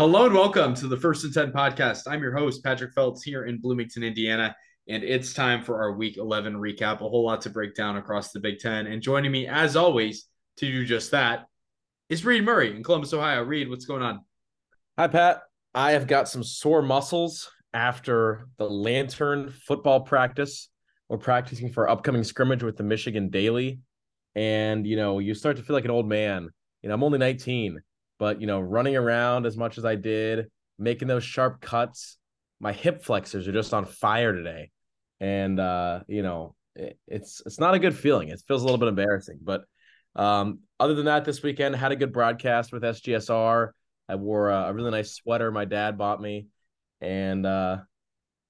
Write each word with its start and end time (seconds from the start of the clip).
Hello 0.00 0.24
and 0.24 0.34
welcome 0.34 0.72
to 0.76 0.88
the 0.88 0.96
First 0.96 1.24
and 1.24 1.34
10 1.34 1.52
podcast. 1.52 2.04
I'm 2.06 2.22
your 2.22 2.34
host, 2.34 2.64
Patrick 2.64 2.94
Phelps, 2.94 3.22
here 3.22 3.44
in 3.44 3.60
Bloomington, 3.60 4.02
Indiana, 4.02 4.56
and 4.88 5.04
it's 5.04 5.34
time 5.34 5.62
for 5.62 5.78
our 5.82 5.92
week 5.92 6.16
11 6.16 6.54
recap. 6.54 7.02
A 7.02 7.08
whole 7.10 7.26
lot 7.26 7.42
to 7.42 7.50
break 7.50 7.74
down 7.74 7.98
across 7.98 8.32
the 8.32 8.40
Big 8.40 8.60
Ten. 8.60 8.86
And 8.86 9.02
joining 9.02 9.30
me, 9.30 9.46
as 9.46 9.76
always, 9.76 10.24
to 10.56 10.64
do 10.64 10.86
just 10.86 11.10
that 11.10 11.44
is 12.08 12.24
Reid 12.24 12.46
Murray 12.46 12.74
in 12.74 12.82
Columbus, 12.82 13.12
Ohio. 13.12 13.42
Reid, 13.42 13.68
what's 13.68 13.84
going 13.84 14.00
on? 14.00 14.24
Hi, 14.96 15.06
Pat. 15.06 15.42
I 15.74 15.90
have 15.90 16.06
got 16.06 16.30
some 16.30 16.44
sore 16.44 16.80
muscles 16.80 17.50
after 17.74 18.48
the 18.56 18.70
Lantern 18.70 19.50
football 19.50 20.00
practice. 20.00 20.70
We're 21.10 21.18
practicing 21.18 21.70
for 21.70 21.90
upcoming 21.90 22.24
scrimmage 22.24 22.62
with 22.62 22.78
the 22.78 22.84
Michigan 22.84 23.28
Daily. 23.28 23.80
And, 24.34 24.86
you 24.86 24.96
know, 24.96 25.18
you 25.18 25.34
start 25.34 25.58
to 25.58 25.62
feel 25.62 25.76
like 25.76 25.84
an 25.84 25.90
old 25.90 26.08
man. 26.08 26.48
You 26.80 26.88
know, 26.88 26.94
I'm 26.94 27.04
only 27.04 27.18
19, 27.18 27.82
but, 28.20 28.40
you 28.40 28.46
know, 28.46 28.60
running 28.60 28.96
around 28.96 29.46
as 29.46 29.56
much 29.56 29.78
as 29.78 29.84
I 29.86 29.94
did, 29.94 30.50
making 30.78 31.08
those 31.08 31.24
sharp 31.24 31.62
cuts, 31.62 32.18
my 32.60 32.70
hip 32.70 33.02
flexors 33.02 33.48
are 33.48 33.52
just 33.52 33.72
on 33.72 33.86
fire 33.86 34.34
today. 34.34 34.70
And, 35.20 35.58
uh, 35.58 36.00
you 36.06 36.22
know, 36.22 36.54
it, 36.76 36.98
it's 37.08 37.42
it's 37.46 37.58
not 37.58 37.74
a 37.74 37.78
good 37.78 37.96
feeling. 37.96 38.28
It 38.28 38.42
feels 38.46 38.60
a 38.60 38.66
little 38.66 38.78
bit 38.78 38.88
embarrassing. 38.88 39.38
But 39.42 39.64
um, 40.14 40.60
other 40.78 40.94
than 40.94 41.06
that, 41.06 41.24
this 41.24 41.42
weekend 41.42 41.74
had 41.76 41.92
a 41.92 41.96
good 41.96 42.12
broadcast 42.12 42.72
with 42.72 42.82
SGSR. 42.82 43.70
I 44.06 44.14
wore 44.16 44.50
a, 44.50 44.64
a 44.64 44.72
really 44.74 44.90
nice 44.90 45.14
sweater 45.14 45.50
my 45.50 45.64
dad 45.64 45.96
bought 45.96 46.20
me. 46.20 46.48
And 47.00 47.46
uh, 47.46 47.78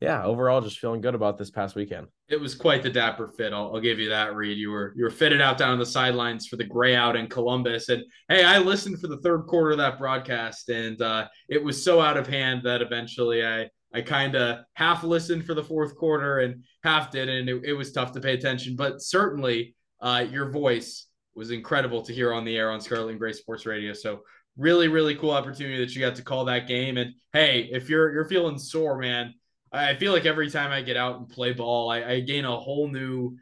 yeah, 0.00 0.24
overall, 0.24 0.62
just 0.62 0.78
feeling 0.78 1.02
good 1.02 1.14
about 1.14 1.36
this 1.36 1.50
past 1.50 1.74
weekend. 1.74 2.06
It 2.28 2.40
was 2.40 2.54
quite 2.54 2.82
the 2.82 2.88
dapper 2.88 3.28
fit. 3.28 3.52
I'll, 3.52 3.74
I'll, 3.74 3.80
give 3.80 3.98
you 3.98 4.08
that, 4.08 4.34
Reid. 4.34 4.56
You 4.56 4.70
were 4.70 4.94
you 4.96 5.04
were 5.04 5.10
fitted 5.10 5.42
out 5.42 5.58
down 5.58 5.72
on 5.72 5.78
the 5.78 5.84
sidelines 5.84 6.46
for 6.46 6.56
the 6.56 6.64
gray 6.64 6.96
out 6.96 7.16
in 7.16 7.26
Columbus, 7.26 7.90
and 7.90 8.02
hey, 8.28 8.44
I 8.44 8.58
listened 8.58 8.98
for 8.98 9.08
the 9.08 9.18
third 9.18 9.42
quarter 9.42 9.72
of 9.72 9.78
that 9.78 9.98
broadcast, 9.98 10.70
and 10.70 11.00
uh, 11.02 11.28
it 11.48 11.62
was 11.62 11.84
so 11.84 12.00
out 12.00 12.16
of 12.16 12.26
hand 12.26 12.62
that 12.64 12.80
eventually 12.80 13.46
I 13.46 13.68
I 13.92 14.00
kind 14.00 14.36
of 14.36 14.60
half 14.74 15.04
listened 15.04 15.44
for 15.44 15.54
the 15.54 15.64
fourth 15.64 15.94
quarter 15.96 16.38
and 16.38 16.64
half 16.82 17.10
didn't. 17.10 17.48
It, 17.48 17.64
it 17.64 17.72
was 17.74 17.92
tough 17.92 18.12
to 18.12 18.20
pay 18.20 18.34
attention, 18.34 18.76
but 18.76 19.02
certainly 19.02 19.74
uh, 20.00 20.24
your 20.30 20.50
voice 20.50 21.08
was 21.34 21.50
incredible 21.50 22.02
to 22.02 22.12
hear 22.14 22.32
on 22.32 22.44
the 22.44 22.56
air 22.56 22.70
on 22.70 22.80
Scarlet 22.80 23.10
and 23.10 23.18
Gray 23.18 23.32
Sports 23.32 23.66
Radio. 23.66 23.92
So 23.92 24.20
really, 24.56 24.88
really 24.88 25.14
cool 25.14 25.30
opportunity 25.30 25.78
that 25.78 25.94
you 25.94 26.00
got 26.00 26.14
to 26.16 26.22
call 26.22 26.44
that 26.46 26.68
game. 26.68 26.96
And 26.96 27.14
hey, 27.32 27.68
if 27.70 27.88
you're 27.88 28.12
you're 28.12 28.24
feeling 28.24 28.58
sore, 28.58 28.98
man, 28.98 29.34
I 29.72 29.94
feel 29.94 30.12
like 30.12 30.26
every 30.26 30.50
time 30.50 30.72
I 30.72 30.82
get 30.82 30.96
out 30.96 31.18
and 31.18 31.28
play 31.28 31.52
ball, 31.52 31.90
I, 31.90 32.04
I 32.04 32.20
gain 32.20 32.44
a 32.44 32.56
whole 32.56 32.88
new 32.88 33.36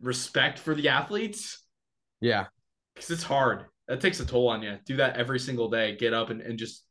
respect 0.00 0.58
for 0.58 0.74
the 0.74 0.88
athletes. 0.88 1.62
Yeah. 2.20 2.46
Because 2.94 3.10
it's 3.10 3.22
hard. 3.22 3.66
That 3.86 4.00
takes 4.00 4.20
a 4.20 4.26
toll 4.26 4.48
on 4.48 4.62
you. 4.62 4.78
Do 4.86 4.96
that 4.96 5.16
every 5.16 5.38
single 5.38 5.68
day. 5.68 5.96
Get 5.96 6.14
up 6.14 6.30
and, 6.30 6.40
and 6.40 6.58
just 6.58 6.84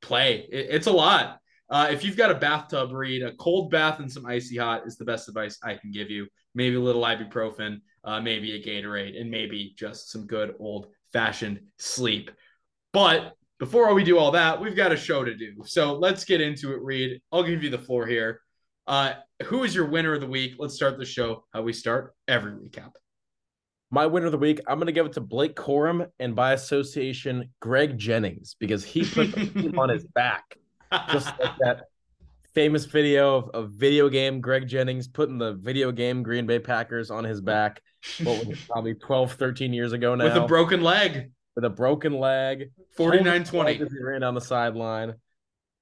play. 0.00 0.46
It, 0.50 0.68
it's 0.70 0.86
a 0.86 0.92
lot. 0.92 1.40
Uh, 1.68 1.88
if 1.90 2.04
you've 2.04 2.16
got 2.16 2.30
a 2.30 2.34
bathtub, 2.34 2.92
Reid 2.92 3.22
a 3.22 3.34
cold 3.34 3.70
bath 3.70 3.98
and 3.98 4.10
some 4.10 4.24
icy 4.24 4.56
hot 4.56 4.86
is 4.86 4.96
the 4.96 5.04
best 5.04 5.28
advice 5.28 5.58
I 5.62 5.74
can 5.74 5.90
give 5.90 6.10
you. 6.10 6.26
Maybe 6.54 6.76
a 6.76 6.80
little 6.80 7.02
ibuprofen, 7.02 7.80
uh, 8.04 8.20
maybe 8.20 8.52
a 8.52 8.62
Gatorade, 8.62 9.20
and 9.20 9.30
maybe 9.30 9.74
just 9.76 10.10
some 10.10 10.26
good 10.26 10.54
old 10.58 10.86
fashioned 11.12 11.60
sleep. 11.78 12.30
But 12.92 13.34
before 13.58 13.92
we 13.94 14.04
do 14.04 14.18
all 14.18 14.30
that, 14.32 14.60
we've 14.60 14.76
got 14.76 14.92
a 14.92 14.96
show 14.96 15.24
to 15.24 15.34
do. 15.34 15.54
So 15.64 15.94
let's 15.94 16.24
get 16.24 16.40
into 16.40 16.72
it, 16.72 16.82
Reid. 16.82 17.20
I'll 17.32 17.42
give 17.42 17.62
you 17.62 17.70
the 17.70 17.78
floor 17.78 18.06
here. 18.06 18.40
Uh, 18.86 19.14
who 19.44 19.64
is 19.64 19.74
your 19.74 19.86
winner 19.86 20.14
of 20.14 20.20
the 20.20 20.26
week? 20.26 20.54
Let's 20.58 20.74
start 20.74 20.98
the 20.98 21.04
show 21.04 21.44
how 21.52 21.62
we 21.62 21.72
start 21.72 22.14
every 22.28 22.52
recap. 22.52 22.92
My 23.90 24.06
winner 24.06 24.26
of 24.26 24.32
the 24.32 24.38
week, 24.38 24.60
I'm 24.66 24.78
going 24.78 24.86
to 24.86 24.92
give 24.92 25.06
it 25.06 25.12
to 25.14 25.20
Blake 25.20 25.56
Corum 25.56 26.08
and 26.18 26.34
by 26.34 26.52
association, 26.52 27.50
Greg 27.60 27.98
Jennings, 27.98 28.56
because 28.58 28.84
he 28.84 29.04
put 29.04 29.32
the 29.32 29.46
team 29.46 29.78
on 29.78 29.88
his 29.88 30.04
back. 30.14 30.58
Just 31.12 31.26
like 31.40 31.56
that 31.60 31.84
famous 32.54 32.84
video 32.86 33.36
of, 33.36 33.50
of 33.50 33.70
video 33.72 34.08
game 34.08 34.40
Greg 34.40 34.66
Jennings 34.66 35.08
putting 35.08 35.36
the 35.36 35.54
video 35.54 35.92
game 35.92 36.22
Green 36.22 36.46
Bay 36.46 36.58
Packers 36.58 37.10
on 37.10 37.22
his 37.22 37.40
back. 37.40 37.82
What 38.22 38.46
was 38.46 38.58
it, 38.58 38.58
probably 38.68 38.94
12, 38.94 39.32
13 39.32 39.72
years 39.72 39.92
ago 39.92 40.14
now? 40.14 40.24
With 40.24 40.36
a 40.36 40.46
broken 40.46 40.82
leg 40.82 41.30
with 41.56 41.64
a 41.64 41.70
broken 41.70 42.18
leg. 42.20 42.70
49 42.96 43.44
20. 43.44 43.74
He 43.74 43.84
ran 44.00 44.20
down 44.20 44.34
the 44.34 44.40
sideline 44.40 45.14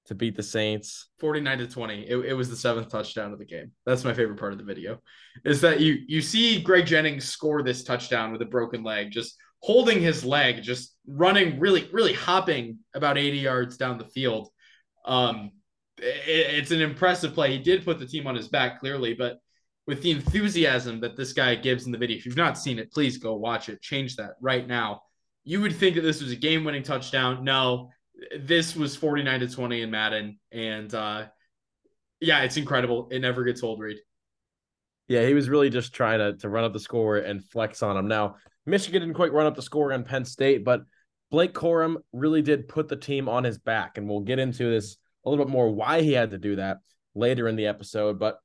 to 0.06 0.14
beat 0.14 0.36
the 0.36 0.42
Saints. 0.42 1.08
49 1.18 1.58
to 1.58 1.66
20. 1.66 2.02
It, 2.08 2.16
it 2.16 2.34
was 2.34 2.48
the 2.48 2.56
seventh 2.56 2.90
touchdown 2.90 3.32
of 3.32 3.38
the 3.38 3.44
game. 3.44 3.72
That's 3.84 4.04
my 4.04 4.14
favorite 4.14 4.38
part 4.38 4.52
of 4.52 4.58
the 4.58 4.64
video. 4.64 5.00
Is 5.44 5.60
that 5.60 5.80
you 5.80 5.98
you 6.06 6.22
see 6.22 6.62
Greg 6.62 6.86
Jennings 6.86 7.24
score 7.24 7.62
this 7.62 7.84
touchdown 7.84 8.32
with 8.32 8.40
a 8.40 8.46
broken 8.46 8.82
leg, 8.82 9.10
just 9.10 9.36
holding 9.60 10.00
his 10.00 10.24
leg, 10.24 10.62
just 10.62 10.94
running 11.06 11.58
really, 11.58 11.88
really 11.92 12.12
hopping 12.12 12.78
about 12.94 13.18
80 13.18 13.38
yards 13.38 13.76
down 13.76 13.98
the 13.98 14.04
field. 14.04 14.48
Um 15.04 15.50
it, 15.98 16.54
it's 16.58 16.70
an 16.70 16.80
impressive 16.80 17.34
play. 17.34 17.52
He 17.52 17.62
did 17.62 17.84
put 17.84 17.98
the 17.98 18.06
team 18.06 18.26
on 18.26 18.36
his 18.36 18.48
back 18.48 18.80
clearly, 18.80 19.14
but 19.14 19.38
with 19.86 20.02
the 20.02 20.10
enthusiasm 20.10 21.00
that 21.00 21.16
this 21.16 21.34
guy 21.34 21.54
gives 21.54 21.84
in 21.84 21.92
the 21.92 21.98
video, 21.98 22.16
if 22.16 22.24
you've 22.24 22.36
not 22.38 22.56
seen 22.56 22.78
it, 22.78 22.91
please 22.91 23.18
go 23.18 23.34
watch 23.34 23.68
it. 23.68 23.82
Change 23.82 24.16
that 24.16 24.32
right 24.41 24.66
now 24.66 25.02
you 25.44 25.60
would 25.60 25.77
think 25.77 25.97
that 25.97 26.03
this 26.03 26.22
was 26.22 26.32
a 26.32 26.37
game 26.37 26.65
winning 26.65 26.82
touchdown. 26.82 27.44
No, 27.44 27.91
this 28.38 28.75
was 28.75 28.97
49 28.97 29.41
to 29.41 29.49
20 29.49 29.82
in 29.82 29.91
Madden. 29.91 30.38
And 30.50 30.93
uh, 30.94 31.27
yeah, 32.21 32.43
it's 32.43 32.56
incredible. 32.56 33.09
It 33.10 33.21
never 33.21 33.44
gets 33.44 33.62
old, 33.62 33.81
Reid. 33.81 33.99
Yeah, 35.09 35.27
he 35.27 35.34
was 35.34 35.50
really 35.50 35.69
just 35.69 35.93
trying 35.93 36.19
to, 36.19 36.34
to 36.38 36.49
run 36.49 36.65
up 36.65 36.72
the 36.72 36.81
score 36.81 37.19
and 37.19 37.44
flex 37.44 37.83
on 37.83 37.97
him. 37.97 38.09
Now, 38.09 38.37
Michigan 38.65 39.03
didn't 39.03 39.15
quite 39.15 39.34
run 39.34 39.47
up 39.47 39.54
the 39.54 39.62
score 39.62 39.93
on 39.93 40.04
Penn 40.04 40.25
State, 40.25 40.65
but 40.65 40.83
Blake 41.31 41.53
Corum 41.53 41.97
really 42.12 42.41
did 42.41 42.69
put 42.69 42.88
the 42.88 42.97
team 42.97 43.28
on 43.28 43.44
his 43.44 43.59
back. 43.59 43.99
And 43.99 44.09
we'll 44.09 44.21
get 44.21 44.38
into 44.38 44.71
this 44.71 44.97
a 45.25 45.28
little 45.28 45.44
bit 45.44 45.53
more 45.53 45.71
why 45.71 46.00
he 46.00 46.12
had 46.12 46.31
to 46.31 46.38
do 46.38 46.56
that 46.56 46.78
later 47.15 47.49
in 47.49 47.56
the 47.56 47.66
episode. 47.66 48.19
But 48.19 48.38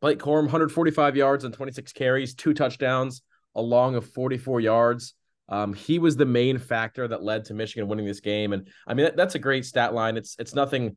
Blake 0.00 0.18
Corum, 0.18 0.42
145 0.42 1.16
yards 1.16 1.44
and 1.44 1.52
26 1.52 1.92
carries, 1.92 2.34
two 2.34 2.54
touchdowns, 2.54 3.20
a 3.54 3.60
long 3.60 3.96
of 3.96 4.08
44 4.10 4.60
yards. 4.60 5.14
Um, 5.48 5.74
he 5.74 5.98
was 5.98 6.16
the 6.16 6.26
main 6.26 6.58
factor 6.58 7.06
that 7.08 7.22
led 7.22 7.44
to 7.46 7.54
Michigan 7.54 7.88
winning 7.88 8.06
this 8.06 8.20
game, 8.20 8.52
and 8.52 8.68
I 8.86 8.94
mean 8.94 9.04
that, 9.04 9.16
that's 9.16 9.34
a 9.34 9.40
great 9.40 9.64
stat 9.64 9.94
line. 9.94 10.16
It's 10.16 10.36
it's 10.38 10.54
nothing, 10.54 10.96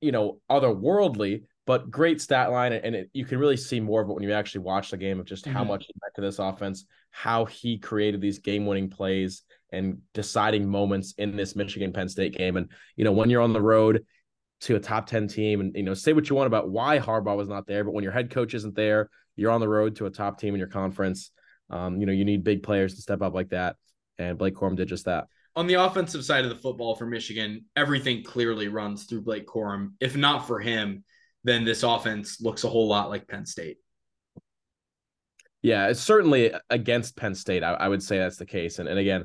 you 0.00 0.12
know, 0.12 0.40
otherworldly, 0.50 1.42
but 1.66 1.90
great 1.90 2.20
stat 2.20 2.52
line, 2.52 2.72
and 2.72 2.94
it, 2.94 3.10
you 3.12 3.24
can 3.24 3.38
really 3.38 3.56
see 3.56 3.80
more 3.80 4.00
of 4.02 4.08
it 4.08 4.12
when 4.12 4.22
you 4.22 4.32
actually 4.32 4.62
watch 4.62 4.90
the 4.90 4.96
game 4.96 5.18
of 5.18 5.26
just 5.26 5.44
mm-hmm. 5.44 5.56
how 5.56 5.64
much 5.64 5.86
he 5.86 5.92
meant 6.02 6.14
to 6.14 6.20
this 6.20 6.38
offense, 6.38 6.84
how 7.10 7.44
he 7.44 7.78
created 7.78 8.20
these 8.20 8.38
game-winning 8.38 8.88
plays 8.88 9.42
and 9.72 9.98
deciding 10.14 10.68
moments 10.68 11.14
in 11.18 11.36
this 11.36 11.56
Michigan 11.56 11.92
Penn 11.92 12.08
State 12.08 12.36
game. 12.36 12.56
And 12.56 12.70
you 12.96 13.04
know, 13.04 13.12
when 13.12 13.30
you're 13.30 13.42
on 13.42 13.52
the 13.52 13.60
road 13.60 14.04
to 14.62 14.76
a 14.76 14.80
top 14.80 15.06
10 15.06 15.26
team 15.26 15.60
and 15.60 15.74
you 15.74 15.82
know 15.82 15.94
say 15.94 16.12
what 16.12 16.30
you 16.30 16.36
want 16.36 16.46
about 16.46 16.70
why 16.70 16.98
Harbaugh 16.98 17.36
was 17.36 17.48
not 17.48 17.66
there 17.66 17.82
but 17.84 17.92
when 17.92 18.04
your 18.04 18.12
head 18.12 18.30
coach 18.30 18.54
isn't 18.54 18.76
there 18.76 19.10
you're 19.34 19.50
on 19.50 19.60
the 19.60 19.68
road 19.68 19.96
to 19.96 20.06
a 20.06 20.10
top 20.10 20.38
team 20.38 20.54
in 20.54 20.58
your 20.58 20.68
conference 20.68 21.32
um, 21.72 21.98
you 21.98 22.06
know, 22.06 22.12
you 22.12 22.24
need 22.24 22.44
big 22.44 22.62
players 22.62 22.94
to 22.94 23.02
step 23.02 23.22
up 23.22 23.34
like 23.34 23.48
that. 23.48 23.76
And 24.18 24.38
Blake 24.38 24.54
Corum 24.54 24.76
did 24.76 24.88
just 24.88 25.06
that. 25.06 25.26
On 25.56 25.66
the 25.66 25.74
offensive 25.74 26.24
side 26.24 26.44
of 26.44 26.50
the 26.50 26.56
football 26.56 26.94
for 26.94 27.06
Michigan, 27.06 27.64
everything 27.76 28.22
clearly 28.22 28.68
runs 28.68 29.04
through 29.04 29.22
Blake 29.22 29.46
Corum. 29.46 29.92
If 30.00 30.16
not 30.16 30.46
for 30.46 30.60
him, 30.60 31.04
then 31.44 31.64
this 31.64 31.82
offense 31.82 32.40
looks 32.40 32.64
a 32.64 32.68
whole 32.68 32.88
lot 32.88 33.10
like 33.10 33.26
Penn 33.26 33.46
State. 33.46 33.78
Yeah, 35.62 35.88
it's 35.88 36.00
certainly 36.00 36.52
against 36.70 37.16
Penn 37.16 37.34
State. 37.34 37.62
I, 37.62 37.72
I 37.72 37.88
would 37.88 38.02
say 38.02 38.18
that's 38.18 38.36
the 38.36 38.46
case. 38.46 38.78
And, 38.78 38.88
and 38.88 38.98
again, 38.98 39.24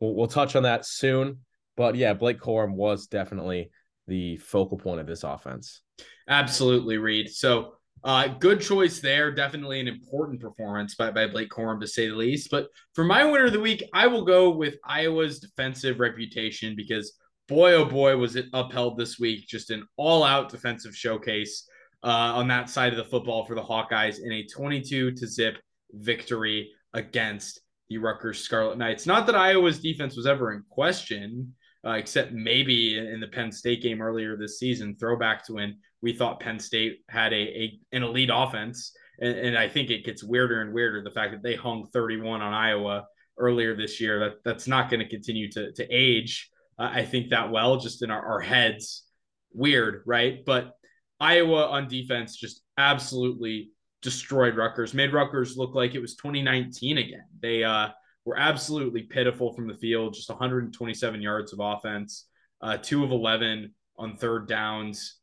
we'll, 0.00 0.14
we'll 0.14 0.26
touch 0.26 0.56
on 0.56 0.64
that 0.64 0.84
soon. 0.84 1.40
But 1.76 1.94
yeah, 1.94 2.14
Blake 2.14 2.40
Corum 2.40 2.72
was 2.72 3.06
definitely 3.06 3.70
the 4.06 4.36
focal 4.38 4.78
point 4.78 5.00
of 5.00 5.06
this 5.06 5.24
offense. 5.24 5.82
Absolutely, 6.28 6.98
Reid. 6.98 7.28
So 7.28 7.75
uh, 8.06 8.28
good 8.28 8.60
choice 8.60 9.00
there. 9.00 9.32
Definitely 9.32 9.80
an 9.80 9.88
important 9.88 10.40
performance 10.40 10.94
by, 10.94 11.10
by 11.10 11.26
Blake 11.26 11.50
Corum, 11.50 11.80
to 11.80 11.88
say 11.88 12.06
the 12.06 12.14
least. 12.14 12.52
But 12.52 12.68
for 12.94 13.02
my 13.02 13.24
winner 13.24 13.46
of 13.46 13.52
the 13.52 13.60
week, 13.60 13.82
I 13.92 14.06
will 14.06 14.24
go 14.24 14.48
with 14.48 14.76
Iowa's 14.84 15.40
defensive 15.40 15.98
reputation 15.98 16.76
because 16.76 17.14
boy, 17.48 17.72
oh 17.72 17.84
boy, 17.84 18.16
was 18.16 18.36
it 18.36 18.46
upheld 18.52 18.96
this 18.96 19.18
week. 19.18 19.48
Just 19.48 19.70
an 19.70 19.84
all 19.96 20.22
out 20.22 20.50
defensive 20.50 20.94
showcase 20.96 21.68
uh, 22.04 22.32
on 22.36 22.46
that 22.46 22.70
side 22.70 22.92
of 22.92 22.96
the 22.96 23.10
football 23.10 23.44
for 23.44 23.56
the 23.56 23.62
Hawkeyes 23.62 24.20
in 24.22 24.30
a 24.30 24.46
22 24.46 25.10
to 25.10 25.26
zip 25.26 25.58
victory 25.90 26.70
against 26.94 27.60
the 27.88 27.98
Rutgers 27.98 28.38
Scarlet 28.38 28.78
Knights. 28.78 29.06
Not 29.06 29.26
that 29.26 29.34
Iowa's 29.34 29.80
defense 29.80 30.16
was 30.16 30.28
ever 30.28 30.52
in 30.52 30.62
question 30.70 31.55
uh, 31.86 31.92
except 31.92 32.32
maybe 32.32 32.98
in 32.98 33.20
the 33.20 33.28
Penn 33.28 33.52
State 33.52 33.82
game 33.82 34.02
earlier 34.02 34.36
this 34.36 34.58
season, 34.58 34.96
throwback 34.98 35.44
to 35.46 35.54
when 35.54 35.78
we 36.02 36.12
thought 36.12 36.40
Penn 36.40 36.58
State 36.58 36.98
had 37.08 37.32
a, 37.32 37.36
a 37.36 37.80
an 37.92 38.02
elite 38.02 38.30
offense. 38.32 38.92
And, 39.20 39.38
and, 39.38 39.58
I 39.58 39.68
think 39.68 39.88
it 39.88 40.04
gets 40.04 40.22
weirder 40.22 40.60
and 40.60 40.74
weirder 40.74 41.02
the 41.02 41.10
fact 41.10 41.32
that 41.32 41.42
they 41.42 41.54
hung 41.54 41.86
31 41.92 42.42
on 42.42 42.52
Iowa 42.52 43.06
earlier 43.38 43.74
this 43.74 44.00
year. 44.00 44.18
That 44.18 44.44
that's 44.44 44.66
not 44.66 44.90
going 44.90 45.00
to 45.00 45.08
continue 45.08 45.50
to 45.52 45.72
to 45.72 45.86
age. 45.90 46.50
Uh, 46.78 46.90
I 46.92 47.04
think 47.04 47.30
that 47.30 47.50
well, 47.50 47.78
just 47.78 48.02
in 48.02 48.10
our, 48.10 48.24
our 48.24 48.40
heads. 48.40 49.04
Weird, 49.52 50.02
right? 50.04 50.44
But 50.44 50.72
Iowa 51.18 51.68
on 51.68 51.88
defense 51.88 52.36
just 52.36 52.62
absolutely 52.76 53.70
destroyed 54.02 54.56
Rutgers, 54.56 54.92
made 54.92 55.14
Rutgers 55.14 55.56
look 55.56 55.74
like 55.74 55.94
it 55.94 56.00
was 56.00 56.14
2019 56.16 56.98
again. 56.98 57.24
They 57.40 57.64
uh 57.64 57.88
were 58.26 58.36
absolutely 58.36 59.04
pitiful 59.04 59.52
from 59.54 59.68
the 59.68 59.76
field, 59.76 60.12
just 60.12 60.28
127 60.28 61.22
yards 61.22 61.52
of 61.54 61.60
offense. 61.62 62.26
Uh, 62.60 62.76
two 62.76 63.04
of 63.04 63.12
11 63.12 63.72
on 63.96 64.16
third 64.16 64.48
downs. 64.48 65.20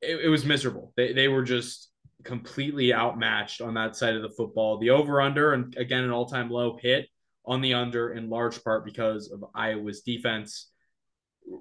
It, 0.00 0.20
it 0.24 0.28
was 0.28 0.44
miserable. 0.44 0.92
They, 0.96 1.12
they 1.12 1.28
were 1.28 1.42
just 1.42 1.90
completely 2.24 2.94
outmatched 2.94 3.60
on 3.60 3.74
that 3.74 3.96
side 3.96 4.14
of 4.14 4.22
the 4.22 4.30
football. 4.30 4.78
The 4.78 4.90
over 4.90 5.20
under, 5.20 5.52
and 5.52 5.76
again, 5.76 6.04
an 6.04 6.10
all 6.10 6.26
time 6.26 6.48
low 6.48 6.78
hit 6.80 7.08
on 7.44 7.60
the 7.60 7.74
under 7.74 8.12
in 8.12 8.30
large 8.30 8.62
part 8.62 8.84
because 8.84 9.30
of 9.30 9.44
Iowa's 9.54 10.02
defense. 10.02 10.70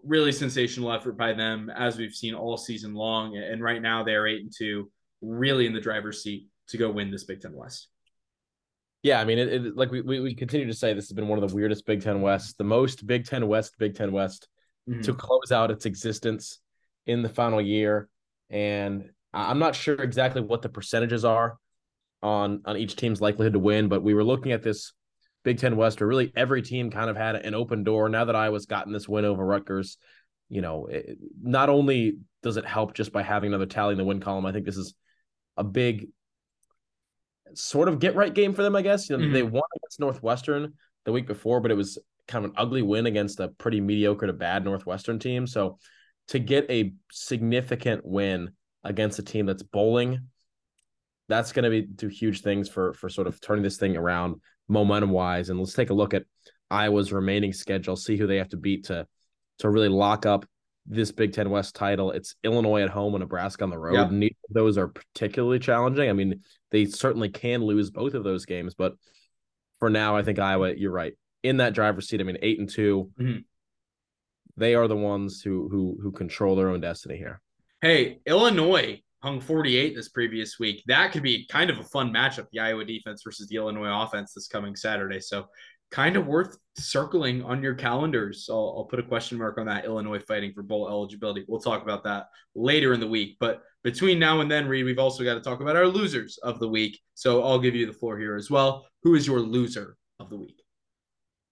Really 0.03 0.31
sensational 0.31 0.91
effort 0.91 1.17
by 1.17 1.33
them, 1.33 1.71
as 1.75 1.97
we've 1.97 2.13
seen 2.13 2.35
all 2.35 2.57
season 2.57 2.93
long. 2.93 3.35
And 3.35 3.63
right 3.63 3.81
now, 3.81 4.03
they're 4.03 4.27
eight 4.27 4.41
and 4.41 4.53
two, 4.55 4.91
really 5.21 5.65
in 5.65 5.73
the 5.73 5.81
driver's 5.81 6.21
seat 6.21 6.47
to 6.69 6.77
go 6.77 6.91
win 6.91 7.11
this 7.11 7.23
Big 7.23 7.41
Ten 7.41 7.55
West. 7.55 7.87
Yeah, 9.05 9.21
I 9.21 9.23
mean, 9.23 9.37
it, 9.37 9.53
it, 9.53 9.77
like 9.77 9.91
we, 9.91 10.01
we, 10.01 10.19
we 10.19 10.33
continue 10.33 10.65
to 10.65 10.73
say, 10.73 10.91
this 10.91 11.09
has 11.09 11.13
been 11.13 11.27
one 11.27 11.37
of 11.37 11.47
the 11.47 11.55
weirdest 11.55 11.85
Big 11.85 12.01
Ten 12.01 12.21
West, 12.21 12.57
the 12.57 12.63
most 12.63 13.05
Big 13.05 13.23
Ten 13.23 13.47
West, 13.47 13.75
Big 13.77 13.93
Ten 13.95 14.11
West 14.11 14.47
mm-hmm. 14.89 15.01
to 15.01 15.13
close 15.13 15.51
out 15.51 15.69
its 15.69 15.85
existence 15.85 16.57
in 17.05 17.21
the 17.21 17.29
final 17.29 17.61
year. 17.61 18.09
And 18.49 19.11
I'm 19.31 19.59
not 19.59 19.75
sure 19.75 19.93
exactly 19.93 20.41
what 20.41 20.63
the 20.63 20.69
percentages 20.69 21.23
are 21.23 21.59
on 22.23 22.63
on 22.65 22.77
each 22.77 22.95
team's 22.95 23.21
likelihood 23.21 23.53
to 23.53 23.59
win, 23.59 23.89
but 23.89 24.01
we 24.01 24.15
were 24.15 24.23
looking 24.23 24.53
at 24.53 24.63
this 24.63 24.91
Big 25.43 25.59
Ten 25.59 25.77
West 25.77 25.99
where 25.99 26.07
really 26.07 26.33
every 26.35 26.63
team 26.63 26.89
kind 26.89 27.11
of 27.11 27.15
had 27.15 27.35
an 27.35 27.53
open 27.53 27.83
door. 27.83 28.09
Now 28.09 28.25
that 28.25 28.35
Iowa's 28.35 28.65
gotten 28.65 28.91
this 28.91 29.07
win 29.07 29.23
over 29.23 29.45
Rutgers, 29.45 29.99
you 30.49 30.61
know, 30.61 30.87
it, 30.87 31.19
not 31.39 31.69
only 31.69 32.17
does 32.41 32.57
it 32.57 32.65
help 32.65 32.95
just 32.95 33.11
by 33.11 33.21
having 33.21 33.49
another 33.49 33.67
tally 33.67 33.91
in 33.91 33.99
the 33.99 34.03
win 34.03 34.19
column, 34.19 34.47
I 34.47 34.51
think 34.51 34.65
this 34.65 34.77
is 34.77 34.95
a 35.57 35.63
big 35.63 36.07
sort 37.57 37.87
of 37.87 37.99
get 37.99 38.15
right 38.15 38.33
game 38.33 38.53
for 38.53 38.63
them, 38.63 38.75
I 38.75 38.81
guess. 38.81 39.09
You 39.09 39.17
know, 39.17 39.23
mm-hmm. 39.23 39.33
they 39.33 39.43
won 39.43 39.63
against 39.77 39.99
Northwestern 39.99 40.73
the 41.05 41.11
week 41.11 41.27
before, 41.27 41.59
but 41.61 41.71
it 41.71 41.75
was 41.75 41.97
kind 42.27 42.45
of 42.45 42.51
an 42.51 42.57
ugly 42.57 42.81
win 42.81 43.05
against 43.05 43.39
a 43.39 43.49
pretty 43.49 43.81
mediocre 43.81 44.27
to 44.27 44.33
bad 44.33 44.63
Northwestern 44.65 45.19
team. 45.19 45.47
So 45.47 45.77
to 46.29 46.39
get 46.39 46.69
a 46.69 46.93
significant 47.11 48.05
win 48.05 48.51
against 48.83 49.19
a 49.19 49.23
team 49.23 49.45
that's 49.45 49.63
bowling, 49.63 50.27
that's 51.27 51.51
going 51.51 51.63
to 51.63 51.69
be 51.69 51.81
do 51.81 52.07
huge 52.07 52.41
things 52.41 52.69
for 52.69 52.93
for 52.93 53.09
sort 53.09 53.27
of 53.27 53.41
turning 53.41 53.63
this 53.63 53.77
thing 53.77 53.97
around 53.97 54.41
momentum 54.67 55.09
wise. 55.09 55.49
And 55.49 55.59
let's 55.59 55.73
take 55.73 55.89
a 55.89 55.95
look 55.95 56.13
at 56.13 56.23
Iowa's 56.69 57.11
remaining 57.11 57.53
schedule, 57.53 57.95
see 57.95 58.17
who 58.17 58.27
they 58.27 58.37
have 58.37 58.49
to 58.49 58.57
beat 58.57 58.85
to 58.85 59.07
to 59.59 59.69
really 59.69 59.89
lock 59.89 60.25
up 60.25 60.45
this 60.85 61.11
Big 61.11 61.33
Ten 61.33 61.49
West 61.49 61.75
title. 61.75 62.11
It's 62.11 62.35
Illinois 62.43 62.83
at 62.83 62.89
home 62.89 63.15
and 63.15 63.21
Nebraska 63.21 63.63
on 63.63 63.69
the 63.69 63.77
road. 63.77 63.93
Yeah. 63.95 64.07
Neither 64.11 64.35
of 64.49 64.53
those 64.53 64.77
are 64.77 64.87
particularly 64.87 65.59
challenging. 65.59 66.09
I 66.09 66.13
mean, 66.13 66.41
they 66.71 66.85
certainly 66.85 67.29
can 67.29 67.63
lose 67.63 67.89
both 67.89 68.13
of 68.13 68.23
those 68.23 68.45
games, 68.45 68.75
but 68.75 68.93
for 69.79 69.89
now, 69.89 70.15
I 70.15 70.23
think 70.23 70.39
Iowa, 70.39 70.73
you're 70.75 70.91
right. 70.91 71.13
In 71.43 71.57
that 71.57 71.73
driver's 71.73 72.07
seat, 72.07 72.21
I 72.21 72.23
mean, 72.23 72.37
eight 72.41 72.59
and 72.59 72.69
2 72.69 73.11
mm-hmm. 73.19 73.37
they 74.57 74.75
are 74.75 74.87
the 74.87 74.95
ones 74.95 75.41
who 75.41 75.67
who 75.69 75.97
who 76.01 76.11
control 76.11 76.55
their 76.55 76.69
own 76.69 76.81
destiny 76.81 77.17
here. 77.17 77.41
Hey, 77.81 78.19
Illinois 78.25 79.01
hung 79.21 79.39
48 79.39 79.95
this 79.95 80.09
previous 80.09 80.59
week. 80.59 80.83
That 80.87 81.11
could 81.11 81.23
be 81.23 81.47
kind 81.47 81.69
of 81.69 81.79
a 81.79 81.83
fun 81.83 82.13
matchup, 82.13 82.47
the 82.51 82.59
Iowa 82.59 82.85
defense 82.85 83.21
versus 83.23 83.47
the 83.47 83.55
Illinois 83.57 84.03
offense 84.03 84.33
this 84.33 84.47
coming 84.47 84.75
Saturday. 84.75 85.19
So 85.19 85.47
kind 85.91 86.15
of 86.15 86.27
worth 86.27 86.57
circling 86.77 87.43
on 87.43 87.63
your 87.63 87.73
calendars. 87.73 88.47
I'll, 88.49 88.75
I'll, 88.77 88.85
put 88.85 88.99
a 88.99 89.03
question 89.03 89.37
mark 89.37 89.57
on 89.57 89.65
that 89.67 89.85
Illinois 89.85 90.19
fighting 90.19 90.53
for 90.53 90.61
bowl 90.61 90.89
eligibility. 90.89 91.45
We'll 91.47 91.61
talk 91.61 91.81
about 91.83 92.03
that 92.03 92.27
later 92.53 92.93
in 92.93 92.99
the 92.99 93.07
week. 93.07 93.37
But 93.39 93.61
between 93.83 94.19
now 94.19 94.41
and 94.41 94.51
then, 94.51 94.67
Reid, 94.67 94.85
we've 94.85 94.99
also 94.99 95.23
got 95.23 95.35
to 95.35 95.41
talk 95.41 95.61
about 95.61 95.75
our 95.75 95.87
losers 95.87 96.37
of 96.39 96.59
the 96.59 96.67
week. 96.67 96.99
So 97.13 97.43
I'll 97.43 97.59
give 97.59 97.75
you 97.75 97.85
the 97.85 97.93
floor 97.93 98.17
here 98.17 98.35
as 98.35 98.49
well. 98.49 98.87
Who 99.03 99.15
is 99.15 99.25
your 99.25 99.39
loser 99.39 99.95
of 100.19 100.29
the 100.29 100.37
week? 100.37 100.61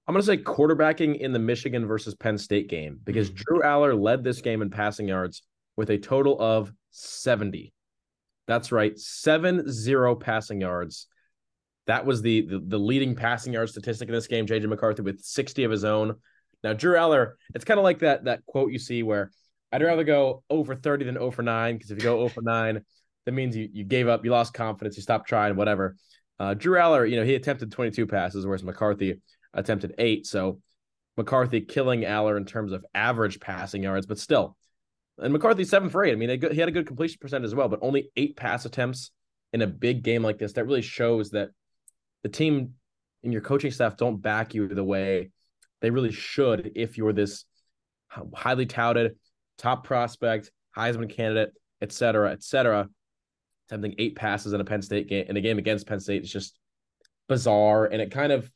I'm 0.07 0.13
going 0.13 0.21
to 0.21 0.25
say 0.25 0.37
quarterbacking 0.37 1.19
in 1.19 1.31
the 1.31 1.39
Michigan 1.39 1.85
versus 1.87 2.13
Penn 2.15 2.37
State 2.37 2.67
game 2.67 2.99
because 3.03 3.29
mm-hmm. 3.29 3.41
Drew 3.47 3.61
Allar 3.61 3.99
led 3.99 4.23
this 4.23 4.41
game 4.41 4.61
in 4.61 4.69
passing 4.69 5.07
yards 5.07 5.43
with 5.77 5.89
a 5.89 5.97
total 5.97 6.39
of 6.39 6.71
70. 6.91 7.73
That's 8.45 8.73
right, 8.73 8.97
7 8.99 9.71
0 9.71 10.15
passing 10.15 10.59
yards 10.59 11.07
that 11.87 12.05
was 12.05 12.21
the, 12.21 12.41
the, 12.41 12.59
the 12.59 12.77
leading 12.77 13.15
passing 13.15 13.53
yard 13.53 13.69
statistic 13.69 14.07
in 14.07 14.13
this 14.13 14.27
game. 14.27 14.45
JJ 14.45 14.67
McCarthy 14.67 15.01
with 15.01 15.21
60 15.21 15.63
of 15.63 15.71
his 15.71 15.83
own. 15.83 16.15
Now 16.63 16.73
Drew 16.73 16.95
Allar, 16.95 17.33
it's 17.53 17.65
kind 17.65 17.79
of 17.79 17.83
like 17.83 17.99
that 17.99 18.25
that 18.25 18.45
quote 18.45 18.71
you 18.71 18.79
see 18.79 19.03
where 19.03 19.31
I'd 19.71 19.81
rather 19.81 20.03
go 20.03 20.43
over 20.49 20.75
30 20.75 21.05
than 21.05 21.17
over 21.17 21.41
9 21.41 21.75
because 21.75 21.91
if 21.91 21.97
you 21.97 22.03
go 22.03 22.19
over 22.21 22.41
9, 22.41 22.81
that 23.25 23.31
means 23.31 23.55
you 23.55 23.69
you 23.71 23.83
gave 23.83 24.07
up, 24.07 24.23
you 24.23 24.31
lost 24.31 24.53
confidence, 24.53 24.95
you 24.95 25.03
stopped 25.03 25.27
trying, 25.27 25.55
whatever. 25.55 25.95
Uh, 26.39 26.53
Drew 26.53 26.77
Allar, 26.77 27.09
you 27.09 27.15
know, 27.15 27.23
he 27.23 27.35
attempted 27.35 27.71
22 27.71 28.07
passes, 28.07 28.45
whereas 28.45 28.63
McCarthy 28.63 29.21
attempted 29.53 29.95
eight. 29.97 30.25
So 30.25 30.59
McCarthy 31.17 31.61
killing 31.61 32.01
Allar 32.01 32.37
in 32.37 32.45
terms 32.45 32.71
of 32.71 32.85
average 32.93 33.39
passing 33.39 33.83
yards, 33.83 34.05
but 34.05 34.19
still. 34.19 34.57
And 35.19 35.31
McCarthy 35.31 35.63
seven 35.63 35.89
for 35.89 36.03
eight. 36.03 36.11
I 36.11 36.15
mean, 36.15 36.29
he 36.29 36.57
had 36.57 36.69
a 36.69 36.71
good 36.71 36.87
completion 36.87 37.17
percent 37.21 37.45
as 37.45 37.53
well, 37.53 37.69
but 37.69 37.79
only 37.81 38.09
eight 38.15 38.35
pass 38.35 38.65
attempts 38.65 39.11
in 39.53 39.61
a 39.61 39.67
big 39.67 40.01
game 40.01 40.23
like 40.23 40.39
this. 40.39 40.53
That 40.53 40.65
really 40.65 40.81
shows 40.81 41.29
that 41.31 41.49
the 42.23 42.29
team 42.29 42.73
and 43.23 43.31
your 43.31 43.41
coaching 43.41 43.71
staff 43.71 43.95
don't 43.95 44.21
back 44.21 44.53
you 44.53 44.67
the 44.67 44.83
way 44.83 45.29
they 45.81 45.89
really 45.89 46.11
should 46.11 46.71
if 46.75 46.97
you're 46.97 47.13
this 47.13 47.45
highly 48.33 48.65
touted 48.65 49.17
top 49.57 49.85
prospect, 49.85 50.51
Heisman 50.75 51.09
candidate, 51.09 51.51
et 51.81 51.91
cetera, 51.91 52.31
et 52.31 52.43
cetera. 52.43 52.89
Attempting 53.69 53.95
eight 53.97 54.15
passes 54.15 54.53
in 54.53 54.61
a 54.61 54.65
Penn 54.65 54.81
State 54.81 55.07
game 55.07 55.25
in 55.29 55.37
a 55.37 55.41
game 55.41 55.57
against 55.57 55.87
Penn 55.87 55.99
State 55.99 56.23
is 56.23 56.31
just 56.31 56.57
bizarre. 57.29 57.85
And 57.85 58.01
it 58.01 58.11
kind 58.11 58.31
of, 58.31 58.51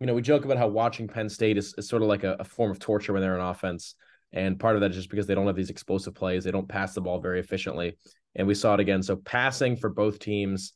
you 0.00 0.06
know, 0.06 0.14
we 0.14 0.22
joke 0.22 0.44
about 0.44 0.58
how 0.58 0.68
watching 0.68 1.06
Penn 1.06 1.28
State 1.28 1.56
is, 1.56 1.74
is 1.78 1.88
sort 1.88 2.02
of 2.02 2.08
like 2.08 2.24
a, 2.24 2.36
a 2.40 2.44
form 2.44 2.70
of 2.70 2.78
torture 2.78 3.12
when 3.12 3.22
they're 3.22 3.38
on 3.38 3.50
offense. 3.50 3.94
And 4.32 4.58
part 4.58 4.74
of 4.74 4.80
that 4.80 4.90
is 4.90 4.96
just 4.96 5.10
because 5.10 5.26
they 5.26 5.34
don't 5.34 5.46
have 5.46 5.56
these 5.56 5.70
explosive 5.70 6.14
plays. 6.14 6.44
They 6.44 6.50
don't 6.50 6.68
pass 6.68 6.94
the 6.94 7.00
ball 7.00 7.20
very 7.20 7.40
efficiently. 7.40 7.96
And 8.34 8.46
we 8.46 8.54
saw 8.54 8.74
it 8.74 8.80
again. 8.80 9.02
So 9.02 9.16
passing 9.16 9.76
for 9.76 9.88
both 9.88 10.18
teams 10.18 10.74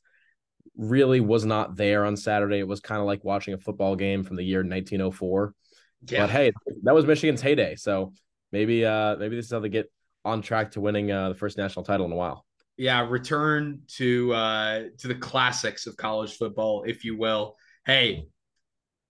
really 0.76 1.20
was 1.20 1.44
not 1.44 1.76
there 1.76 2.04
on 2.04 2.16
Saturday. 2.16 2.58
It 2.58 2.68
was 2.68 2.80
kind 2.80 3.00
of 3.00 3.06
like 3.06 3.24
watching 3.24 3.54
a 3.54 3.58
football 3.58 3.96
game 3.96 4.24
from 4.24 4.36
the 4.36 4.44
year 4.44 4.60
1904. 4.60 5.54
Yeah. 6.08 6.22
But 6.22 6.30
hey, 6.30 6.52
that 6.82 6.94
was 6.94 7.06
Michigan's 7.06 7.42
heyday. 7.42 7.76
So 7.76 8.12
maybe 8.50 8.84
uh 8.84 9.16
maybe 9.16 9.36
this 9.36 9.46
is 9.46 9.52
how 9.52 9.60
they 9.60 9.68
get 9.68 9.90
on 10.24 10.42
track 10.42 10.72
to 10.72 10.80
winning 10.80 11.10
uh, 11.10 11.30
the 11.30 11.34
first 11.34 11.58
national 11.58 11.84
title 11.84 12.06
in 12.06 12.12
a 12.12 12.16
while. 12.16 12.44
Yeah, 12.76 13.06
return 13.08 13.82
to 13.96 14.32
uh 14.32 14.82
to 14.98 15.08
the 15.08 15.14
classics 15.14 15.86
of 15.86 15.96
college 15.96 16.36
football, 16.36 16.84
if 16.84 17.04
you 17.04 17.16
will. 17.16 17.56
Hey, 17.84 18.26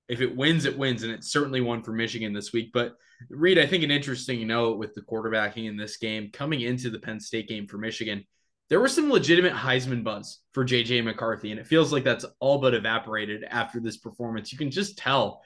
if 0.09 0.21
it 0.21 0.35
wins, 0.37 0.65
it 0.65 0.77
wins, 0.77 1.05
and 1.05 1.13
it 1.13 1.25
certainly 1.25 1.61
won 1.61 1.83
for 1.83 1.93
Michigan 1.93 2.33
this 2.33 2.53
week. 2.53 2.71
But 2.73 2.95
Reid, 3.31 3.59
I 3.59 3.67
think 3.67 3.85
an 3.85 3.91
interesting 3.91 4.47
note 4.47 4.79
with 4.79 4.95
the 4.95 5.03
quarterbacking 5.03 5.69
in 5.69 5.77
this 5.77 5.97
game 5.97 6.31
coming 6.33 6.63
into 6.63 6.91
the 6.91 6.99
Penn 6.99 7.21
State 7.21 7.49
game 7.49 7.67
for 7.67 7.79
Michigan 7.79 8.25
there 8.73 8.81
was 8.81 8.95
some 8.95 9.11
legitimate 9.11 9.53
Heisman 9.53 10.03
buzz 10.03 10.39
for 10.53 10.65
JJ 10.65 11.05
McCarthy, 11.05 11.51
and 11.51 11.61
it 11.61 11.67
feels 11.67 11.93
like 11.93 12.05
that's 12.05 12.25
all 12.41 12.57
but 12.57 12.73
evaporated 12.73 13.45
after 13.45 13.81
this 13.81 13.99
performance. 13.99 14.51
You 14.51 14.57
can 14.57 14.71
just 14.71 14.97
tell 14.97 15.43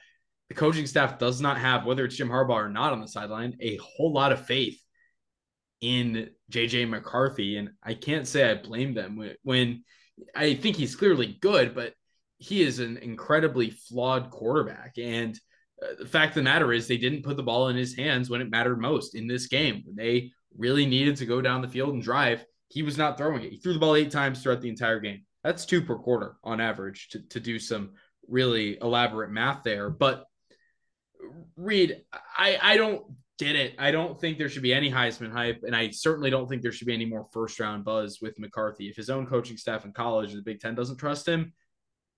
the 0.47 0.55
coaching 0.55 0.87
staff 0.87 1.19
does 1.19 1.41
not 1.41 1.57
have, 1.57 1.85
whether 1.85 2.05
it's 2.05 2.15
Jim 2.15 2.29
Harbaugh 2.29 2.51
or 2.51 2.69
not 2.69 2.93
on 2.93 3.01
the 3.01 3.07
sideline, 3.09 3.57
a 3.59 3.77
whole 3.83 4.13
lot 4.13 4.31
of 4.31 4.45
faith 4.45 4.81
in 5.81 6.29
JJ 6.53 6.87
McCarthy. 6.87 7.57
And 7.57 7.71
I 7.83 7.95
can't 7.95 8.25
say 8.25 8.49
I 8.49 8.55
blame 8.55 8.93
them 8.93 9.21
when 9.43 9.83
I 10.33 10.53
think 10.53 10.77
he's 10.77 10.95
clearly 10.95 11.37
good, 11.41 11.75
but 11.75 11.95
he 12.37 12.61
is 12.61 12.79
an 12.79 12.95
incredibly 12.95 13.71
flawed 13.71 14.29
quarterback. 14.29 14.93
And 14.97 15.37
uh, 15.83 15.95
the 15.99 16.07
fact 16.07 16.29
of 16.29 16.35
the 16.35 16.43
matter 16.43 16.71
is, 16.71 16.87
they 16.87 16.95
didn't 16.95 17.23
put 17.23 17.35
the 17.35 17.43
ball 17.43 17.67
in 17.67 17.75
his 17.75 17.93
hands 17.93 18.29
when 18.29 18.39
it 18.39 18.49
mattered 18.49 18.79
most 18.79 19.15
in 19.15 19.27
this 19.27 19.47
game. 19.47 19.81
When 19.85 19.97
they 19.97 20.31
really 20.57 20.85
needed 20.85 21.17
to 21.17 21.25
go 21.25 21.41
down 21.41 21.61
the 21.61 21.67
field 21.67 21.93
and 21.93 22.01
drive 22.01 22.45
he 22.69 22.83
was 22.83 22.97
not 22.97 23.17
throwing 23.17 23.43
it. 23.43 23.51
He 23.51 23.57
threw 23.57 23.73
the 23.73 23.79
ball 23.79 23.95
eight 23.95 24.11
times 24.11 24.41
throughout 24.41 24.61
the 24.61 24.69
entire 24.69 24.99
game. 24.99 25.21
That's 25.43 25.65
two 25.65 25.81
per 25.81 25.97
quarter 25.97 26.35
on 26.43 26.59
average 26.59 27.09
to, 27.09 27.19
to 27.29 27.39
do 27.39 27.59
some 27.59 27.91
really 28.27 28.77
elaborate 28.81 29.31
math 29.31 29.63
there. 29.63 29.89
But 29.89 30.25
Reid, 31.55 32.01
I, 32.37 32.57
I 32.61 32.77
don't 32.77 33.03
get 33.39 33.55
it. 33.55 33.75
I 33.77 33.91
don't 33.91 34.19
think 34.19 34.37
there 34.37 34.49
should 34.49 34.63
be 34.63 34.73
any 34.73 34.91
Heisman 34.91 35.31
hype, 35.31 35.61
and 35.63 35.75
I 35.75 35.91
certainly 35.91 36.29
don't 36.29 36.47
think 36.47 36.61
there 36.61 36.71
should 36.71 36.87
be 36.87 36.93
any 36.93 37.05
more 37.05 37.27
first 37.31 37.59
round 37.59 37.85
buzz 37.85 38.19
with 38.21 38.39
McCarthy. 38.39 38.89
If 38.89 38.95
his 38.95 39.09
own 39.09 39.27
coaching 39.27 39.57
staff 39.57 39.85
in 39.85 39.93
college, 39.93 40.33
the 40.33 40.41
Big 40.41 40.59
Ten, 40.59 40.75
doesn't 40.75 40.97
trust 40.97 41.27
him, 41.27 41.53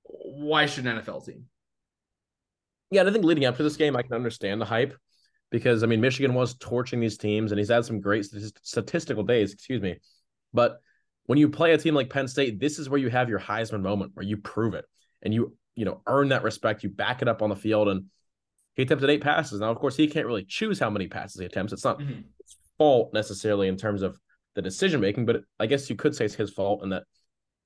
why 0.03 0.65
should 0.65 0.85
an 0.85 0.99
NFL 0.99 1.25
team? 1.25 1.45
Yeah, 2.91 3.03
I 3.03 3.11
think 3.11 3.23
leading 3.23 3.45
up 3.45 3.57
to 3.57 3.63
this 3.63 3.77
game, 3.77 3.95
I 3.95 4.01
can 4.01 4.13
understand 4.13 4.59
the 4.59 4.65
hype 4.65 4.97
because 5.51 5.83
I 5.83 5.87
mean 5.87 6.01
Michigan 6.01 6.33
was 6.33 6.55
torching 6.55 6.99
these 6.99 7.17
teams, 7.17 7.51
and 7.51 7.59
he's 7.59 7.69
had 7.69 7.85
some 7.85 8.01
great 8.01 8.25
statistical 8.25 9.23
days. 9.23 9.53
Excuse 9.53 9.81
me, 9.81 9.97
but 10.53 10.79
when 11.25 11.37
you 11.37 11.49
play 11.49 11.73
a 11.73 11.77
team 11.77 11.93
like 11.93 12.09
Penn 12.09 12.27
State, 12.27 12.59
this 12.59 12.79
is 12.79 12.89
where 12.89 12.99
you 12.99 13.09
have 13.09 13.29
your 13.29 13.39
Heisman 13.39 13.81
moment 13.81 14.11
where 14.15 14.25
you 14.25 14.37
prove 14.37 14.73
it 14.73 14.85
and 15.21 15.31
you, 15.33 15.55
you 15.75 15.85
know, 15.85 16.01
earn 16.07 16.29
that 16.29 16.43
respect. 16.43 16.83
You 16.83 16.89
back 16.89 17.21
it 17.21 17.27
up 17.27 17.41
on 17.41 17.49
the 17.49 17.55
field. 17.55 17.87
And 17.87 18.05
he 18.73 18.81
attempted 18.81 19.09
eight 19.09 19.21
passes. 19.21 19.59
Now, 19.59 19.69
of 19.69 19.77
course, 19.77 19.95
he 19.95 20.07
can't 20.07 20.25
really 20.25 20.45
choose 20.45 20.79
how 20.79 20.89
many 20.89 21.07
passes 21.07 21.39
he 21.39 21.45
attempts. 21.45 21.71
It's 21.71 21.83
not 21.83 21.99
mm-hmm. 21.99 22.13
his 22.13 22.55
fault 22.79 23.13
necessarily 23.13 23.67
in 23.67 23.77
terms 23.77 24.01
of 24.01 24.17
the 24.55 24.61
decision 24.63 25.01
making, 25.01 25.27
but 25.27 25.43
I 25.59 25.67
guess 25.67 25.87
you 25.89 25.95
could 25.95 26.15
say 26.15 26.25
it's 26.25 26.33
his 26.33 26.49
fault 26.49 26.81
and 26.81 26.91
that 26.93 27.03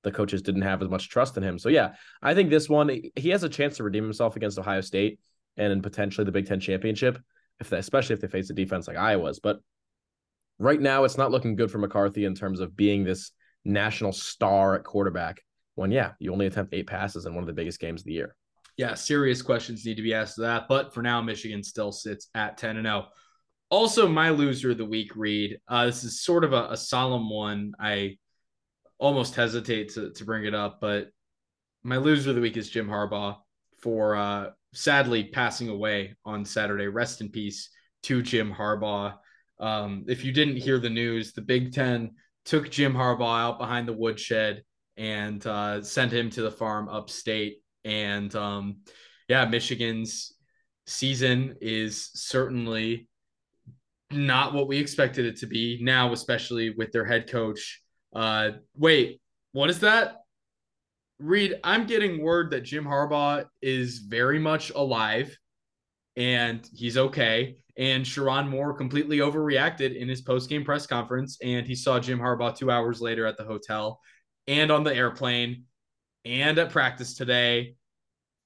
the 0.03 0.11
coaches 0.11 0.41
didn't 0.41 0.63
have 0.63 0.81
as 0.81 0.89
much 0.89 1.09
trust 1.09 1.37
in 1.37 1.43
him. 1.43 1.57
So 1.57 1.69
yeah, 1.69 1.93
I 2.21 2.33
think 2.33 2.49
this 2.49 2.67
one 2.67 2.89
he 3.15 3.29
has 3.29 3.43
a 3.43 3.49
chance 3.49 3.77
to 3.77 3.83
redeem 3.83 4.03
himself 4.03 4.35
against 4.35 4.59
Ohio 4.59 4.81
State 4.81 5.21
and 5.55 5.81
potentially 5.81 6.25
the 6.25 6.33
Big 6.33 6.47
Ten 6.47 6.59
championship. 6.59 7.17
if 7.59 7.69
they, 7.69 7.77
especially 7.77 8.15
if 8.15 8.19
they 8.21 8.27
face 8.27 8.49
a 8.49 8.53
defense 8.53 8.87
like 8.87 8.97
Iowa's. 8.97 9.39
But 9.39 9.59
right 10.63 10.81
now, 10.81 11.03
it's 11.03 11.17
not 11.17 11.31
looking 11.31 11.55
good 11.55 11.71
for 11.71 11.77
McCarthy 11.77 12.25
in 12.25 12.35
terms 12.35 12.59
of 12.59 12.75
being 12.75 13.03
this 13.03 13.31
national 13.65 14.13
star 14.13 14.75
at 14.75 14.83
quarterback. 14.83 15.41
When 15.75 15.91
yeah, 15.91 16.11
you 16.19 16.31
only 16.31 16.45
attempt 16.45 16.73
eight 16.73 16.87
passes 16.87 17.25
in 17.25 17.33
one 17.33 17.43
of 17.43 17.47
the 17.47 17.53
biggest 17.53 17.79
games 17.79 18.01
of 18.01 18.05
the 18.05 18.13
year. 18.13 18.35
Yeah, 18.77 18.93
serious 18.95 19.41
questions 19.41 19.85
need 19.85 19.97
to 19.97 20.03
be 20.03 20.13
asked 20.13 20.37
of 20.39 20.43
that. 20.43 20.67
But 20.67 20.93
for 20.93 21.01
now, 21.01 21.21
Michigan 21.21 21.63
still 21.63 21.91
sits 21.91 22.29
at 22.33 22.57
10 22.57 22.77
and 22.77 22.85
0. 22.85 23.07
Also, 23.69 24.07
my 24.07 24.29
loser 24.29 24.71
of 24.71 24.77
the 24.77 24.85
week, 24.85 25.15
Reid. 25.15 25.59
Uh, 25.67 25.87
this 25.87 26.03
is 26.03 26.21
sort 26.21 26.43
of 26.43 26.53
a, 26.53 26.69
a 26.71 26.77
solemn 26.77 27.29
one. 27.29 27.73
I 27.79 28.17
almost 28.99 29.35
hesitate 29.35 29.93
to, 29.93 30.11
to 30.11 30.25
bring 30.25 30.45
it 30.45 30.55
up, 30.55 30.79
but 30.79 31.09
my 31.83 31.97
loser 31.97 32.29
of 32.29 32.35
the 32.35 32.41
week 32.41 32.55
is 32.55 32.69
Jim 32.69 32.87
Harbaugh 32.87 33.37
for 33.79 34.15
uh, 34.15 34.51
sadly 34.73 35.25
passing 35.25 35.69
away 35.69 36.15
on 36.23 36.45
Saturday. 36.45 36.87
Rest 36.87 37.21
in 37.21 37.29
peace 37.29 37.69
to 38.03 38.21
Jim 38.21 38.53
Harbaugh. 38.53 39.15
Um, 39.59 40.05
if 40.07 40.23
you 40.23 40.31
didn't 40.31 40.57
hear 40.57 40.79
the 40.79 40.89
news, 40.89 41.33
the 41.33 41.41
Big 41.41 41.73
Ten 41.73 42.11
took 42.45 42.69
Jim 42.69 42.93
Harbaugh 42.93 43.39
out 43.39 43.59
behind 43.59 43.87
the 43.87 43.93
woodshed 43.93 44.63
and 44.97 45.45
uh, 45.47 45.81
sent 45.81 46.11
him 46.11 46.29
to 46.31 46.41
the 46.41 46.51
farm 46.51 46.89
upstate. 46.89 47.57
And 47.85 48.33
um, 48.35 48.77
yeah, 49.27 49.45
Michigan's 49.45 50.33
season 50.85 51.55
is 51.61 52.09
certainly 52.13 53.07
not 54.11 54.53
what 54.53 54.67
we 54.67 54.77
expected 54.77 55.25
it 55.25 55.37
to 55.37 55.47
be 55.47 55.79
now, 55.81 56.13
especially 56.13 56.71
with 56.71 56.91
their 56.91 57.05
head 57.05 57.29
coach. 57.29 57.81
Uh, 58.13 58.51
wait, 58.75 59.21
what 59.53 59.69
is 59.69 59.79
that? 59.79 60.17
Reid, 61.19 61.59
I'm 61.63 61.85
getting 61.87 62.21
word 62.21 62.51
that 62.51 62.61
Jim 62.61 62.85
Harbaugh 62.85 63.45
is 63.61 63.99
very 63.99 64.39
much 64.39 64.71
alive 64.71 65.35
and 66.15 66.67
he's 66.73 66.97
okay. 66.97 67.57
And 67.77 68.05
Sherrone 68.05 68.49
Moore 68.49 68.73
completely 68.73 69.17
overreacted 69.17 69.95
in 69.95 70.07
his 70.07 70.21
post-game 70.21 70.63
press 70.63 70.85
conference, 70.85 71.37
and 71.41 71.65
he 71.65 71.75
saw 71.75 71.99
Jim 71.99 72.19
Harbaugh 72.19 72.55
two 72.55 72.69
hours 72.69 73.01
later 73.01 73.25
at 73.25 73.37
the 73.37 73.43
hotel 73.43 73.99
and 74.47 74.71
on 74.71 74.83
the 74.83 74.95
airplane 74.95 75.63
and 76.25 76.57
at 76.59 76.69
practice 76.69 77.15
today. 77.15 77.75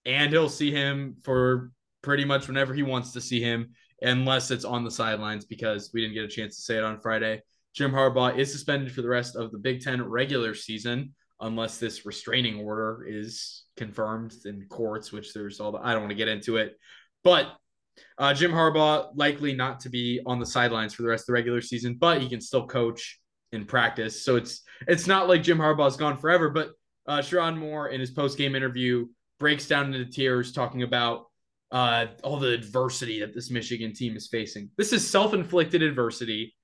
And 0.06 0.32
he'll 0.32 0.48
see 0.48 0.72
him 0.72 1.18
for 1.24 1.72
pretty 2.02 2.24
much 2.24 2.48
whenever 2.48 2.74
he 2.74 2.84
wants 2.84 3.12
to 3.12 3.22
see 3.22 3.42
him 3.42 3.72
unless 4.02 4.52
it's 4.52 4.64
on 4.64 4.86
the 4.86 4.92
sidelines 4.92 5.44
because 5.44 5.92
we 5.94 6.02
didn't 6.02 6.14
get 6.14 6.24
a 6.24 6.30
chance 6.30 6.56
to 6.56 6.62
say 6.62 6.78
it 6.78 6.84
on 6.84 7.02
Friday. 7.02 7.42
Jim 7.74 7.92
Harbaugh 7.92 8.38
is 8.38 8.52
suspended 8.52 8.94
for 8.94 9.02
the 9.02 9.10
rest 9.10 9.36
of 9.36 9.52
the 9.52 9.58
Big 9.58 9.82
Ten 9.82 10.02
regular 10.02 10.54
season 10.56 11.14
unless 11.42 11.78
this 11.78 12.06
restraining 12.06 12.62
order 12.62 13.06
is 13.08 13.66
confirmed 13.76 14.34
in 14.46 14.66
courts, 14.70 15.12
which 15.12 15.34
there's 15.34 15.60
all 15.60 15.72
the, 15.72 15.80
I 15.80 15.92
don't 15.92 16.02
want 16.02 16.12
to 16.12 16.16
get 16.16 16.28
into 16.28 16.58
it. 16.58 16.78
But 17.24 17.48
uh, 18.18 18.34
Jim 18.34 18.52
Harbaugh 18.52 19.10
likely 19.16 19.54
not 19.54 19.80
to 19.82 19.90
be 19.90 20.22
on 20.26 20.40
the 20.40 20.46
sidelines 20.46 20.94
for 20.94 21.02
the 21.02 21.10
rest 21.10 21.24
of 21.24 21.28
the 21.28 21.34
regular 21.34 21.62
season, 21.62 21.96
but 22.00 22.22
he 22.22 22.30
can 22.30 22.42
still 22.42 22.66
coach 22.66 23.20
in 23.52 23.66
practice. 23.66 24.24
So 24.24 24.36
it's 24.36 24.64
it's 24.88 25.08
not 25.08 25.28
like 25.28 25.44
Jim 25.44 25.58
Harbaugh's 25.58 25.98
gone 25.98 26.18
forever. 26.18 26.50
But 26.50 26.72
uh, 27.08 27.20
Sherrone 27.20 27.58
Moore 27.58 27.90
in 27.90 28.00
his 28.00 28.12
post 28.12 28.38
game 28.38 28.56
interview 28.56 29.08
breaks 29.40 29.68
down 29.68 29.94
into 29.94 30.10
tears 30.10 30.52
talking 30.52 30.84
about 30.84 31.26
uh, 31.72 32.08
all 32.24 32.38
the 32.38 32.54
adversity 32.54 33.20
that 33.20 33.34
this 33.34 33.52
Michigan 33.52 33.94
team 33.94 34.16
is 34.16 34.28
facing. 34.28 34.70
This 34.78 34.94
is 34.94 35.10
self 35.10 35.34
inflicted 35.34 35.82
adversity. 35.82 36.56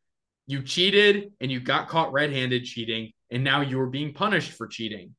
You 0.47 0.61
cheated 0.61 1.31
and 1.39 1.51
you 1.51 1.59
got 1.59 1.87
caught 1.87 2.11
red 2.11 2.31
handed 2.31 2.65
cheating, 2.65 3.11
and 3.31 3.43
now 3.43 3.61
you 3.61 3.79
are 3.79 3.87
being 3.87 4.13
punished 4.13 4.51
for 4.51 4.67
cheating. 4.67 5.15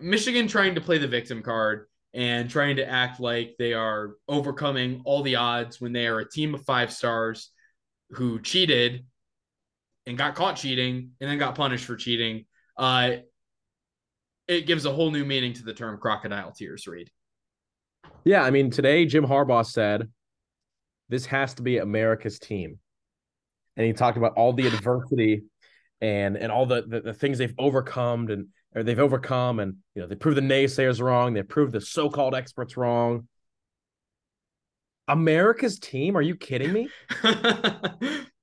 Michigan 0.00 0.46
trying 0.46 0.74
to 0.74 0.80
play 0.80 0.98
the 0.98 1.08
victim 1.08 1.42
card 1.42 1.86
and 2.16 2.48
trying 2.48 2.76
to 2.76 2.90
act 2.90 3.20
like 3.20 3.54
they 3.58 3.74
are 3.74 4.14
overcoming 4.26 5.02
all 5.04 5.22
the 5.22 5.36
odds 5.36 5.82
when 5.82 5.92
they 5.92 6.06
are 6.06 6.20
a 6.20 6.28
team 6.28 6.54
of 6.54 6.64
five 6.64 6.90
stars 6.90 7.50
who 8.10 8.40
cheated 8.40 9.04
and 10.06 10.16
got 10.16 10.34
caught 10.34 10.56
cheating 10.56 11.10
and 11.20 11.30
then 11.30 11.36
got 11.36 11.54
punished 11.54 11.84
for 11.84 11.94
cheating. 11.94 12.46
Uh, 12.78 13.16
it 14.48 14.66
gives 14.66 14.86
a 14.86 14.90
whole 14.90 15.10
new 15.10 15.26
meaning 15.26 15.52
to 15.52 15.62
the 15.62 15.74
term 15.74 15.98
crocodile 15.98 16.52
tears, 16.52 16.86
Reid. 16.86 17.10
Yeah, 18.24 18.42
I 18.42 18.50
mean, 18.50 18.70
today 18.70 19.04
Jim 19.04 19.26
Harbaugh 19.26 19.66
said 19.66 20.08
this 21.10 21.26
has 21.26 21.52
to 21.54 21.62
be 21.62 21.78
America's 21.78 22.38
team. 22.38 22.78
And 23.76 23.86
he 23.86 23.92
talked 23.92 24.16
about 24.16 24.32
all 24.36 24.54
the 24.54 24.66
adversity 24.66 25.42
and 26.00 26.36
and 26.36 26.50
all 26.50 26.64
the, 26.64 26.82
the, 26.86 27.00
the 27.00 27.12
things 27.12 27.36
they've 27.36 27.54
overcome 27.58 28.28
and 28.28 28.46
or 28.76 28.82
they've 28.82 28.98
overcome 28.98 29.58
and 29.58 29.76
you 29.94 30.02
know 30.02 30.06
they 30.06 30.14
prove 30.14 30.36
the 30.36 30.40
naysayers 30.42 31.00
wrong, 31.00 31.32
they 31.32 31.42
prove 31.42 31.72
the 31.72 31.80
so-called 31.80 32.34
experts 32.34 32.76
wrong. 32.76 33.26
America's 35.08 35.78
team? 35.78 36.16
Are 36.16 36.22
you 36.22 36.36
kidding 36.36 36.72
me? 36.72 36.88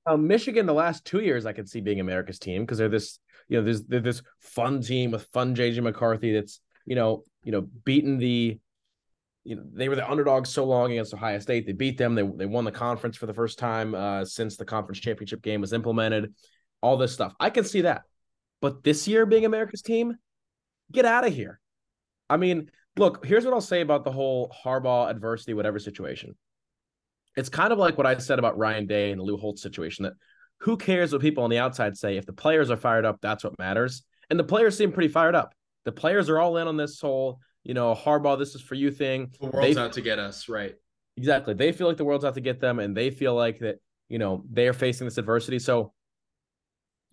um, 0.06 0.26
Michigan, 0.26 0.66
the 0.66 0.74
last 0.74 1.04
two 1.04 1.20
years, 1.20 1.46
I 1.46 1.52
could 1.52 1.68
see 1.68 1.80
being 1.80 2.00
America's 2.00 2.38
team 2.38 2.62
because 2.62 2.78
they're 2.78 2.88
this, 2.88 3.18
you 3.48 3.58
know, 3.58 3.64
there's 3.64 3.84
they're 3.84 4.00
this 4.00 4.22
fun 4.40 4.80
team 4.80 5.12
with 5.12 5.28
fun 5.32 5.54
JJ 5.54 5.82
McCarthy 5.82 6.32
that's, 6.32 6.60
you 6.84 6.96
know, 6.96 7.22
you 7.44 7.52
know, 7.52 7.62
beaten 7.84 8.18
the 8.18 8.58
you 9.44 9.56
know 9.56 9.62
they 9.72 9.90
were 9.90 9.96
the 9.96 10.10
underdogs 10.10 10.48
so 10.48 10.64
long 10.64 10.90
against 10.90 11.14
Ohio 11.14 11.38
State. 11.38 11.66
They 11.66 11.72
beat 11.72 11.98
them. 11.98 12.14
They 12.14 12.22
they 12.22 12.46
won 12.46 12.64
the 12.64 12.72
conference 12.72 13.16
for 13.16 13.26
the 13.26 13.34
first 13.34 13.58
time 13.58 13.94
uh, 13.94 14.24
since 14.24 14.56
the 14.56 14.64
conference 14.64 14.98
championship 14.98 15.42
game 15.42 15.60
was 15.60 15.72
implemented. 15.72 16.34
All 16.80 16.96
this 16.96 17.12
stuff, 17.12 17.34
I 17.38 17.50
can 17.50 17.64
see 17.64 17.82
that. 17.82 18.02
But 18.60 18.82
this 18.82 19.06
year 19.06 19.26
being 19.26 19.44
America's 19.44 19.82
team, 19.82 20.16
get 20.94 21.04
out 21.04 21.26
of 21.26 21.34
here. 21.34 21.60
I 22.30 22.36
mean, 22.36 22.70
look, 22.96 23.24
here's 23.24 23.44
what 23.44 23.54
I'll 23.54 23.60
say 23.60 23.80
about 23.80 24.04
the 24.04 24.12
whole 24.12 24.54
Harbaugh 24.64 25.10
adversity, 25.10 25.54
whatever 25.54 25.78
situation. 25.78 26.34
It's 27.36 27.48
kind 27.48 27.72
of 27.72 27.78
like 27.78 27.98
what 27.98 28.06
I 28.06 28.16
said 28.18 28.38
about 28.38 28.56
Ryan 28.56 28.86
Day 28.86 29.10
and 29.10 29.20
the 29.20 29.24
Lou 29.24 29.36
Holtz 29.36 29.62
situation. 29.62 30.04
That 30.04 30.14
who 30.60 30.76
cares 30.76 31.12
what 31.12 31.20
people 31.20 31.44
on 31.44 31.50
the 31.50 31.58
outside 31.58 31.96
say? 31.96 32.16
If 32.16 32.26
the 32.26 32.32
players 32.32 32.70
are 32.70 32.76
fired 32.76 33.04
up, 33.04 33.18
that's 33.20 33.44
what 33.44 33.58
matters. 33.58 34.04
And 34.30 34.38
the 34.38 34.44
players 34.44 34.78
seem 34.78 34.92
pretty 34.92 35.08
fired 35.08 35.34
up. 35.34 35.54
The 35.84 35.92
players 35.92 36.30
are 36.30 36.38
all 36.38 36.56
in 36.56 36.68
on 36.68 36.76
this 36.76 37.00
whole 37.00 37.40
you 37.64 37.72
know, 37.72 37.94
Harbaugh, 37.94 38.38
this 38.38 38.54
is 38.54 38.60
for 38.60 38.74
you 38.74 38.90
thing. 38.90 39.32
The 39.40 39.46
world's 39.46 39.74
they, 39.74 39.80
out 39.80 39.94
to 39.94 40.02
get 40.02 40.18
us, 40.18 40.48
right? 40.48 40.74
Exactly. 41.16 41.54
They 41.54 41.72
feel 41.72 41.88
like 41.88 41.96
the 41.96 42.04
world's 42.04 42.24
out 42.24 42.34
to 42.34 42.40
get 42.40 42.60
them, 42.60 42.78
and 42.78 42.96
they 42.96 43.10
feel 43.10 43.34
like 43.34 43.60
that, 43.60 43.76
you 44.08 44.18
know, 44.18 44.44
they 44.50 44.68
are 44.68 44.74
facing 44.74 45.06
this 45.06 45.18
adversity. 45.18 45.58
So 45.58 45.92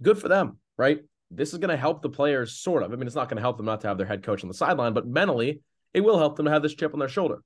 good 0.03 0.17
for 0.17 0.27
them, 0.27 0.59
right? 0.77 1.01
This 1.31 1.53
is 1.53 1.59
going 1.59 1.69
to 1.69 1.77
help 1.77 2.01
the 2.01 2.09
players, 2.09 2.59
sort 2.59 2.83
of. 2.83 2.91
I 2.91 2.95
mean, 2.95 3.07
it's 3.07 3.15
not 3.15 3.29
going 3.29 3.37
to 3.37 3.41
help 3.41 3.57
them 3.57 3.65
not 3.65 3.81
to 3.81 3.87
have 3.87 3.97
their 3.97 4.07
head 4.07 4.23
coach 4.23 4.43
on 4.43 4.47
the 4.47 4.53
sideline, 4.53 4.93
but 4.93 5.07
mentally, 5.07 5.61
it 5.93 6.01
will 6.01 6.19
help 6.19 6.35
them 6.35 6.45
to 6.45 6.51
have 6.51 6.61
this 6.61 6.75
chip 6.75 6.93
on 6.93 6.99
their 6.99 7.09
shoulder. 7.09 7.41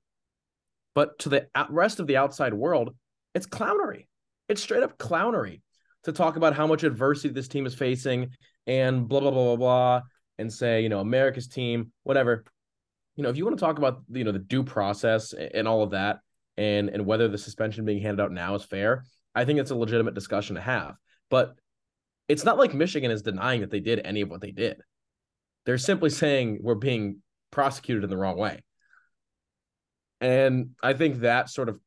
But 0.94 1.18
to 1.20 1.28
the 1.28 1.48
rest 1.68 2.00
of 2.00 2.06
the 2.06 2.16
outside 2.16 2.54
world, 2.54 2.94
it's 3.34 3.46
clownery. 3.46 4.06
It's 4.48 4.62
straight 4.62 4.82
up 4.82 4.98
clownery 4.98 5.60
to 6.04 6.12
talk 6.12 6.36
about 6.36 6.54
how 6.54 6.66
much 6.66 6.84
adversity 6.84 7.32
this 7.32 7.48
team 7.48 7.66
is 7.66 7.74
facing 7.74 8.30
and 8.66 9.08
blah, 9.08 9.20
blah, 9.20 9.30
blah, 9.30 9.44
blah, 9.44 9.56
blah, 9.56 10.00
and 10.38 10.52
say, 10.52 10.82
you 10.82 10.88
know, 10.88 11.00
America's 11.00 11.48
team, 11.48 11.92
whatever 12.02 12.44
you 13.16 13.22
know, 13.22 13.30
if 13.30 13.36
you 13.36 13.44
want 13.44 13.58
to 13.58 13.64
talk 13.64 13.78
about 13.78 14.02
you 14.12 14.24
know 14.24 14.32
the 14.32 14.38
due 14.38 14.62
process 14.62 15.32
and 15.32 15.66
all 15.66 15.82
of 15.82 15.90
that, 15.90 16.20
and 16.56 16.90
and 16.90 17.04
whether 17.04 17.28
the 17.28 17.38
suspension 17.38 17.84
being 17.84 18.00
handed 18.00 18.22
out 18.22 18.30
now 18.30 18.54
is 18.54 18.62
fair, 18.62 19.04
I 19.34 19.44
think 19.44 19.58
it's 19.58 19.70
a 19.70 19.74
legitimate 19.74 20.14
discussion 20.14 20.56
to 20.56 20.62
have. 20.62 20.94
But 21.30 21.54
it's 22.28 22.44
not 22.44 22.58
like 22.58 22.74
Michigan 22.74 23.10
is 23.10 23.22
denying 23.22 23.60
that 23.60 23.70
they 23.70 23.80
did 23.80 24.00
any 24.04 24.20
of 24.20 24.30
what 24.30 24.40
they 24.40 24.50
did. 24.50 24.78
They're 25.64 25.78
simply 25.78 26.10
saying 26.10 26.58
we're 26.62 26.74
being 26.74 27.22
prosecuted 27.50 28.04
in 28.04 28.10
the 28.10 28.16
wrong 28.16 28.36
way. 28.36 28.62
And 30.20 30.70
I 30.82 30.94
think 30.94 31.20
that 31.20 31.50
sort 31.50 31.68
of 31.68 31.78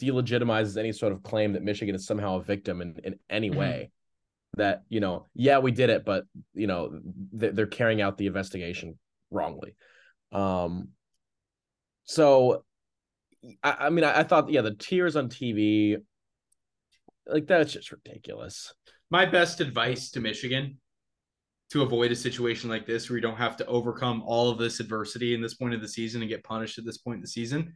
delegitimizes 0.00 0.76
any 0.76 0.92
sort 0.92 1.12
of 1.12 1.22
claim 1.22 1.54
that 1.54 1.62
Michigan 1.62 1.94
is 1.94 2.06
somehow 2.06 2.36
a 2.36 2.42
victim 2.42 2.80
in, 2.80 2.96
in 3.02 3.18
any 3.28 3.50
mm-hmm. 3.50 3.58
way. 3.58 3.90
That, 4.56 4.84
you 4.88 5.00
know, 5.00 5.26
yeah, 5.34 5.58
we 5.58 5.72
did 5.72 5.90
it, 5.90 6.04
but, 6.04 6.26
you 6.54 6.68
know, 6.68 7.00
they're 7.32 7.66
carrying 7.66 8.00
out 8.00 8.16
the 8.16 8.28
investigation 8.28 8.96
wrongly. 9.32 9.74
Um, 10.30 10.90
so 12.04 12.64
I, 13.62 13.76
I 13.80 13.90
mean, 13.90 14.04
I, 14.04 14.20
I, 14.20 14.22
thought, 14.22 14.50
yeah, 14.50 14.60
the 14.60 14.74
tears 14.74 15.16
on 15.16 15.28
TV, 15.28 15.96
like 17.26 17.46
that's 17.46 17.72
just 17.72 17.90
ridiculous. 17.90 18.72
My 19.10 19.26
best 19.26 19.60
advice 19.60 20.10
to 20.12 20.20
Michigan 20.20 20.78
to 21.70 21.82
avoid 21.82 22.12
a 22.12 22.16
situation 22.16 22.68
like 22.68 22.86
this 22.86 23.08
where 23.08 23.16
you 23.16 23.22
don't 23.22 23.36
have 23.36 23.56
to 23.56 23.66
overcome 23.66 24.22
all 24.24 24.50
of 24.50 24.58
this 24.58 24.80
adversity 24.80 25.34
in 25.34 25.40
this 25.40 25.54
point 25.54 25.74
of 25.74 25.80
the 25.80 25.88
season 25.88 26.20
and 26.20 26.28
get 26.28 26.44
punished 26.44 26.78
at 26.78 26.84
this 26.84 26.98
point 26.98 27.16
in 27.16 27.20
the 27.20 27.28
season. 27.28 27.74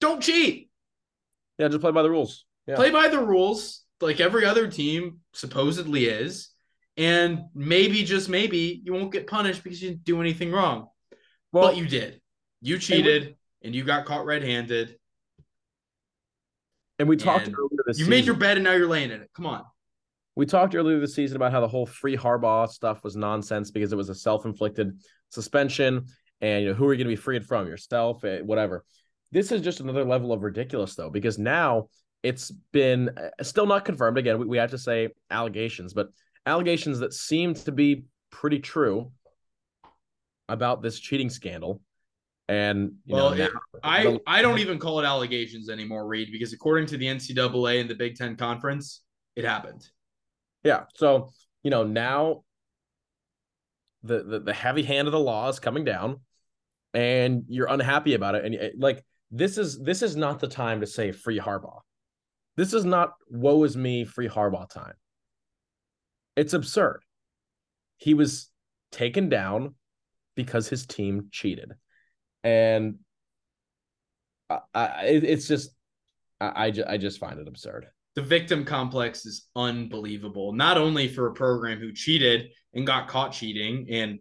Don't 0.00 0.22
cheat. 0.22 0.70
Yeah, 1.58 1.68
just 1.68 1.80
play 1.80 1.90
by 1.90 2.02
the 2.02 2.10
rules. 2.10 2.44
Yeah. 2.66 2.76
Play 2.76 2.90
by 2.90 3.08
the 3.08 3.18
rules 3.18 3.84
like 4.00 4.20
every 4.20 4.44
other 4.44 4.68
team 4.70 5.18
supposedly 5.32 6.06
is. 6.06 6.50
And 6.96 7.44
maybe, 7.54 8.02
just 8.02 8.28
maybe, 8.28 8.80
you 8.84 8.92
won't 8.92 9.12
get 9.12 9.28
punished 9.28 9.62
because 9.62 9.80
you 9.80 9.90
didn't 9.90 10.04
do 10.04 10.20
anything 10.20 10.50
wrong. 10.50 10.88
Well, 11.52 11.68
but 11.68 11.76
you 11.76 11.86
did. 11.86 12.20
You 12.60 12.78
cheated 12.78 13.22
and, 13.22 13.30
we, 13.30 13.36
and 13.66 13.74
you 13.74 13.84
got 13.84 14.04
caught 14.04 14.26
red-handed. 14.26 14.96
And 16.98 17.08
we 17.08 17.16
talked 17.16 17.46
and 17.46 17.56
earlier 17.56 17.84
this 17.86 17.98
You 17.98 18.04
season. 18.04 18.10
made 18.10 18.24
your 18.24 18.34
bed 18.34 18.56
and 18.56 18.64
now 18.64 18.72
you're 18.72 18.88
laying 18.88 19.12
in 19.12 19.20
it. 19.20 19.30
Come 19.34 19.46
on. 19.46 19.64
We 20.38 20.46
talked 20.46 20.76
earlier 20.76 21.00
this 21.00 21.16
season 21.16 21.34
about 21.34 21.50
how 21.50 21.60
the 21.60 21.66
whole 21.66 21.84
free 21.84 22.16
Harbaugh 22.16 22.68
stuff 22.68 23.02
was 23.02 23.16
nonsense 23.16 23.72
because 23.72 23.92
it 23.92 23.96
was 23.96 24.08
a 24.08 24.14
self-inflicted 24.14 24.96
suspension 25.30 26.06
and 26.40 26.62
you 26.62 26.68
know 26.68 26.74
who 26.74 26.86
are 26.86 26.92
you 26.92 26.98
going 26.98 27.12
to 27.12 27.16
be 27.16 27.20
freed 27.20 27.44
from 27.44 27.66
yourself 27.66 28.22
eh, 28.22 28.38
whatever. 28.42 28.84
This 29.32 29.50
is 29.50 29.62
just 29.62 29.80
another 29.80 30.04
level 30.04 30.32
of 30.32 30.44
ridiculous 30.44 30.94
though 30.94 31.10
because 31.10 31.40
now 31.40 31.88
it's 32.22 32.52
been 32.72 33.08
uh, 33.08 33.42
still 33.42 33.66
not 33.66 33.84
confirmed. 33.84 34.16
Again, 34.16 34.38
we, 34.38 34.46
we 34.46 34.58
have 34.58 34.70
to 34.70 34.78
say 34.78 35.08
allegations, 35.28 35.92
but 35.92 36.10
allegations 36.46 37.00
that 37.00 37.14
seem 37.14 37.54
to 37.54 37.72
be 37.72 38.04
pretty 38.30 38.60
true 38.60 39.10
about 40.48 40.82
this 40.82 41.00
cheating 41.00 41.30
scandal. 41.30 41.80
And 42.48 42.92
well, 43.08 43.30
know, 43.30 43.36
now, 43.38 43.48
I 43.82 44.04
the, 44.04 44.20
I 44.24 44.40
don't 44.40 44.60
even 44.60 44.78
call 44.78 45.00
it 45.00 45.04
allegations 45.04 45.68
anymore, 45.68 46.06
Reid, 46.06 46.28
because 46.30 46.52
according 46.52 46.86
to 46.86 46.96
the 46.96 47.06
NCAA 47.06 47.80
and 47.80 47.90
the 47.90 47.96
Big 47.96 48.14
Ten 48.14 48.36
Conference, 48.36 49.02
it 49.34 49.44
happened. 49.44 49.90
Yeah. 50.64 50.84
So 50.94 51.30
you 51.62 51.70
know 51.70 51.84
now 51.84 52.42
the, 54.02 54.22
the 54.22 54.40
the 54.40 54.52
heavy 54.52 54.82
hand 54.82 55.08
of 55.08 55.12
the 55.12 55.20
law 55.20 55.48
is 55.48 55.58
coming 55.58 55.84
down, 55.84 56.20
and 56.94 57.44
you're 57.48 57.68
unhappy 57.68 58.14
about 58.14 58.34
it, 58.34 58.44
and 58.44 58.54
eh, 58.54 58.70
like 58.78 59.04
this 59.30 59.58
is 59.58 59.78
this 59.78 60.02
is 60.02 60.16
not 60.16 60.40
the 60.40 60.48
time 60.48 60.80
to 60.80 60.86
say 60.86 61.12
free 61.12 61.38
Harbaugh. 61.38 61.80
This 62.56 62.72
is 62.72 62.84
not 62.84 63.12
woe 63.28 63.62
is 63.64 63.76
me 63.76 64.04
free 64.04 64.28
Harbaugh 64.28 64.68
time. 64.68 64.94
It's 66.36 66.54
absurd. 66.54 67.02
He 67.96 68.14
was 68.14 68.50
taken 68.92 69.28
down 69.28 69.74
because 70.34 70.68
his 70.68 70.86
team 70.86 71.28
cheated, 71.30 71.72
and 72.44 72.98
I, 74.48 74.58
I 74.74 75.04
it's 75.04 75.48
just 75.48 75.70
I, 76.40 76.66
I, 76.66 76.72
I 76.94 76.96
just 76.96 77.18
find 77.18 77.38
it 77.38 77.48
absurd. 77.48 77.86
The 78.18 78.24
victim 78.24 78.64
complex 78.64 79.24
is 79.24 79.46
unbelievable. 79.54 80.52
Not 80.52 80.76
only 80.76 81.06
for 81.06 81.28
a 81.28 81.34
program 81.34 81.78
who 81.78 81.92
cheated 81.92 82.48
and 82.74 82.84
got 82.84 83.06
caught 83.06 83.30
cheating 83.30 83.86
and 83.90 84.18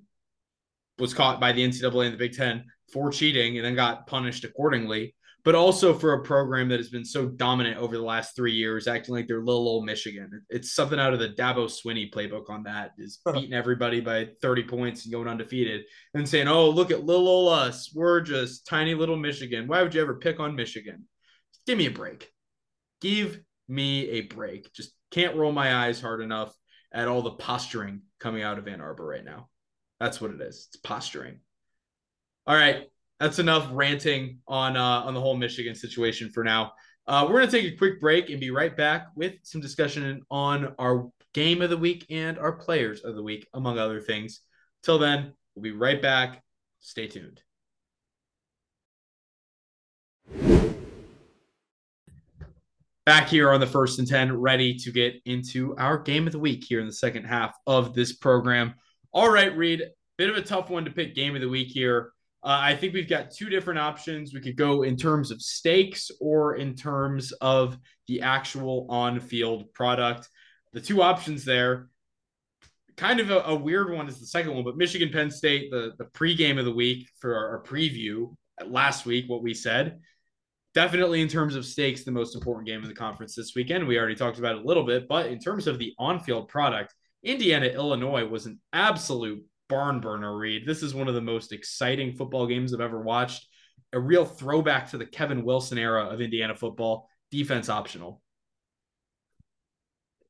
was 0.99 1.15
caught 1.15 1.39
by 1.39 1.51
the 1.51 1.67
NCAA 1.67 2.05
and 2.05 2.13
the 2.13 2.19
Big 2.19 2.37
Ten 2.37 2.65
for 2.93 3.09
cheating 3.09 3.57
and 3.57 3.65
then 3.65 3.73
got 3.73 4.05
punished 4.05 4.43
accordingly, 4.43 5.15
but 5.43 5.55
also 5.55 5.95
for 5.95 6.13
a 6.13 6.21
program 6.21 6.69
that 6.69 6.77
has 6.77 6.89
been 6.89 7.03
so 7.03 7.25
dominant 7.25 7.79
over 7.79 7.97
the 7.97 8.03
last 8.03 8.35
three 8.35 8.53
years, 8.53 8.87
acting 8.87 9.15
like 9.15 9.27
they're 9.27 9.39
little 9.39 9.67
old 9.67 9.85
Michigan. 9.85 10.29
It's 10.51 10.73
something 10.73 10.99
out 10.99 11.13
of 11.13 11.19
the 11.19 11.29
Dabo 11.29 11.65
Swinney 11.65 12.13
playbook 12.13 12.51
on 12.51 12.61
that 12.65 12.91
is 12.99 13.19
beating 13.33 13.53
everybody 13.53 13.99
by 13.99 14.27
30 14.43 14.61
points 14.65 15.05
and 15.05 15.11
going 15.11 15.27
undefeated 15.27 15.85
and 16.13 16.29
saying, 16.29 16.47
oh, 16.47 16.69
look 16.69 16.91
at 16.91 17.03
little 17.03 17.27
old 17.27 17.51
us. 17.51 17.91
We're 17.95 18.21
just 18.21 18.67
tiny 18.67 18.93
little 18.93 19.17
Michigan. 19.17 19.67
Why 19.67 19.81
would 19.81 19.95
you 19.95 20.01
ever 20.03 20.19
pick 20.19 20.39
on 20.39 20.55
Michigan? 20.55 21.05
Give 21.65 21.79
me 21.79 21.87
a 21.87 21.91
break. 21.91 22.31
Give 23.01 23.39
me 23.67 24.09
a 24.09 24.21
break. 24.21 24.73
Just 24.73 24.91
can't 25.11 25.35
roll 25.35 25.51
my 25.51 25.85
eyes 25.85 26.01
hard 26.01 26.21
enough 26.21 26.53
at 26.93 27.07
all 27.07 27.21
the 27.21 27.31
posturing 27.31 28.01
coming 28.19 28.43
out 28.43 28.57
of 28.57 28.67
Ann 28.67 28.81
Arbor 28.81 29.05
right 29.05 29.25
now. 29.25 29.49
That's 29.99 30.21
what 30.21 30.31
it 30.31 30.41
is. 30.41 30.67
It's 30.69 30.77
posturing. 30.77 31.39
All 32.45 32.55
right, 32.55 32.89
that's 33.19 33.39
enough 33.39 33.67
ranting 33.71 34.39
on 34.47 34.77
uh, 34.77 35.01
on 35.01 35.13
the 35.13 35.21
whole 35.21 35.35
Michigan 35.35 35.75
situation 35.75 36.29
for 36.29 36.43
now. 36.43 36.73
Uh, 37.07 37.25
we're 37.27 37.39
gonna 37.39 37.51
take 37.51 37.73
a 37.73 37.77
quick 37.77 37.99
break 37.99 38.29
and 38.29 38.39
be 38.39 38.51
right 38.51 38.75
back 38.75 39.07
with 39.15 39.33
some 39.43 39.61
discussion 39.61 40.21
on 40.29 40.75
our 40.77 41.09
game 41.33 41.61
of 41.61 41.69
the 41.69 41.77
week 41.77 42.05
and 42.09 42.37
our 42.37 42.53
players 42.53 43.01
of 43.01 43.15
the 43.15 43.23
week, 43.23 43.47
among 43.53 43.79
other 43.79 44.01
things. 44.01 44.41
Till 44.83 44.99
then, 44.99 45.33
we'll 45.55 45.63
be 45.63 45.71
right 45.71 46.01
back. 46.01 46.41
Stay 46.79 47.07
tuned. 47.07 47.41
Back 53.07 53.29
here 53.29 53.53
on 53.53 53.61
the 53.61 53.65
first 53.65 53.99
and 53.99 54.07
10, 54.07 54.37
ready 54.37 54.75
to 54.79 54.91
get 54.91 55.21
into 55.23 55.73
our 55.77 55.97
game 55.97 56.27
of 56.27 56.33
the 56.33 56.39
week 56.39 56.65
here 56.67 56.81
in 56.81 56.85
the 56.85 56.91
second 56.91 57.23
half 57.23 57.55
of 57.65 57.93
this 57.93 58.11
program. 58.11 58.73
All 59.13 59.31
right, 59.31 59.55
Reid, 59.55 59.81
bit 60.17 60.29
of 60.29 60.35
a 60.35 60.41
tough 60.41 60.69
one 60.69 60.83
to 60.83 60.91
pick 60.91 61.15
game 61.15 61.33
of 61.33 61.39
the 61.39 61.47
week 61.47 61.69
here. 61.69 62.11
Uh, 62.43 62.59
I 62.61 62.75
think 62.75 62.93
we've 62.93 63.07
got 63.07 63.31
two 63.31 63.49
different 63.49 63.79
options. 63.79 64.33
We 64.33 64.41
could 64.41 64.57
go 64.57 64.83
in 64.83 64.97
terms 64.97 65.31
of 65.31 65.41
stakes 65.41 66.11
or 66.19 66.57
in 66.57 66.75
terms 66.75 67.31
of 67.39 67.77
the 68.09 68.23
actual 68.23 68.87
on 68.89 69.21
field 69.21 69.73
product. 69.73 70.27
The 70.73 70.81
two 70.81 71.01
options 71.01 71.45
there, 71.45 71.87
kind 72.97 73.21
of 73.21 73.31
a, 73.31 73.39
a, 73.43 73.55
weird 73.55 73.89
one 73.89 74.09
is 74.09 74.19
the 74.19 74.25
second 74.25 74.53
one, 74.53 74.65
but 74.65 74.75
Michigan 74.75 75.13
Penn 75.13 75.31
State, 75.31 75.71
the, 75.71 75.93
the 75.97 76.07
pregame 76.07 76.59
of 76.59 76.65
the 76.65 76.75
week 76.75 77.07
for 77.21 77.33
our, 77.33 77.51
our 77.51 77.63
preview 77.63 78.35
last 78.65 79.05
week, 79.05 79.29
what 79.29 79.43
we 79.43 79.53
said. 79.53 80.01
Definitely 80.73 81.21
in 81.21 81.27
terms 81.27 81.55
of 81.55 81.65
stakes, 81.65 82.03
the 82.03 82.11
most 82.11 82.35
important 82.35 82.67
game 82.67 82.83
of 82.83 82.87
the 82.87 82.93
conference 82.93 83.35
this 83.35 83.53
weekend. 83.55 83.87
We 83.87 83.97
already 83.97 84.15
talked 84.15 84.37
about 84.37 84.57
it 84.57 84.63
a 84.63 84.67
little 84.67 84.85
bit, 84.85 85.07
but 85.07 85.27
in 85.27 85.39
terms 85.39 85.65
of 85.65 85.79
the 85.79 85.93
on 85.97 86.19
field 86.19 86.49
product, 86.49 86.93
Indiana, 87.23 87.65
Illinois 87.65 88.25
was 88.25 88.45
an 88.45 88.59
absolute 88.73 89.43
barn 89.69 89.99
burner 89.99 90.37
Reid. 90.37 90.65
This 90.65 90.83
is 90.83 90.93
one 90.93 91.07
of 91.07 91.15
the 91.15 91.21
most 91.21 91.51
exciting 91.51 92.13
football 92.13 92.47
games 92.47 92.73
I've 92.73 92.81
ever 92.81 93.01
watched. 93.01 93.47
A 93.93 93.99
real 93.99 94.25
throwback 94.25 94.91
to 94.91 94.97
the 94.97 95.05
Kevin 95.05 95.43
Wilson 95.43 95.77
era 95.77 96.05
of 96.05 96.21
Indiana 96.21 96.53
football, 96.55 97.09
defense 97.31 97.69
optional. 97.69 98.21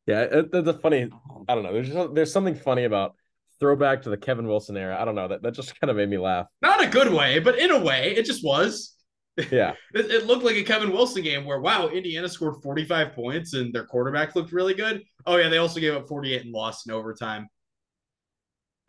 Yeah, 0.05 0.21
it, 0.21 0.51
the 0.51 0.73
funny. 0.73 1.09
I 1.49 1.55
don't 1.55 1.63
know. 1.63 1.73
There's 1.73 1.89
just, 1.89 2.15
there's 2.15 2.31
something 2.31 2.55
funny 2.55 2.85
about 2.85 3.15
throwback 3.59 4.03
to 4.03 4.09
the 4.09 4.17
Kevin 4.17 4.47
Wilson 4.47 4.77
era. 4.77 4.97
I 4.99 5.03
don't 5.03 5.15
know 5.15 5.27
that 5.27 5.41
that 5.43 5.53
just 5.53 5.79
kind 5.79 5.91
of 5.91 5.97
made 5.97 6.09
me 6.09 6.17
laugh. 6.17 6.47
Not 6.61 6.83
a 6.83 6.87
good 6.87 7.11
way, 7.11 7.39
but 7.39 7.59
in 7.59 7.71
a 7.71 7.83
way, 7.83 8.15
it 8.15 8.25
just 8.25 8.43
was. 8.43 8.95
Yeah, 9.51 9.73
it, 9.93 10.11
it, 10.11 10.25
looked 10.25 10.43
like 10.43 10.55
a 10.55 10.63
Kevin 10.63 10.91
Wilson 10.91 11.23
game 11.23 11.45
where 11.45 11.59
wow, 11.59 11.87
Indiana 11.89 12.27
scored 12.27 12.61
45 12.63 13.13
points 13.13 13.53
and 13.53 13.73
their 13.73 13.85
quarterback 13.85 14.35
looked 14.35 14.51
really 14.51 14.73
good. 14.73 15.03
Oh 15.25 15.37
yeah, 15.37 15.49
they 15.49 15.57
also 15.57 15.79
gave 15.79 15.93
up 15.93 16.07
48 16.07 16.43
and 16.43 16.51
lost 16.51 16.87
in 16.87 16.93
overtime. 16.93 17.47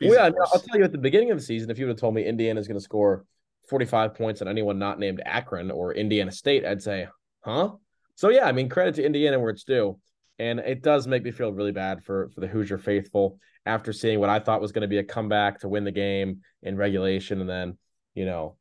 Well, 0.01 0.13
yeah, 0.13 0.31
I'll 0.53 0.59
tell 0.59 0.77
you 0.77 0.85
at 0.85 0.91
the 0.91 0.97
beginning 0.97 1.31
of 1.31 1.37
the 1.37 1.43
season, 1.43 1.69
if 1.69 1.77
you 1.77 1.85
would 1.85 1.91
have 1.91 1.99
told 1.99 2.15
me 2.15 2.23
Indiana 2.23 2.59
is 2.59 2.67
going 2.67 2.79
to 2.79 2.83
score 2.83 3.25
45 3.69 4.15
points 4.15 4.41
on 4.41 4.47
anyone 4.47 4.79
not 4.79 4.97
named 4.97 5.21
Akron 5.25 5.71
or 5.71 5.93
Indiana 5.93 6.31
State, 6.31 6.65
I'd 6.65 6.81
say, 6.81 7.07
huh? 7.41 7.71
So 8.15 8.29
yeah, 8.29 8.45
I 8.45 8.51
mean, 8.51 8.69
credit 8.69 8.95
to 8.95 9.05
Indiana 9.05 9.39
where 9.39 9.49
it's 9.49 9.63
due. 9.63 9.99
And 10.39 10.59
it 10.59 10.81
does 10.81 11.05
make 11.05 11.23
me 11.23 11.31
feel 11.31 11.51
really 11.51 11.73
bad 11.73 12.03
for 12.03 12.29
for 12.29 12.39
the 12.39 12.47
Hoosier 12.47 12.77
faithful 12.77 13.39
after 13.65 13.91
seeing 13.91 14.19
what 14.19 14.29
I 14.29 14.39
thought 14.39 14.61
was 14.61 14.71
going 14.71 14.83
to 14.83 14.87
be 14.87 14.97
a 14.97 15.03
comeback 15.03 15.59
to 15.59 15.69
win 15.69 15.83
the 15.83 15.91
game 15.91 16.41
in 16.63 16.77
regulation 16.77 17.41
and 17.41 17.49
then, 17.49 17.77
you 18.13 18.25
know, 18.25 18.55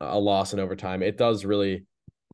a 0.00 0.18
loss 0.18 0.52
in 0.52 0.60
overtime. 0.60 1.02
It 1.02 1.16
does 1.16 1.44
really 1.44 1.84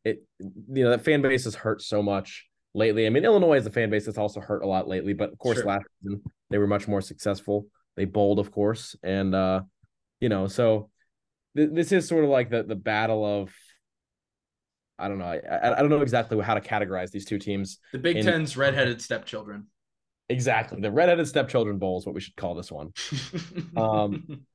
it 0.03 0.23
you 0.39 0.83
know, 0.83 0.91
that 0.91 1.03
fan 1.03 1.21
base 1.21 1.45
has 1.45 1.55
hurt 1.55 1.81
so 1.81 2.01
much 2.01 2.45
lately. 2.73 3.07
I 3.07 3.09
mean, 3.09 3.25
Illinois 3.25 3.57
is 3.57 3.65
a 3.65 3.71
fan 3.71 3.89
base 3.89 4.05
that's 4.05 4.17
also 4.17 4.39
hurt 4.39 4.63
a 4.63 4.67
lot 4.67 4.87
lately, 4.87 5.13
but 5.13 5.31
of 5.31 5.39
course 5.39 5.57
sure. 5.57 5.65
last 5.65 5.85
season 6.01 6.21
they 6.49 6.57
were 6.57 6.67
much 6.67 6.87
more 6.87 7.01
successful. 7.01 7.67
They 7.95 8.05
bowled, 8.05 8.39
of 8.39 8.51
course, 8.51 8.95
and 9.03 9.33
uh, 9.33 9.61
you 10.19 10.29
know, 10.29 10.47
so 10.47 10.89
th- 11.57 11.71
this 11.71 11.91
is 11.91 12.07
sort 12.07 12.23
of 12.23 12.29
like 12.29 12.49
the 12.49 12.63
the 12.63 12.75
battle 12.75 13.25
of. 13.25 13.53
I 14.97 15.09
don't 15.09 15.19
know. 15.19 15.25
I, 15.25 15.73
I 15.73 15.81
don't 15.81 15.89
know 15.89 15.99
exactly 15.99 16.41
how 16.41 16.53
to 16.53 16.61
categorize 16.61 17.11
these 17.11 17.25
two 17.25 17.37
teams. 17.37 17.79
The 17.91 17.99
Big 17.99 18.15
in... 18.15 18.25
Ten's 18.25 18.55
redheaded 18.55 19.01
stepchildren. 19.01 19.67
Exactly, 20.29 20.79
the 20.79 20.91
redheaded 20.91 21.27
stepchildren 21.27 21.77
bowl 21.79 21.99
is 21.99 22.05
what 22.05 22.15
we 22.15 22.21
should 22.21 22.35
call 22.35 22.55
this 22.55 22.71
one. 22.71 22.93
um, 23.77 24.45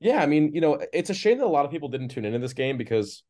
yeah, 0.00 0.22
I 0.22 0.26
mean, 0.26 0.54
you 0.54 0.60
know, 0.60 0.80
it's 0.92 1.10
a 1.10 1.14
shame 1.14 1.38
that 1.38 1.44
a 1.44 1.48
lot 1.48 1.66
of 1.66 1.70
people 1.70 1.88
didn't 1.88 2.08
tune 2.08 2.24
into 2.24 2.38
this 2.38 2.54
game 2.54 2.78
because, 2.78 3.22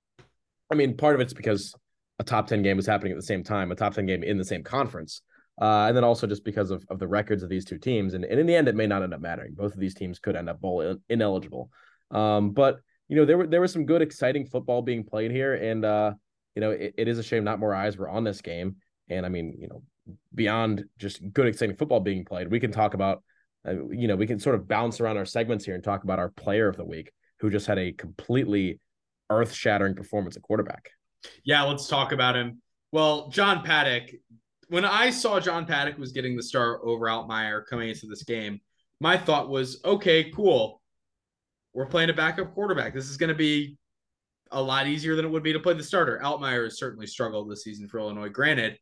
I 0.70 0.76
mean, 0.76 0.96
part 0.96 1.16
of 1.16 1.20
it's 1.20 1.32
because 1.32 1.74
a 2.20 2.24
top 2.24 2.46
10 2.46 2.62
game 2.62 2.76
was 2.76 2.86
happening 2.86 3.12
at 3.12 3.18
the 3.18 3.22
same 3.22 3.42
time, 3.42 3.72
a 3.72 3.74
top 3.74 3.94
10 3.94 4.06
game 4.06 4.22
in 4.22 4.38
the 4.38 4.44
same 4.44 4.62
conference. 4.62 5.22
Uh, 5.60 5.86
and 5.88 5.96
then 5.96 6.04
also 6.04 6.26
just 6.26 6.44
because 6.44 6.70
of, 6.70 6.84
of 6.88 6.98
the 6.98 7.08
records 7.08 7.42
of 7.42 7.48
these 7.48 7.64
two 7.64 7.76
teams. 7.76 8.14
And, 8.14 8.24
and 8.24 8.38
in 8.38 8.46
the 8.46 8.54
end, 8.54 8.68
it 8.68 8.76
may 8.76 8.86
not 8.86 9.02
end 9.02 9.12
up 9.12 9.20
mattering. 9.20 9.52
Both 9.54 9.74
of 9.74 9.80
these 9.80 9.94
teams 9.94 10.18
could 10.18 10.36
end 10.36 10.48
up 10.48 10.60
bowl 10.60 10.96
ineligible. 11.08 11.70
Um, 12.10 12.52
but, 12.52 12.80
you 13.08 13.16
know, 13.16 13.24
there 13.24 13.36
were 13.36 13.46
there 13.46 13.60
was 13.60 13.72
some 13.72 13.84
good, 13.84 14.00
exciting 14.00 14.46
football 14.46 14.80
being 14.80 15.04
played 15.04 15.32
here. 15.32 15.54
And, 15.54 15.84
uh, 15.84 16.12
you 16.54 16.60
know, 16.60 16.70
it, 16.70 16.94
it 16.96 17.08
is 17.08 17.18
a 17.18 17.22
shame 17.22 17.44
not 17.44 17.58
more 17.58 17.74
eyes 17.74 17.96
were 17.96 18.08
on 18.08 18.24
this 18.24 18.40
game. 18.40 18.76
And 19.08 19.26
I 19.26 19.28
mean, 19.28 19.56
you 19.58 19.68
know, 19.68 19.82
beyond 20.34 20.84
just 20.98 21.20
good, 21.32 21.46
exciting 21.46 21.76
football 21.76 22.00
being 22.00 22.24
played, 22.24 22.50
we 22.50 22.60
can 22.60 22.72
talk 22.72 22.94
about, 22.94 23.22
Uh, 23.66 23.88
you 23.90 24.08
know, 24.08 24.16
we 24.16 24.26
can 24.26 24.38
sort 24.38 24.54
of 24.54 24.66
bounce 24.66 25.00
around 25.00 25.16
our 25.16 25.26
segments 25.26 25.64
here 25.64 25.74
and 25.74 25.84
talk 25.84 26.04
about 26.04 26.18
our 26.18 26.30
player 26.30 26.68
of 26.68 26.76
the 26.76 26.84
week 26.84 27.12
who 27.40 27.50
just 27.50 27.66
had 27.66 27.78
a 27.78 27.92
completely 27.92 28.80
earth 29.28 29.52
shattering 29.52 29.94
performance 29.94 30.36
at 30.36 30.42
quarterback. 30.42 30.90
Yeah, 31.44 31.62
let's 31.62 31.86
talk 31.86 32.12
about 32.12 32.36
him. 32.36 32.62
Well, 32.92 33.28
John 33.28 33.62
Paddock 33.62 34.10
when 34.70 34.84
I 34.84 35.10
saw 35.10 35.40
John 35.40 35.66
Paddock 35.66 35.98
was 35.98 36.12
getting 36.12 36.36
the 36.36 36.44
start 36.44 36.80
over 36.84 37.06
Altmyer 37.06 37.66
coming 37.66 37.88
into 37.88 38.06
this 38.06 38.22
game, 38.22 38.60
my 39.00 39.18
thought 39.18 39.50
was, 39.50 39.80
okay, 39.84 40.30
cool. 40.30 40.80
We're 41.74 41.86
playing 41.86 42.10
a 42.10 42.14
backup 42.14 42.54
quarterback. 42.54 42.94
This 42.94 43.10
is 43.10 43.16
going 43.16 43.30
to 43.30 43.34
be 43.34 43.76
a 44.52 44.62
lot 44.62 44.86
easier 44.86 45.16
than 45.16 45.24
it 45.24 45.30
would 45.30 45.42
be 45.42 45.52
to 45.52 45.58
play 45.58 45.74
the 45.74 45.82
starter. 45.82 46.20
Altmyer 46.22 46.64
has 46.64 46.78
certainly 46.78 47.08
struggled 47.08 47.50
this 47.50 47.64
season 47.64 47.88
for 47.88 47.98
Illinois, 47.98 48.28
granted. 48.28 48.78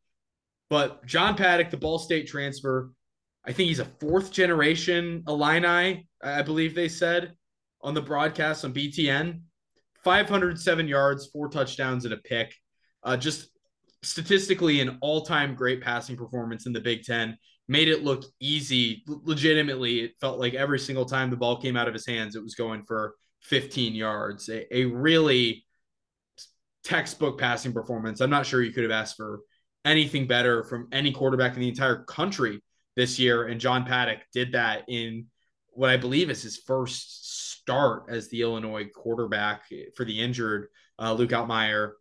But 0.68 1.06
John 1.06 1.36
Paddock, 1.36 1.70
the 1.70 1.78
Ball 1.78 1.98
State 1.98 2.26
transfer, 2.26 2.90
I 3.48 3.52
think 3.52 3.68
he's 3.68 3.78
a 3.78 3.87
fourth 3.87 4.30
generation 4.30 5.24
Illini, 5.26 6.06
I 6.22 6.42
believe 6.42 6.74
they 6.74 6.90
said 6.90 7.32
on 7.80 7.94
the 7.94 8.02
broadcast 8.02 8.62
on 8.66 8.74
BTN. 8.74 9.40
507 10.04 10.87
yards, 10.87 11.26
four 11.28 11.48
touchdowns, 11.48 12.04
and 12.04 12.12
a 12.12 12.18
pick. 12.18 12.54
Uh, 13.02 13.16
just 13.16 13.48
statistically 14.02 14.80
an 14.80 14.98
all-time 15.00 15.54
great 15.54 15.80
passing 15.80 16.14
performance 16.14 16.66
in 16.66 16.74
the 16.74 16.80
Big 16.80 17.04
Ten. 17.04 17.38
Made 17.68 17.88
it 17.88 18.04
look 18.04 18.24
easy. 18.38 19.02
Legitimately, 19.06 20.00
it 20.00 20.12
felt 20.20 20.38
like 20.38 20.52
every 20.52 20.78
single 20.78 21.06
time 21.06 21.30
the 21.30 21.37
ball 21.37 21.61
came 21.61 21.76
out 21.76 21.88
of 21.88 21.94
his 21.94 22.06
hands, 22.06 22.37
it 22.37 22.42
was 22.42 22.54
going 22.54 22.84
for 22.84 23.14
15 23.44 23.94
yards. 23.94 24.50
A, 24.50 24.76
a 24.76 24.84
really 24.84 25.64
textbook 26.84 27.40
passing 27.40 27.72
performance. 27.72 28.20
I'm 28.20 28.30
not 28.30 28.44
sure 28.44 28.62
you 28.62 28.72
could 28.72 28.84
have 28.84 28.92
asked 28.92 29.16
for 29.16 29.40
anything 29.87 30.26
better 30.26 30.64
from 30.64 30.88
any 30.92 31.12
quarterback 31.12 31.54
in 31.54 31.61
the 31.61 31.68
entire 31.68 32.04
country 32.04 32.61
this 32.98 33.16
year. 33.16 33.46
And 33.46 33.61
John 33.61 33.84
Paddock 33.84 34.18
did 34.32 34.52
that 34.52 34.82
in 34.88 35.26
what 35.70 35.88
I 35.88 35.96
believe 35.96 36.30
is 36.30 36.42
his 36.42 36.56
first 36.56 37.52
start 37.52 38.06
as 38.08 38.28
the 38.28 38.42
Illinois 38.42 38.88
quarterback 38.92 39.62
for 39.94 40.04
the 40.04 40.20
injured 40.20 40.66
uh, 40.98 41.12
Luke 41.12 41.30
Altmyer. 41.30 41.92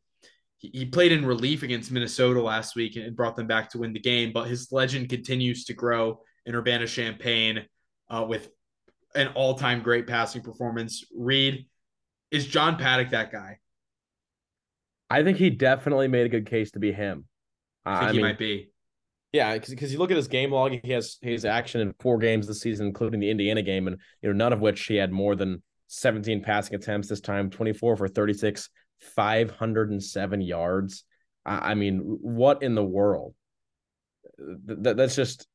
He, 0.57 0.71
he 0.73 0.85
played 0.85 1.11
in 1.11 1.23
relief 1.23 1.61
against 1.61 1.91
Minnesota 1.91 2.41
last 2.41 2.75
week 2.75 2.95
and 2.95 3.15
brought 3.15 3.35
them 3.35 3.45
back 3.45 3.69
to 3.69 3.77
win 3.77 3.93
the 3.93 3.99
game, 3.99 4.31
but 4.33 4.47
his 4.47 4.71
legend 4.71 5.07
continues 5.09 5.65
to 5.65 5.75
grow 5.75 6.19
in 6.47 6.55
Urbana 6.55 6.87
Champaign 6.87 7.63
uh, 8.09 8.25
with 8.27 8.49
an 9.13 9.27
all 9.35 9.53
time 9.53 9.83
great 9.83 10.07
passing 10.07 10.41
performance. 10.41 11.05
Reid, 11.15 11.67
is 12.31 12.47
John 12.47 12.77
Paddock 12.77 13.11
that 13.11 13.31
guy? 13.31 13.59
I 15.11 15.21
think 15.23 15.37
he 15.37 15.51
definitely 15.51 16.07
made 16.07 16.25
a 16.25 16.29
good 16.29 16.47
case 16.47 16.71
to 16.71 16.79
be 16.79 16.91
him. 16.91 17.25
I 17.85 17.99
think 17.99 18.09
I 18.09 18.11
he 18.13 18.17
mean, 18.17 18.25
might 18.25 18.39
be. 18.39 18.71
Yeah, 19.37 19.55
because 19.55 19.93
you 19.93 19.99
look 19.99 20.09
at 20.09 20.17
his 20.17 20.27
game 20.27 20.51
log, 20.51 20.73
he 20.83 20.91
has 20.93 21.19
his 21.21 21.45
action 21.45 21.79
in 21.79 21.93
four 21.99 22.17
games 22.17 22.47
this 22.47 22.59
season, 22.59 22.87
including 22.87 23.19
the 23.19 23.29
Indiana 23.29 23.61
game, 23.61 23.85
and 23.85 23.97
you 24.23 24.29
know 24.29 24.35
none 24.35 24.51
of 24.51 24.61
which 24.61 24.83
he 24.87 24.95
had 24.95 25.11
more 25.11 25.35
than 25.35 25.61
17 25.89 26.41
passing 26.41 26.73
attempts 26.73 27.07
this 27.07 27.21
time, 27.21 27.51
24 27.51 27.97
for 27.97 28.07
36, 28.07 28.67
507 28.99 30.41
yards. 30.41 31.03
I, 31.45 31.71
I 31.71 31.75
mean, 31.75 31.99
what 31.99 32.63
in 32.63 32.73
the 32.73 32.83
world? 32.83 33.35
Th- 34.39 34.95
that's 34.95 35.15
just 35.15 35.47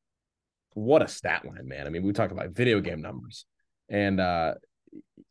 what 0.75 1.01
a 1.01 1.07
stat 1.09 1.43
line, 1.43 1.67
man. 1.67 1.85
I 1.85 1.89
mean, 1.89 2.03
we 2.03 2.13
talk 2.13 2.31
about 2.31 2.51
video 2.51 2.79
game 2.79 3.01
numbers, 3.01 3.45
and 3.89 4.21
uh, 4.21 4.53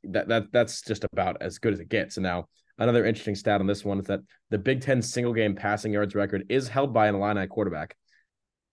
that 0.04 0.28
that 0.28 0.52
that's 0.52 0.82
just 0.82 1.04
about 1.04 1.38
as 1.40 1.58
good 1.58 1.72
as 1.72 1.80
it 1.80 1.88
gets. 1.88 2.18
And 2.18 2.24
now 2.24 2.48
another 2.76 3.06
interesting 3.06 3.34
stat 3.34 3.62
on 3.62 3.66
this 3.66 3.82
one 3.82 3.98
is 3.98 4.08
that 4.08 4.20
the 4.50 4.58
Big 4.58 4.82
Ten 4.82 5.00
single 5.00 5.32
game 5.32 5.56
passing 5.56 5.94
yards 5.94 6.14
record 6.14 6.44
is 6.50 6.68
held 6.68 6.92
by 6.92 7.08
an 7.08 7.14
Illini 7.14 7.46
quarterback. 7.46 7.96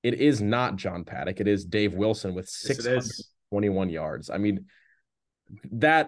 It 0.03 0.15
is 0.15 0.41
not 0.41 0.77
John 0.77 1.03
Paddock. 1.03 1.39
It 1.39 1.47
is 1.47 1.65
Dave 1.65 1.93
Wilson 1.93 2.33
with 2.33 2.47
621 2.47 3.89
yards. 3.89 4.29
I 4.29 4.38
mean, 4.38 4.65
that 5.71 6.07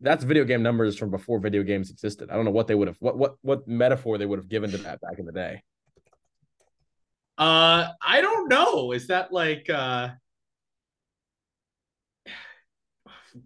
that's 0.00 0.24
video 0.24 0.44
game 0.44 0.62
numbers 0.62 0.96
from 0.96 1.10
before 1.10 1.38
video 1.38 1.62
games 1.62 1.90
existed. 1.90 2.30
I 2.30 2.36
don't 2.36 2.44
know 2.44 2.50
what 2.50 2.66
they 2.66 2.74
would 2.74 2.88
have 2.88 2.96
what 3.00 3.16
what 3.16 3.36
what 3.42 3.66
metaphor 3.66 4.18
they 4.18 4.26
would 4.26 4.38
have 4.38 4.48
given 4.48 4.70
to 4.72 4.78
that 4.78 5.00
back 5.00 5.18
in 5.18 5.26
the 5.26 5.32
day. 5.32 5.62
Uh 7.38 7.88
I 8.02 8.20
don't 8.20 8.48
know. 8.48 8.92
Is 8.92 9.06
that 9.06 9.32
like 9.32 9.70
uh 9.70 10.10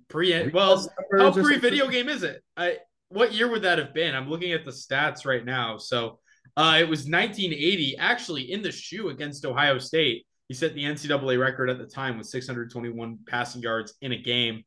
pre 0.08 0.48
well 0.48 0.84
how 1.16 1.32
pre 1.32 1.58
video 1.58 1.88
game 1.88 2.08
is 2.08 2.22
it? 2.22 2.42
I 2.56 2.78
what 3.08 3.32
year 3.32 3.48
would 3.48 3.62
that 3.62 3.78
have 3.78 3.94
been? 3.94 4.14
I'm 4.14 4.28
looking 4.28 4.52
at 4.52 4.64
the 4.64 4.72
stats 4.72 5.24
right 5.24 5.44
now. 5.44 5.76
So 5.76 6.18
uh, 6.56 6.76
it 6.78 6.88
was 6.88 7.00
1980, 7.00 7.96
actually 7.98 8.52
in 8.52 8.62
the 8.62 8.70
shoe 8.70 9.08
against 9.08 9.44
Ohio 9.44 9.78
State. 9.78 10.26
He 10.48 10.54
set 10.54 10.74
the 10.74 10.84
NCAA 10.84 11.40
record 11.40 11.70
at 11.70 11.78
the 11.78 11.86
time 11.86 12.18
with 12.18 12.26
621 12.26 13.18
passing 13.26 13.62
yards 13.62 13.94
in 14.02 14.12
a 14.12 14.18
game. 14.18 14.62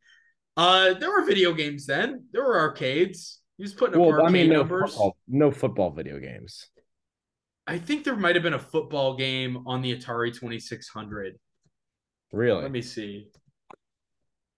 Uh, 0.58 0.96
there 0.96 1.12
were 1.12 1.24
video 1.24 1.54
games 1.54 1.86
then. 1.86 2.26
There 2.32 2.44
were 2.44 2.60
arcades. 2.60 3.42
He 3.58 3.64
was 3.64 3.74
putting 3.74 3.96
up 3.96 4.02
well, 4.02 4.12
arcade 4.14 4.28
I 4.28 4.32
mean, 4.32 4.50
no 4.50 4.58
numbers. 4.58 4.92
Football, 4.92 5.18
no 5.28 5.52
football 5.52 5.92
video 5.92 6.20
games. 6.20 6.68
I 7.68 7.78
think 7.78 8.04
there 8.04 8.16
might 8.16 8.36
have 8.36 8.44
been 8.44 8.54
a 8.54 8.60
football 8.60 9.16
game 9.16 9.64
on 9.68 9.82
the 9.82 9.96
Atari 9.96 10.34
2600. 10.34 11.36
Really? 12.32 12.62
Let 12.62 12.72
me 12.72 12.82
see. 12.82 13.28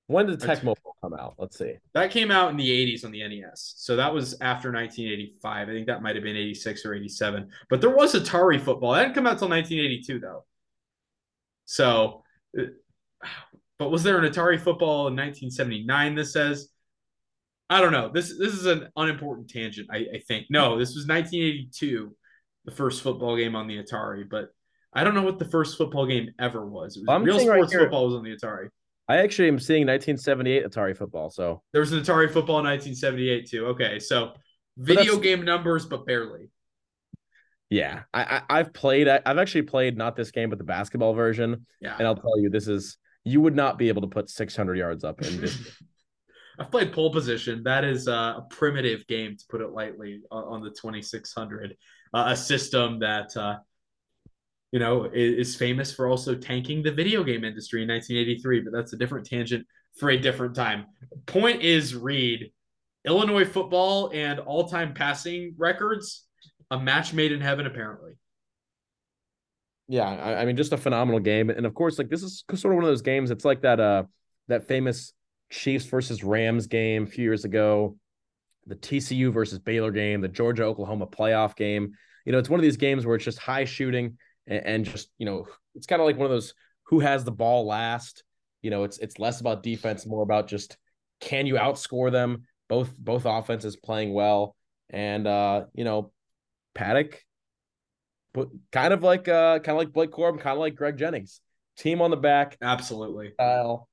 When 0.10 0.26
did 0.26 0.39
Tecmo 0.39 0.74
come 1.04 1.13
out? 1.13 1.36
Let's 1.38 1.60
see. 1.60 1.76
That 1.93 2.10
came 2.10 2.32
out 2.32 2.50
in 2.50 2.58
the 2.58 2.67
80s 2.67 3.06
on 3.06 3.12
the 3.12 3.28
NES. 3.28 3.76
So 3.78 3.95
that 3.98 4.12
was 4.12 4.34
after 4.41 4.72
1985. 4.72 5.69
I 5.69 5.72
think 5.72 5.86
that 5.86 6.02
might 6.02 6.15
have 6.15 6.24
been 6.24 6.36
86 6.36 6.84
or 6.84 6.95
87. 6.95 7.48
But 7.69 7.80
there 7.80 7.91
was 7.91 8.15
Atari 8.15 8.60
football. 8.60 8.93
That 8.93 9.04
didn't 9.04 9.13
come 9.13 9.28
out 9.28 9.34
until 9.34 9.50
1982, 9.50 10.19
though. 10.19 10.45
So, 11.65 12.24
uh, 12.58 12.63
but 13.78 13.91
was 13.91 14.02
there 14.02 14.17
an 14.17 14.26
Atari 14.26 14.60
football 14.60 15.10
in 15.10 15.15
1979? 15.15 16.15
This 16.15 16.34
says. 16.34 16.69
I 17.69 17.80
don't 17.80 17.91
know. 17.91 18.10
This 18.12 18.36
this 18.36 18.56
is 18.56 18.65
an 18.65 18.88
unimportant 18.95 19.48
tangent. 19.48 19.89
I, 19.91 19.98
I 20.15 20.19
think 20.28 20.48
no. 20.50 20.80
This 20.80 20.95
was 20.95 21.06
1982, 21.06 22.15
the 22.65 22.72
first 22.72 23.04
football 23.04 23.38
game 23.38 23.56
on 23.56 23.67
the 23.67 23.78
Atari. 23.78 24.28
But 24.28 24.50
I 24.91 25.04
don't 25.04 25.13
know 25.13 25.22
what 25.22 25.38
the 25.38 25.45
first 25.45 25.78
football 25.78 26.08
game 26.08 26.32
ever 26.39 26.65
was. 26.65 26.98
It 26.98 27.02
was 27.02 27.10
I'm 27.10 27.24
real 27.24 27.39
sports 27.39 27.76
right 27.76 27.82
football 27.84 28.08
was 28.08 28.15
on 28.15 28.24
the 28.24 28.36
Atari. 28.36 28.69
I 29.10 29.17
actually 29.17 29.48
am 29.48 29.60
seeing 29.60 29.88
1978 29.88 30.65
Atari 30.65 30.95
football. 30.95 31.32
So 31.32 31.63
there 31.74 31.82
was 31.82 31.91
an 31.91 32.00
Atari 32.00 32.32
football 32.32 32.60
in 32.60 32.65
1978 32.65 33.50
too. 33.50 33.65
Okay, 33.67 33.98
so 33.98 34.34
video 34.78 35.17
game 35.17 35.43
numbers, 35.43 35.88
but 35.88 36.06
barely. 36.06 36.52
Yeah, 37.72 38.04
I, 38.13 38.41
I 38.48 38.58
have 38.58 38.72
played. 38.74 39.08
I, 39.08 39.22
have 39.26 39.39
actually 39.39 39.63
played 39.63 39.98
not 39.98 40.15
this 40.15 40.32
game, 40.32 40.50
but 40.50 40.60
the 40.60 40.63
basketball 40.63 41.13
version. 41.13 41.65
Yeah, 41.82 41.95
and 41.98 42.08
I'll 42.08 42.15
tell 42.15 42.39
you, 42.39 42.50
this 42.50 42.67
is 42.67 42.98
you 43.24 43.41
would 43.41 43.56
not 43.56 43.78
be 43.80 43.89
able 43.89 44.04
to 44.04 44.08
put 44.08 44.30
600 44.30 44.78
yards 44.78 45.04
up 45.04 45.22
in 45.22 45.41
this. 45.41 45.58
I've 46.60 46.72
played 46.72 46.91
pole 46.91 47.12
position. 47.12 47.63
That 47.63 47.86
is 47.86 48.08
a 48.08 48.45
primitive 48.50 49.08
game, 49.08 49.38
to 49.38 49.45
put 49.50 49.62
it 49.62 49.69
lightly, 49.69 50.22
on 50.30 50.62
the 50.62 50.69
2600. 50.69 51.76
Uh, 52.13 52.26
a 52.30 52.36
system 52.36 53.00
that 53.00 53.36
uh, 53.38 53.58
you 54.72 54.80
know, 54.80 55.10
is, 55.12 55.56
famous 55.56 55.92
for 55.92 56.08
also 56.08 56.36
tanking 56.36 56.84
the 56.84 56.92
video 56.92 57.24
game 57.24 57.44
industry 57.44 57.82
in 57.82 57.88
1983, 57.88 58.62
but 58.62 58.74
that's 58.74 58.94
a 58.94 58.98
different 58.98 59.26
tangent 59.26 59.66
for 59.98 60.12
a 60.12 60.18
different 60.18 60.56
time. 60.56 60.86
Point 61.26 61.62
is, 61.62 61.96
Reid, 61.96 62.52
Illinois 63.06 63.46
football 63.46 64.12
and 64.14 64.40
all 64.40 64.68
time 64.68 64.94
passing 64.94 65.56
records, 65.58 66.26
a 66.70 66.80
match 66.80 67.14
made 67.14 67.32
in 67.32 67.42
heaven, 67.42 67.66
apparently. 67.66 68.14
Yeah, 69.88 70.08
I, 70.08 70.42
I, 70.42 70.46
mean, 70.46 70.56
just 70.56 70.72
a 70.72 70.78
phenomenal 70.78 71.20
game, 71.20 71.50
and 71.50 71.66
of 71.66 71.74
course, 71.74 71.98
like 71.98 72.10
this 72.10 72.22
is 72.22 72.44
sort 72.54 72.74
of 72.74 72.76
one 72.76 72.84
of 72.84 72.90
those 72.90 73.02
games. 73.02 73.32
It's 73.32 73.46
like 73.46 73.62
that 73.62 73.80
uh 73.80 74.04
that 74.48 74.68
famous 74.68 75.14
Chiefs 75.50 75.86
versus 75.86 76.24
Rams 76.24 76.68
game 76.68 77.04
a 77.04 77.08
few 77.08 77.24
years 77.24 77.44
ago, 77.44 77.98
the 78.68 78.76
TCU 78.76 79.34
versus 79.34 79.58
Baylor 79.58 79.92
game, 79.92 80.22
the 80.22 80.28
Georgia 80.28 80.64
Oklahoma 80.64 81.08
playoff 81.08 81.56
game. 81.56 81.94
You 82.26 82.32
know, 82.32 82.38
it's 82.38 82.50
one 82.50 82.60
of 82.60 82.64
these 82.64 82.78
games 82.78 83.06
where 83.06 83.16
it's 83.16 83.26
just 83.26 83.40
high 83.40 83.66
shooting 83.66 84.18
and, 84.50 84.66
and 84.66 84.86
just 84.86 85.10
you 85.18 85.26
know 85.26 85.48
it's 85.76 85.88
kind 85.88 86.02
of 86.02 86.06
like 86.06 86.18
one 86.18 86.26
of 86.26 86.32
those 86.32 86.54
who 86.84 87.00
has 87.00 87.24
the 87.24 87.32
ball 87.32 87.66
last. 87.66 88.24
You 88.62 88.72
know, 88.72 88.84
it's 88.84 88.98
it's 88.98 89.20
less 89.20 89.40
about 89.40 89.64
defense, 89.64 90.06
more 90.06 90.24
about 90.24 90.48
just 90.48 90.78
can 91.22 91.46
you 91.46 91.56
outscore 91.56 92.12
them. 92.12 92.44
Both 92.68 92.96
both 92.98 93.26
offenses 93.26 93.78
playing 93.78 94.14
well, 94.14 94.56
and 94.90 95.26
uh, 95.26 95.66
you 95.74 95.84
know, 95.84 96.12
Paddock, 96.76 97.24
but 98.34 98.50
kind 98.72 98.94
of 98.94 99.02
like 99.02 99.28
uh, 99.28 99.60
kind 99.60 99.70
of 99.70 99.78
like 99.78 99.94
Blake 99.94 100.12
Corum, 100.12 100.40
kind 100.40 100.54
of 100.54 100.60
like 100.60 100.76
Greg 100.76 100.98
Jennings, 100.98 101.42
team 101.78 102.02
on 102.02 102.12
the 102.12 102.18
back, 102.18 102.58
absolutely. 102.62 103.32
Style. 103.34 103.88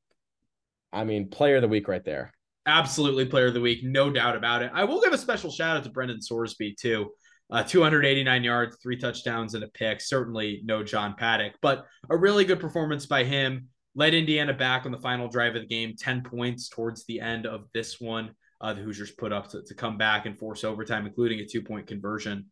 I 0.92 1.04
mean, 1.04 1.28
player 1.28 1.56
of 1.56 1.62
the 1.62 1.68
week 1.68 1.88
right 1.88 2.04
there. 2.04 2.32
Absolutely, 2.66 3.26
player 3.26 3.46
of 3.46 3.54
the 3.54 3.60
week, 3.60 3.80
no 3.82 4.10
doubt 4.10 4.36
about 4.36 4.62
it. 4.62 4.70
I 4.74 4.84
will 4.84 5.00
give 5.00 5.12
a 5.12 5.18
special 5.18 5.50
shout 5.50 5.76
out 5.76 5.84
to 5.84 5.90
Brendan 5.90 6.18
Sorsby 6.18 6.76
too. 6.76 7.10
Uh, 7.50 7.62
289 7.62 8.42
yards, 8.42 8.76
three 8.82 8.96
touchdowns, 8.96 9.54
and 9.54 9.62
a 9.62 9.68
pick. 9.68 10.00
Certainly 10.00 10.62
no 10.64 10.82
John 10.82 11.14
Paddock, 11.16 11.54
but 11.62 11.86
a 12.10 12.16
really 12.16 12.44
good 12.44 12.60
performance 12.60 13.06
by 13.06 13.24
him. 13.24 13.68
Led 13.94 14.14
Indiana 14.14 14.52
back 14.52 14.84
on 14.84 14.92
the 14.92 14.98
final 14.98 15.28
drive 15.28 15.54
of 15.54 15.62
the 15.62 15.68
game, 15.68 15.94
10 15.96 16.22
points 16.22 16.68
towards 16.68 17.04
the 17.06 17.20
end 17.20 17.46
of 17.46 17.64
this 17.72 18.00
one. 18.00 18.32
Uh, 18.60 18.74
the 18.74 18.82
Hoosiers 18.82 19.12
put 19.12 19.32
up 19.32 19.48
to, 19.50 19.62
to 19.62 19.74
come 19.74 19.96
back 19.96 20.26
and 20.26 20.38
force 20.38 20.64
overtime, 20.64 21.06
including 21.06 21.40
a 21.40 21.46
two 21.46 21.62
point 21.62 21.86
conversion. 21.86 22.46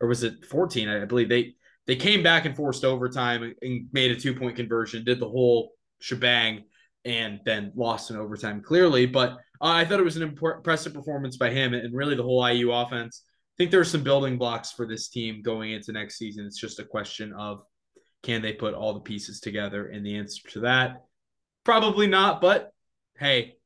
Or 0.00 0.08
was 0.08 0.22
it 0.24 0.44
14? 0.46 0.88
I 0.88 1.04
believe 1.04 1.28
they 1.28 1.54
they 1.86 1.96
came 1.96 2.22
back 2.22 2.44
and 2.44 2.56
forced 2.56 2.84
overtime 2.84 3.54
and 3.62 3.88
made 3.92 4.10
a 4.10 4.16
two 4.16 4.34
point 4.34 4.56
conversion, 4.56 5.04
did 5.04 5.20
the 5.20 5.28
whole 5.28 5.72
shebang, 6.00 6.64
and 7.04 7.40
then 7.44 7.72
lost 7.74 8.10
in 8.10 8.16
overtime 8.16 8.62
clearly. 8.62 9.06
But 9.06 9.32
uh, 9.60 9.72
I 9.72 9.84
thought 9.84 10.00
it 10.00 10.04
was 10.04 10.16
an 10.16 10.22
impressive 10.22 10.94
performance 10.94 11.36
by 11.36 11.50
him 11.50 11.74
and 11.74 11.94
really 11.94 12.14
the 12.14 12.22
whole 12.22 12.46
IU 12.46 12.72
offense 12.72 13.22
think 13.60 13.70
there's 13.70 13.90
some 13.90 14.02
building 14.02 14.38
blocks 14.38 14.72
for 14.72 14.86
this 14.86 15.08
team 15.08 15.42
going 15.42 15.72
into 15.72 15.92
next 15.92 16.16
season. 16.16 16.46
It's 16.46 16.58
just 16.58 16.78
a 16.78 16.84
question 16.84 17.34
of 17.34 17.60
can 18.22 18.40
they 18.40 18.54
put 18.54 18.72
all 18.72 18.94
the 18.94 19.00
pieces 19.00 19.38
together? 19.38 19.88
And 19.88 20.04
the 20.04 20.16
answer 20.16 20.48
to 20.52 20.60
that, 20.60 21.04
probably 21.62 22.06
not. 22.06 22.40
But 22.40 22.72
hey, 23.18 23.56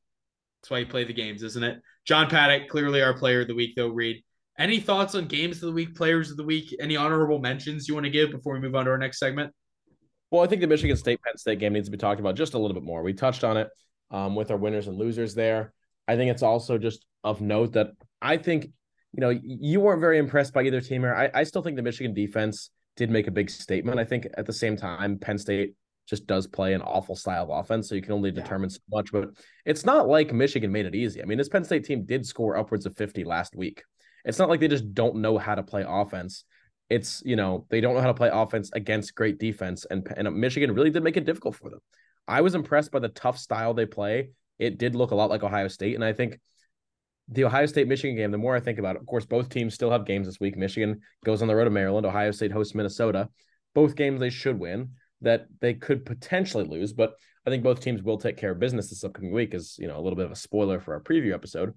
that's 0.61 0.69
why 0.69 0.79
you 0.79 0.85
play 0.85 1.05
the 1.05 1.13
games, 1.13 1.43
isn't 1.43 1.63
it? 1.63 1.79
John 2.03 2.29
Paddock, 2.29 2.67
clearly 2.67 3.01
our 3.01 3.17
player 3.17 3.43
of 3.43 3.47
the 3.47 3.55
week, 3.55 3.71
though. 3.77 3.87
Reid, 3.87 4.21
any 4.59 4.81
thoughts 4.81 5.15
on 5.15 5.27
games 5.27 5.63
of 5.63 5.69
the 5.69 5.71
week, 5.71 5.95
players 5.95 6.29
of 6.29 6.35
the 6.35 6.43
week? 6.43 6.75
Any 6.81 6.97
honorable 6.97 7.39
mentions 7.39 7.87
you 7.87 7.93
want 7.93 8.03
to 8.03 8.09
give 8.09 8.31
before 8.31 8.55
we 8.55 8.59
move 8.59 8.75
on 8.75 8.83
to 8.83 8.91
our 8.91 8.97
next 8.97 9.17
segment? 9.17 9.53
Well, 10.29 10.43
I 10.43 10.47
think 10.47 10.59
the 10.59 10.67
Michigan 10.67 10.97
State 10.97 11.21
Penn 11.23 11.37
State 11.37 11.59
game 11.59 11.71
needs 11.71 11.87
to 11.87 11.91
be 11.91 11.97
talked 11.97 12.19
about 12.19 12.35
just 12.35 12.53
a 12.53 12.59
little 12.59 12.75
bit 12.75 12.83
more. 12.83 13.01
We 13.01 13.13
touched 13.13 13.45
on 13.45 13.55
it 13.55 13.69
um, 14.11 14.35
with 14.35 14.51
our 14.51 14.57
winners 14.57 14.89
and 14.89 14.97
losers 14.97 15.35
there. 15.35 15.73
I 16.05 16.17
think 16.17 16.31
it's 16.31 16.43
also 16.43 16.77
just 16.77 17.05
of 17.23 17.39
note 17.39 17.71
that 17.73 17.91
I 18.21 18.35
think 18.35 18.71
you 19.15 19.21
know, 19.21 19.29
you 19.29 19.79
weren't 19.79 20.01
very 20.01 20.17
impressed 20.17 20.53
by 20.53 20.63
either 20.63 20.81
team 20.81 21.01
here. 21.01 21.15
I, 21.15 21.29
I 21.33 21.43
still 21.43 21.61
think 21.61 21.77
the 21.77 21.81
Michigan 21.81 22.13
defense 22.13 22.69
did 22.97 23.09
make 23.09 23.27
a 23.27 23.31
big 23.31 23.49
statement. 23.49 23.97
I 23.97 24.03
think 24.03 24.27
at 24.37 24.45
the 24.45 24.53
same 24.53 24.75
time, 24.75 25.17
Penn 25.17 25.37
State 25.37 25.73
just 26.05 26.27
does 26.27 26.47
play 26.47 26.73
an 26.73 26.81
awful 26.81 27.15
style 27.15 27.43
of 27.43 27.49
offense, 27.49 27.87
so 27.87 27.95
you 27.95 28.01
can 28.01 28.11
only 28.11 28.29
determine 28.29 28.69
yeah. 28.69 28.75
so 28.75 28.97
much. 28.97 29.11
But 29.13 29.29
it's 29.65 29.85
not 29.85 30.09
like 30.09 30.33
Michigan 30.33 30.69
made 30.69 30.85
it 30.85 30.95
easy. 30.95 31.21
I 31.21 31.25
mean, 31.25 31.37
this 31.37 31.47
Penn 31.47 31.63
State 31.63 31.85
team 31.85 32.03
did 32.03 32.25
score 32.25 32.57
upwards 32.57 32.85
of 32.85 32.97
50 32.97 33.23
last 33.23 33.55
week. 33.55 33.83
It's 34.25 34.37
not 34.37 34.49
like 34.49 34.59
they 34.59 34.67
just 34.67 34.93
don't 34.93 35.15
know 35.17 35.37
how 35.37 35.55
to 35.55 35.63
play 35.63 35.85
offense. 35.87 36.43
It's 36.89 37.23
you 37.25 37.37
know 37.37 37.65
they 37.69 37.79
don't 37.79 37.95
know 37.95 38.01
how 38.01 38.07
to 38.07 38.13
play 38.13 38.29
offense 38.31 38.69
against 38.73 39.15
great 39.15 39.39
defense, 39.39 39.85
and 39.89 40.05
and 40.17 40.35
Michigan 40.35 40.73
really 40.73 40.89
did 40.89 41.03
make 41.03 41.15
it 41.15 41.25
difficult 41.25 41.55
for 41.55 41.69
them. 41.69 41.79
I 42.27 42.41
was 42.41 42.53
impressed 42.53 42.91
by 42.91 42.99
the 42.99 43.09
tough 43.09 43.37
style 43.37 43.73
they 43.73 43.85
play. 43.85 44.31
It 44.59 44.77
did 44.77 44.93
look 44.93 45.11
a 45.11 45.15
lot 45.15 45.29
like 45.29 45.43
Ohio 45.43 45.69
State, 45.69 45.95
and 45.95 46.03
I 46.03 46.11
think 46.11 46.37
the 47.27 47.43
Ohio 47.43 47.65
State 47.65 47.87
Michigan 47.87 48.15
game. 48.15 48.31
The 48.31 48.37
more 48.37 48.55
I 48.55 48.59
think 48.59 48.79
about 48.79 48.95
it, 48.95 49.01
of 49.01 49.07
course, 49.07 49.25
both 49.25 49.49
teams 49.49 49.73
still 49.73 49.91
have 49.91 50.05
games 50.05 50.27
this 50.27 50.39
week. 50.39 50.57
Michigan 50.57 51.01
goes 51.23 51.41
on 51.41 51.47
the 51.47 51.55
road 51.55 51.65
to 51.65 51.69
Maryland. 51.69 52.05
Ohio 52.05 52.31
State 52.31 52.51
hosts 52.51 52.75
Minnesota. 52.75 53.29
Both 53.73 53.95
games 53.95 54.19
they 54.19 54.29
should 54.29 54.59
win. 54.59 54.91
That 55.21 55.47
they 55.59 55.73
could 55.73 56.05
potentially 56.05 56.65
lose, 56.65 56.93
but 56.93 57.15
I 57.47 57.49
think 57.49 57.63
both 57.63 57.79
teams 57.79 58.03
will 58.03 58.17
take 58.17 58.37
care 58.37 58.51
of 58.51 58.59
business 58.59 58.89
this 58.89 59.03
upcoming 59.03 59.31
week. 59.31 59.53
Is 59.53 59.77
you 59.79 59.87
know 59.87 59.97
a 59.97 60.01
little 60.01 60.17
bit 60.17 60.25
of 60.25 60.31
a 60.31 60.35
spoiler 60.35 60.79
for 60.79 60.93
our 60.93 60.99
preview 60.99 61.33
episode. 61.33 61.73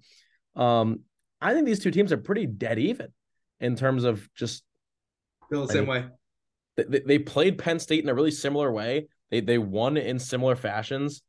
Um, 0.55 1.01
I 1.41 1.53
think 1.53 1.65
these 1.65 1.79
two 1.79 1.89
teams 1.89 2.11
are 2.11 2.17
pretty 2.17 2.45
dead 2.45 2.79
even 2.79 3.07
in 3.59 3.75
terms 3.75 4.03
of 4.03 4.27
just 4.35 4.63
feel 5.49 5.65
the 5.65 5.73
same 5.73 5.87
way. 5.87 6.05
They, 6.75 6.99
they 6.99 7.19
played 7.19 7.57
Penn 7.57 7.79
State 7.79 8.03
in 8.03 8.09
a 8.09 8.13
really 8.13 8.31
similar 8.31 8.71
way. 8.71 9.07
They 9.31 9.39
they 9.39 9.57
won 9.57 9.97
in 9.97 10.19
similar 10.19 10.55
fashions. 10.55 11.21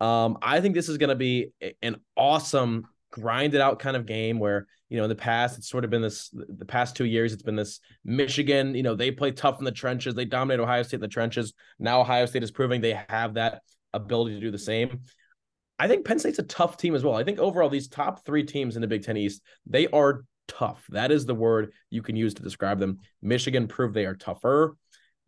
Um, 0.00 0.38
I 0.42 0.60
think 0.60 0.74
this 0.74 0.88
is 0.88 0.98
going 0.98 1.10
to 1.10 1.16
be 1.16 1.52
an 1.82 1.96
awesome 2.16 2.86
grinded 3.16 3.60
out 3.60 3.78
kind 3.78 3.96
of 3.96 4.04
game 4.04 4.38
where 4.38 4.66
you 4.90 4.98
know 4.98 5.04
in 5.04 5.08
the 5.08 5.14
past 5.14 5.56
it's 5.56 5.70
sort 5.70 5.84
of 5.84 5.90
been 5.90 6.02
this 6.02 6.30
the 6.32 6.66
past 6.66 6.94
two 6.94 7.06
years 7.06 7.32
it's 7.32 7.42
been 7.42 7.56
this 7.56 7.80
Michigan 8.04 8.74
you 8.74 8.82
know 8.82 8.94
they 8.94 9.10
play 9.10 9.32
tough 9.32 9.58
in 9.58 9.64
the 9.64 9.72
trenches 9.72 10.14
they 10.14 10.26
dominate 10.26 10.60
Ohio 10.60 10.82
State 10.82 10.96
in 10.96 11.00
the 11.00 11.08
trenches 11.08 11.54
now 11.78 12.00
Ohio 12.00 12.26
State 12.26 12.42
is 12.42 12.50
proving 12.50 12.80
they 12.80 13.02
have 13.08 13.34
that 13.34 13.62
ability 13.94 14.34
to 14.34 14.40
do 14.40 14.50
the 14.50 14.58
same. 14.58 15.00
I 15.78 15.88
think 15.88 16.04
Penn 16.04 16.18
State's 16.18 16.38
a 16.38 16.42
tough 16.42 16.76
team 16.76 16.94
as 16.94 17.02
well. 17.02 17.14
I 17.14 17.24
think 17.24 17.38
overall 17.38 17.70
these 17.70 17.88
top 17.88 18.24
three 18.24 18.44
teams 18.44 18.76
in 18.76 18.82
the 18.82 18.88
Big 18.88 19.02
Ten 19.02 19.16
East 19.16 19.42
they 19.66 19.86
are 19.88 20.24
tough. 20.46 20.84
That 20.90 21.10
is 21.10 21.26
the 21.26 21.34
word 21.34 21.72
you 21.90 22.02
can 22.02 22.16
use 22.16 22.34
to 22.34 22.42
describe 22.42 22.78
them. 22.78 23.00
Michigan 23.22 23.66
proved 23.66 23.94
they 23.94 24.06
are 24.06 24.14
tougher, 24.14 24.76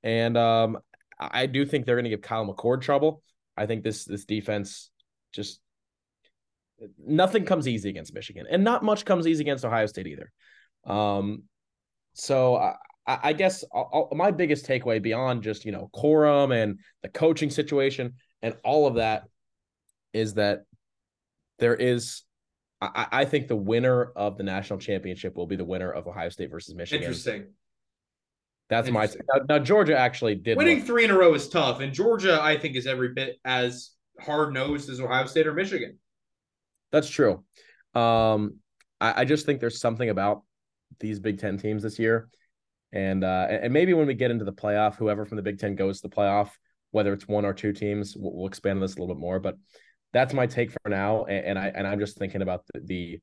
and 0.03 0.37
um, 0.37 0.79
I 1.19 1.47
do 1.47 1.67
think 1.67 1.85
they're 1.85 1.97
going 1.97 2.05
to 2.05 2.11
give 2.11 2.23
Kyle 2.23 2.47
McCord 2.47 2.83
trouble. 2.83 3.23
I 3.57 3.67
think 3.67 3.83
this 3.83 4.05
this 4.05 4.25
defense 4.25 4.91
just 5.33 5.61
nothing 6.99 7.45
comes 7.45 7.67
easy 7.69 7.89
against 7.89 8.15
Michigan, 8.15 8.47
and 8.51 8.65
not 8.65 8.83
much 8.83 9.05
comes 9.05 9.27
easy 9.27 9.43
against 9.43 9.65
Ohio 9.65 9.87
State 9.87 10.07
either. 10.07 10.31
Um, 10.87 11.45
so 12.15 12.57
I, 12.57 12.75
I 13.07 13.33
guess 13.33 13.65
I'll, 13.75 14.09
my 14.13 14.31
biggest 14.31 14.67
takeaway 14.67 15.03
beyond 15.03 15.43
just 15.43 15.65
you 15.65 15.73
know 15.73 15.91
Corum 15.95 16.55
and 16.55 16.79
the 17.03 17.09
coaching 17.09 17.51
situation 17.51 18.15
and 18.43 18.57
all 18.65 18.87
of 18.87 18.97
that 18.97 19.25
is 20.13 20.35
that 20.35 20.65
there 21.59 21.75
is 21.75 22.23
I, 22.81 23.07
I, 23.11 23.25
think 23.25 23.49
the 23.49 23.57
winner 23.57 24.13
of 24.15 24.37
the 24.37 24.45
national 24.45 24.79
championship 24.79 25.37
will 25.37 25.49
be 25.49 25.57
the 25.57 25.65
winner 25.65 25.91
of 25.91 26.07
Ohio 26.07 26.29
State 26.29 26.49
versus 26.49 26.77
Michigan. 26.77 27.03
Interesting. 27.03 27.47
That's 28.71 28.89
my 28.91 29.07
now, 29.07 29.45
now, 29.49 29.59
Georgia 29.59 29.99
actually 29.99 30.37
did 30.37 30.57
winning 30.57 30.79
look. 30.79 30.87
three 30.87 31.05
in 31.05 31.11
a 31.11 31.19
row 31.19 31.35
is 31.35 31.49
tough, 31.49 31.81
and 31.81 31.93
Georgia 31.93 32.39
I 32.41 32.57
think 32.57 32.77
is 32.77 32.87
every 32.87 33.15
bit 33.15 33.37
as 33.45 33.91
hard 34.21 34.53
nosed 34.53 34.91
as 34.91 35.01
Ohio 35.01 35.27
State 35.27 35.47
or 35.47 35.55
Michigan. 35.55 35.99
That's 36.93 37.09
true. 37.09 37.45
Um, 37.95 38.57
I, 39.01 39.23
I 39.23 39.25
just 39.25 39.47
think 39.47 39.61
there's 39.61 39.81
something 39.81 40.09
about 40.09 40.43
these 41.01 41.21
Big 41.21 41.39
Ten 41.39 41.59
teams 41.59 41.83
this 41.83 41.99
year, 41.99 42.29
and 42.93 43.25
uh, 43.25 43.47
and 43.49 43.73
maybe 43.73 43.95
when 43.95 44.07
we 44.07 44.15
get 44.15 44.31
into 44.31 44.45
the 44.45 44.53
playoff, 44.53 44.97
whoever 44.97 45.25
from 45.25 45.37
the 45.37 45.43
Big 45.43 45.59
Ten 45.59 45.75
goes 45.75 46.01
to 46.01 46.09
the 46.09 46.15
playoff, 46.15 46.51
whether 46.91 47.13
it's 47.13 47.29
one 47.29 47.45
or 47.45 47.53
two 47.53 47.73
teams, 47.73 48.15
we'll, 48.17 48.35
we'll 48.35 48.47
expand 48.47 48.79
on 48.79 48.81
this 48.81 48.97
a 48.97 49.01
little 49.01 49.15
bit 49.15 49.21
more. 49.21 49.41
But 49.41 49.57
that's 50.13 50.33
my 50.33 50.47
take 50.47 50.71
for 50.71 50.89
now, 50.89 51.25
and, 51.25 51.47
and 51.47 51.59
I 51.59 51.69
and 51.69 51.87
I'm 51.87 52.01
just 52.01 52.19
thinking 52.19 52.43
about 52.43 52.65
the, 52.73 52.81
the 52.81 53.21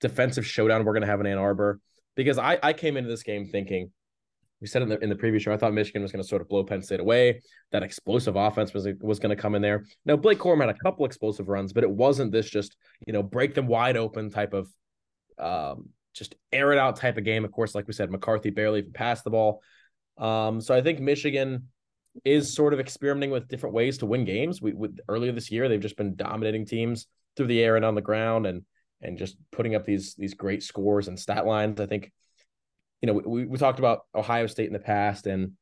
defensive 0.00 0.46
showdown 0.46 0.84
we're 0.84 0.92
going 0.92 1.02
to 1.02 1.08
have 1.08 1.20
in 1.20 1.26
Ann 1.26 1.38
Arbor 1.38 1.80
because 2.14 2.38
I 2.38 2.58
I 2.62 2.72
came 2.72 2.96
into 2.96 3.08
this 3.08 3.22
game 3.22 3.46
thinking 3.46 3.90
we 4.66 4.68
said 4.68 4.82
in 4.82 4.88
the 4.88 4.98
in 4.98 5.08
the 5.08 5.14
previous 5.14 5.44
show, 5.44 5.52
I 5.52 5.56
thought 5.56 5.72
Michigan 5.72 6.02
was 6.02 6.10
going 6.10 6.22
to 6.22 6.28
sort 6.28 6.42
of 6.42 6.48
blow 6.48 6.64
Penn 6.64 6.82
State 6.82 6.98
away. 6.98 7.40
That 7.70 7.84
explosive 7.84 8.34
offense 8.34 8.74
was 8.74 8.88
was 9.00 9.20
going 9.20 9.34
to 9.34 9.40
come 9.40 9.54
in 9.54 9.62
there. 9.62 9.84
Now 10.04 10.16
Blake 10.16 10.38
Corum 10.38 10.58
had 10.58 10.68
a 10.68 10.74
couple 10.74 11.06
explosive 11.06 11.48
runs, 11.48 11.72
but 11.72 11.84
it 11.84 11.90
wasn't 11.90 12.32
this 12.32 12.50
just 12.50 12.76
you 13.06 13.12
know 13.12 13.22
break 13.22 13.54
them 13.54 13.68
wide 13.68 13.96
open 13.96 14.28
type 14.28 14.54
of 14.54 14.68
um, 15.38 15.90
just 16.14 16.34
air 16.50 16.72
it 16.72 16.78
out 16.78 16.96
type 16.96 17.16
of 17.16 17.22
game. 17.22 17.44
Of 17.44 17.52
course, 17.52 17.76
like 17.76 17.86
we 17.86 17.92
said, 17.92 18.10
McCarthy 18.10 18.50
barely 18.50 18.80
even 18.80 18.92
passed 18.92 19.22
the 19.22 19.30
ball. 19.30 19.62
Um, 20.18 20.60
so 20.60 20.74
I 20.74 20.82
think 20.82 20.98
Michigan 20.98 21.68
is 22.24 22.52
sort 22.52 22.72
of 22.72 22.80
experimenting 22.80 23.30
with 23.30 23.46
different 23.46 23.76
ways 23.76 23.98
to 23.98 24.06
win 24.06 24.24
games. 24.24 24.60
We 24.60 24.72
with 24.72 24.98
earlier 25.08 25.30
this 25.30 25.52
year, 25.52 25.68
they've 25.68 25.78
just 25.78 25.96
been 25.96 26.16
dominating 26.16 26.66
teams 26.66 27.06
through 27.36 27.46
the 27.46 27.62
air 27.62 27.76
and 27.76 27.84
on 27.84 27.94
the 27.94 28.00
ground, 28.00 28.46
and 28.46 28.62
and 29.00 29.16
just 29.16 29.36
putting 29.52 29.76
up 29.76 29.84
these 29.84 30.16
these 30.16 30.34
great 30.34 30.64
scores 30.64 31.06
and 31.06 31.16
stat 31.16 31.46
lines. 31.46 31.80
I 31.80 31.86
think 31.86 32.10
you 33.00 33.06
know, 33.06 33.14
we, 33.14 33.44
we 33.46 33.58
talked 33.58 33.78
about 33.78 34.00
Ohio 34.14 34.46
State 34.46 34.66
in 34.66 34.72
the 34.72 34.78
past 34.78 35.26
and 35.26 35.52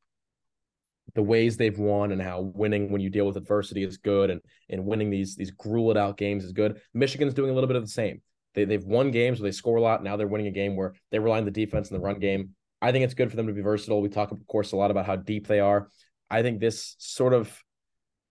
the 1.13 1.23
ways 1.23 1.55
they've 1.55 1.77
won 1.77 2.11
and 2.11 2.21
how 2.21 2.41
winning 2.41 2.91
when 2.91 3.01
you 3.01 3.09
deal 3.09 3.27
with 3.27 3.37
adversity 3.37 3.83
is 3.83 3.97
good 3.97 4.29
and 4.29 4.41
and 4.69 4.85
winning 4.85 5.09
these 5.09 5.35
these 5.35 5.51
gruel 5.51 5.97
out 5.97 6.17
games 6.17 6.43
is 6.43 6.51
good. 6.51 6.81
Michigan's 6.93 7.33
doing 7.33 7.51
a 7.51 7.53
little 7.53 7.67
bit 7.67 7.75
of 7.75 7.83
the 7.83 7.91
same. 7.91 8.21
They 8.53 8.65
they've 8.65 8.83
won 8.83 9.11
games 9.11 9.39
where 9.39 9.49
they 9.49 9.55
score 9.55 9.77
a 9.77 9.81
lot. 9.81 10.03
Now 10.03 10.17
they're 10.17 10.27
winning 10.27 10.47
a 10.47 10.51
game 10.51 10.75
where 10.75 10.93
they 11.11 11.19
rely 11.19 11.37
on 11.37 11.45
the 11.45 11.51
defense 11.51 11.89
and 11.89 11.99
the 11.99 12.03
run 12.03 12.19
game. 12.19 12.55
I 12.81 12.91
think 12.91 13.05
it's 13.05 13.13
good 13.13 13.29
for 13.29 13.35
them 13.35 13.47
to 13.47 13.53
be 13.53 13.61
versatile. 13.61 14.01
We 14.01 14.09
talk, 14.09 14.31
of 14.31 14.45
course, 14.47 14.71
a 14.71 14.77
lot 14.77 14.91
about 14.91 15.05
how 15.05 15.15
deep 15.15 15.47
they 15.47 15.59
are. 15.59 15.89
I 16.29 16.41
think 16.41 16.59
this 16.59 16.95
sort 16.99 17.33
of 17.33 17.61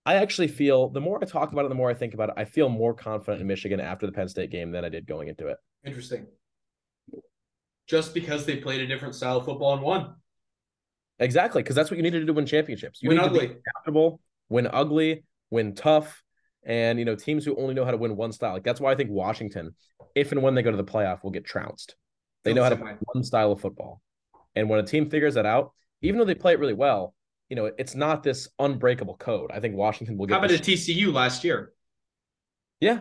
I 0.07 0.17
actually 0.17 0.49
feel 0.49 0.91
the 0.91 1.01
more 1.01 1.19
I 1.23 1.27
talk 1.27 1.53
about 1.53 1.65
it, 1.65 1.69
the 1.69 1.75
more 1.75 1.91
I 1.91 1.95
think 1.95 2.13
about 2.13 2.31
it, 2.31 2.35
I 2.37 2.45
feel 2.45 2.69
more 2.69 2.93
confident 2.93 3.41
in 3.41 3.47
Michigan 3.47 3.81
after 3.81 4.07
the 4.07 4.13
Penn 4.13 4.29
State 4.29 4.51
game 4.51 4.73
than 4.73 4.85
I 4.85 4.89
did 4.89 5.07
going 5.07 5.29
into 5.29 5.47
it. 5.47 5.57
Interesting 5.85 6.27
just 7.87 8.15
because 8.15 8.47
they 8.47 8.57
played 8.57 8.81
a 8.81 8.87
different 8.87 9.15
style 9.15 9.39
of 9.39 9.45
football 9.45 9.75
and 9.75 9.83
won. 9.83 10.15
Exactly, 11.19 11.63
because 11.63 11.77
that's 11.77 11.91
what 11.91 11.97
you 11.97 12.03
need 12.03 12.11
to 12.11 12.25
do 12.25 12.33
win 12.33 12.47
championships. 12.47 13.03
You 13.03 13.11
win 13.11 13.19
need 13.19 13.25
ugly. 13.25 13.41
to 13.41 13.55
be 13.55 13.61
adaptable, 13.77 14.21
win 14.49 14.69
ugly, 14.73 15.25
win 15.51 15.75
tough, 15.75 16.23
and 16.65 16.99
you 16.99 17.05
know 17.05 17.15
teams 17.15 17.45
who 17.45 17.57
only 17.57 17.75
know 17.75 17.85
how 17.85 17.93
to 17.93 17.97
win 17.97 18.17
one 18.17 18.33
style. 18.33 18.55
Like 18.55 18.65
that's 18.65 18.81
why 18.81 18.93
I 18.93 18.95
think 18.97 19.11
Washington, 19.11 19.75
if 20.15 20.33
and 20.33 20.43
when 20.43 20.55
they 20.55 20.63
go 20.63 20.71
to 20.71 20.77
the 20.77 20.85
playoff, 20.85 21.23
will 21.23 21.31
get 21.31 21.45
trounced. 21.45 21.95
They 22.43 22.53
know 22.53 22.63
how 22.63 22.71
to 22.71 22.77
play 22.77 22.97
one 23.13 23.23
style 23.23 23.53
of 23.53 23.61
football, 23.61 24.01
and 24.57 24.69
when 24.69 24.81
a 24.81 24.83
team 24.83 25.09
figures 25.09 25.35
that 25.35 25.47
out, 25.47 25.73
even 26.03 26.19
though 26.19 26.25
they 26.25 26.35
play 26.35 26.53
it 26.53 26.59
really 26.59 26.75
well, 26.75 27.15
you 27.49 27.57
know 27.57 27.71
it's 27.79 27.95
not 27.95 28.23
this 28.25 28.49
unbreakable 28.59 29.17
code. 29.17 29.51
I 29.53 29.61
think 29.61 29.77
Washington 29.77 30.17
will 30.17 30.27
get. 30.27 30.35
How 30.35 30.41
about 30.41 30.51
at 30.51 30.63
TCU 30.63 31.13
last 31.13 31.45
year? 31.45 31.73
Yeah, 32.81 33.01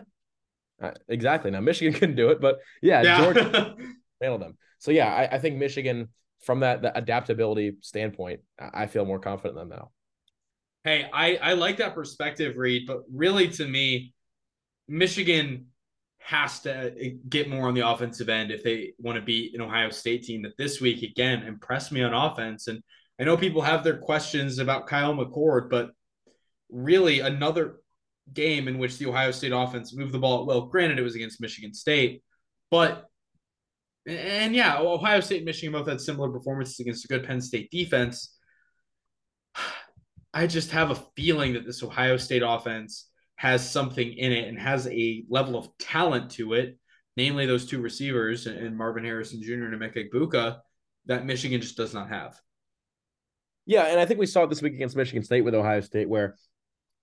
uh, 0.80 0.92
exactly. 1.08 1.50
Now 1.50 1.60
Michigan 1.60 1.92
couldn't 1.98 2.16
do 2.16 2.30
it, 2.30 2.40
but 2.40 2.58
yeah, 2.80 3.02
yeah. 3.02 3.18
Georgia 3.18 3.76
handled 4.20 4.42
them. 4.42 4.56
So 4.84 4.90
yeah, 4.90 5.10
I, 5.10 5.36
I 5.36 5.38
think 5.38 5.56
Michigan 5.56 6.10
from 6.42 6.60
that, 6.60 6.84
adaptability 6.94 7.76
standpoint, 7.80 8.40
I 8.58 8.86
feel 8.86 9.06
more 9.06 9.18
confident 9.18 9.56
than 9.56 9.70
now. 9.70 9.92
Hey, 10.84 11.08
I, 11.10 11.36
I 11.36 11.52
like 11.54 11.78
that 11.78 11.94
perspective, 11.94 12.58
Reid, 12.58 12.86
but 12.86 13.00
really 13.10 13.48
to 13.48 13.66
me, 13.66 14.12
Michigan 14.86 15.68
has 16.18 16.60
to 16.60 16.94
eh, 17.00 17.12
get 17.30 17.48
more 17.48 17.66
on 17.66 17.72
the 17.72 17.88
offensive 17.88 18.28
end 18.28 18.50
if 18.50 18.62
they 18.62 18.92
want 18.98 19.16
to 19.16 19.22
beat 19.22 19.54
an 19.54 19.62
Ohio 19.62 19.88
State 19.88 20.24
team 20.24 20.42
that 20.42 20.58
this 20.58 20.82
week 20.82 21.02
again 21.02 21.44
impressed 21.44 21.90
me 21.90 22.02
on 22.02 22.12
offense. 22.12 22.66
And 22.66 22.82
I 23.18 23.24
know 23.24 23.38
people 23.38 23.62
have 23.62 23.84
their 23.84 23.96
questions 23.96 24.58
about 24.58 24.86
Kyle 24.86 25.14
McCord, 25.14 25.70
but 25.70 25.92
really 26.68 27.20
another 27.20 27.76
game 28.34 28.68
in 28.68 28.76
which 28.76 28.98
the 28.98 29.06
Ohio 29.06 29.30
State 29.30 29.52
offense 29.52 29.96
moved 29.96 30.12
the 30.12 30.18
ball. 30.18 30.44
Well, 30.44 30.66
granted, 30.66 30.98
it 30.98 31.02
was 31.02 31.14
against 31.14 31.40
Michigan 31.40 31.72
State, 31.72 32.22
but 32.70 33.08
and 34.06 34.54
yeah, 34.54 34.78
Ohio 34.78 35.20
State 35.20 35.38
and 35.38 35.46
Michigan 35.46 35.72
both 35.72 35.88
had 35.88 36.00
similar 36.00 36.28
performances 36.28 36.80
against 36.80 37.04
a 37.04 37.08
good 37.08 37.24
Penn 37.24 37.40
State 37.40 37.70
defense. 37.70 38.36
I 40.34 40.48
just 40.48 40.72
have 40.72 40.90
a 40.90 41.02
feeling 41.16 41.52
that 41.52 41.64
this 41.64 41.82
Ohio 41.82 42.16
State 42.16 42.42
offense 42.44 43.08
has 43.36 43.68
something 43.68 44.12
in 44.12 44.32
it 44.32 44.48
and 44.48 44.58
has 44.58 44.86
a 44.88 45.24
level 45.28 45.56
of 45.56 45.68
talent 45.78 46.32
to 46.32 46.54
it, 46.54 46.76
namely 47.16 47.46
those 47.46 47.66
two 47.66 47.80
receivers 47.80 48.46
and 48.46 48.76
Marvin 48.76 49.04
Harrison 49.04 49.42
Jr. 49.42 49.64
and 49.64 49.80
Emeka 49.80 50.08
Egbuka, 50.10 50.58
that 51.06 51.24
Michigan 51.24 51.60
just 51.60 51.76
does 51.76 51.94
not 51.94 52.08
have. 52.08 52.38
Yeah, 53.66 53.84
and 53.84 54.00
I 54.00 54.06
think 54.06 54.20
we 54.20 54.26
saw 54.26 54.42
it 54.42 54.50
this 54.50 54.60
week 54.60 54.74
against 54.74 54.96
Michigan 54.96 55.22
State 55.22 55.42
with 55.42 55.54
Ohio 55.54 55.80
State, 55.80 56.08
where 56.08 56.36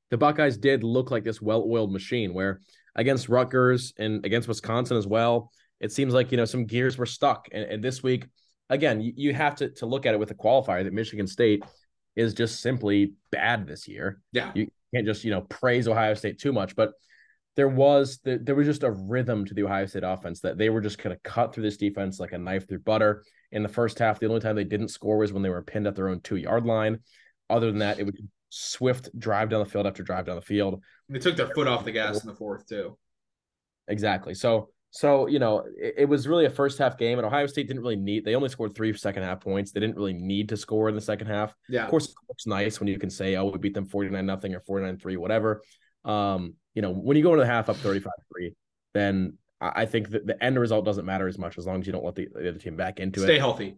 the 0.10 0.18
Buckeyes 0.18 0.58
did 0.58 0.84
look 0.84 1.10
like 1.10 1.24
this 1.24 1.42
well-oiled 1.42 1.92
machine. 1.92 2.34
Where 2.34 2.62
against 2.96 3.30
Rutgers 3.30 3.94
and 3.98 4.26
against 4.26 4.48
Wisconsin 4.48 4.98
as 4.98 5.08
well, 5.08 5.52
it 5.82 5.92
seems 5.92 6.14
like 6.14 6.32
you 6.32 6.38
know 6.38 6.46
some 6.46 6.66
gears 6.66 6.98
were 6.98 7.06
stuck. 7.06 7.50
And, 7.52 7.64
and 7.64 7.84
this 7.84 8.02
week, 8.02 8.28
again, 8.70 9.02
you, 9.02 9.14
you 9.16 9.34
have 9.34 9.56
to 9.56 9.70
to 9.72 9.86
look 9.86 10.06
at 10.06 10.14
it 10.14 10.20
with 10.20 10.32
a 10.32 10.36
qualifier 10.36 10.84
that 10.84 10.94
Michigan 10.94 11.28
State 11.28 11.64
is 12.16 12.34
just 12.34 12.62
simply 12.62 13.14
bad 13.32 13.68
this 13.68 13.88
year. 13.88 14.22
Yeah, 14.32 14.52
you 14.54 14.68
can't 14.94 15.06
just 15.06 15.24
you 15.24 15.32
know 15.32 15.42
praise 15.42 15.88
Ohio 15.88 16.14
State 16.14 16.40
too 16.40 16.54
much, 16.54 16.76
but 16.76 16.94
there 17.56 17.68
was 17.68 18.20
there 18.24 18.56
was 18.56 18.68
just 18.68 18.84
a 18.84 18.92
rhythm 18.92 19.44
to 19.46 19.54
the 19.54 19.64
Ohio 19.64 19.88
State 19.88 20.04
offense 20.04 20.40
that 20.42 20.58
they 20.58 20.70
were 20.70 20.82
just 20.82 21.00
kind 21.00 21.14
of 21.14 21.22
cut 21.24 21.54
through 21.54 21.64
this 21.64 21.78
defense 21.78 22.20
like 22.20 22.32
a 22.32 22.38
knife 22.38 22.68
through 22.68 22.80
butter. 22.80 23.24
In 23.52 23.64
the 23.64 23.70
first 23.70 24.00
half, 24.00 24.20
the 24.20 24.28
only 24.28 24.40
time 24.40 24.56
they 24.56 24.64
didn't 24.64 24.88
score 24.90 25.18
was 25.18 25.34
when 25.34 25.44
they 25.44 25.50
were 25.50 25.64
pinned 25.64 25.88
at 25.88 25.96
their 25.96 26.08
own 26.08 26.22
two 26.22 26.38
yard 26.38 26.66
line. 26.66 27.00
Other 27.50 27.68
than 27.68 27.80
that, 27.80 28.00
it 28.00 28.06
was 28.06 28.16
swift 28.50 29.10
drive 29.18 29.50
down 29.50 29.60
the 29.60 29.70
field 29.70 29.88
after 29.88 30.04
drive 30.04 30.26
down 30.26 30.36
the 30.36 30.42
field. 30.42 30.82
They 31.10 31.20
took 31.20 31.36
their 31.36 31.50
foot 31.50 31.68
off 31.68 31.84
the 31.84 31.92
gas 31.92 32.22
in 32.22 32.28
the 32.28 32.36
fourth 32.36 32.68
too. 32.68 32.98
Exactly. 33.88 34.36
So 34.36 34.70
So, 34.92 35.28
you 35.28 35.40
know, 35.40 35.66
it, 35.78 35.96
it, 36.00 36.06
was 36.06 36.28
really 36.28 36.46
a 36.46 36.50
first 36.50 36.78
half 36.78 36.98
game, 36.98 37.18
and 37.18 37.26
Ohio 37.26 37.48
State 37.48 37.68
didn't 37.68 37.82
really 37.82 37.96
need, 37.96 38.26
they 38.26 38.36
only 38.36 38.50
scored 38.50 38.76
three 38.76 38.96
second 38.96 39.24
half 39.24 39.40
points. 39.40 39.72
They 39.72 39.80
didn't 39.80 39.96
really 39.96 40.14
need 40.14 40.50
to 40.50 40.58
score 40.58 40.90
in 40.90 40.96
the 40.96 41.02
second 41.02 41.28
half. 41.28 41.56
Yeah. 41.70 41.86
Of 41.86 41.90
course, 41.90 42.10
it 42.10 42.16
looks 42.28 42.46
nice 42.46 42.80
when 42.80 42.88
you 42.88 43.00
can 43.00 43.10
say, 43.10 43.38
oh, 43.38 43.46
we 43.46 43.58
beat 43.58 43.74
them 43.74 43.86
49 43.86 44.26
nothing 44.26 44.54
or 44.54 44.60
49 44.60 44.98
3, 44.98 45.18
whatever. 45.18 45.62
Um, 46.04 46.56
you 46.74 46.82
know, 46.82 46.92
when 46.92 47.16
you 47.16 47.24
go 47.24 47.32
into 47.32 47.44
the 47.44 47.50
half 47.50 47.70
up 47.70 47.78
35 47.78 48.12
3, 48.34 48.54
then 48.94 49.38
I 49.62 49.86
think 49.86 50.10
that 50.10 50.26
the 50.26 50.44
end 50.44 50.60
result 50.60 50.86
doesn't 50.86 51.06
matter 51.06 51.28
as 51.28 51.38
much 51.38 51.58
as 51.58 51.66
long 51.66 51.80
as 51.80 51.88
you 51.88 51.94
don't 51.94 52.04
let 52.04 52.16
the, 52.16 52.28
the 52.34 52.50
other 52.50 52.60
team 52.60 52.76
back 52.76 53.00
into 53.00 53.20
Stay 53.20 53.26
it. 53.26 53.36
Stay 53.36 53.40
healthy. 53.40 53.76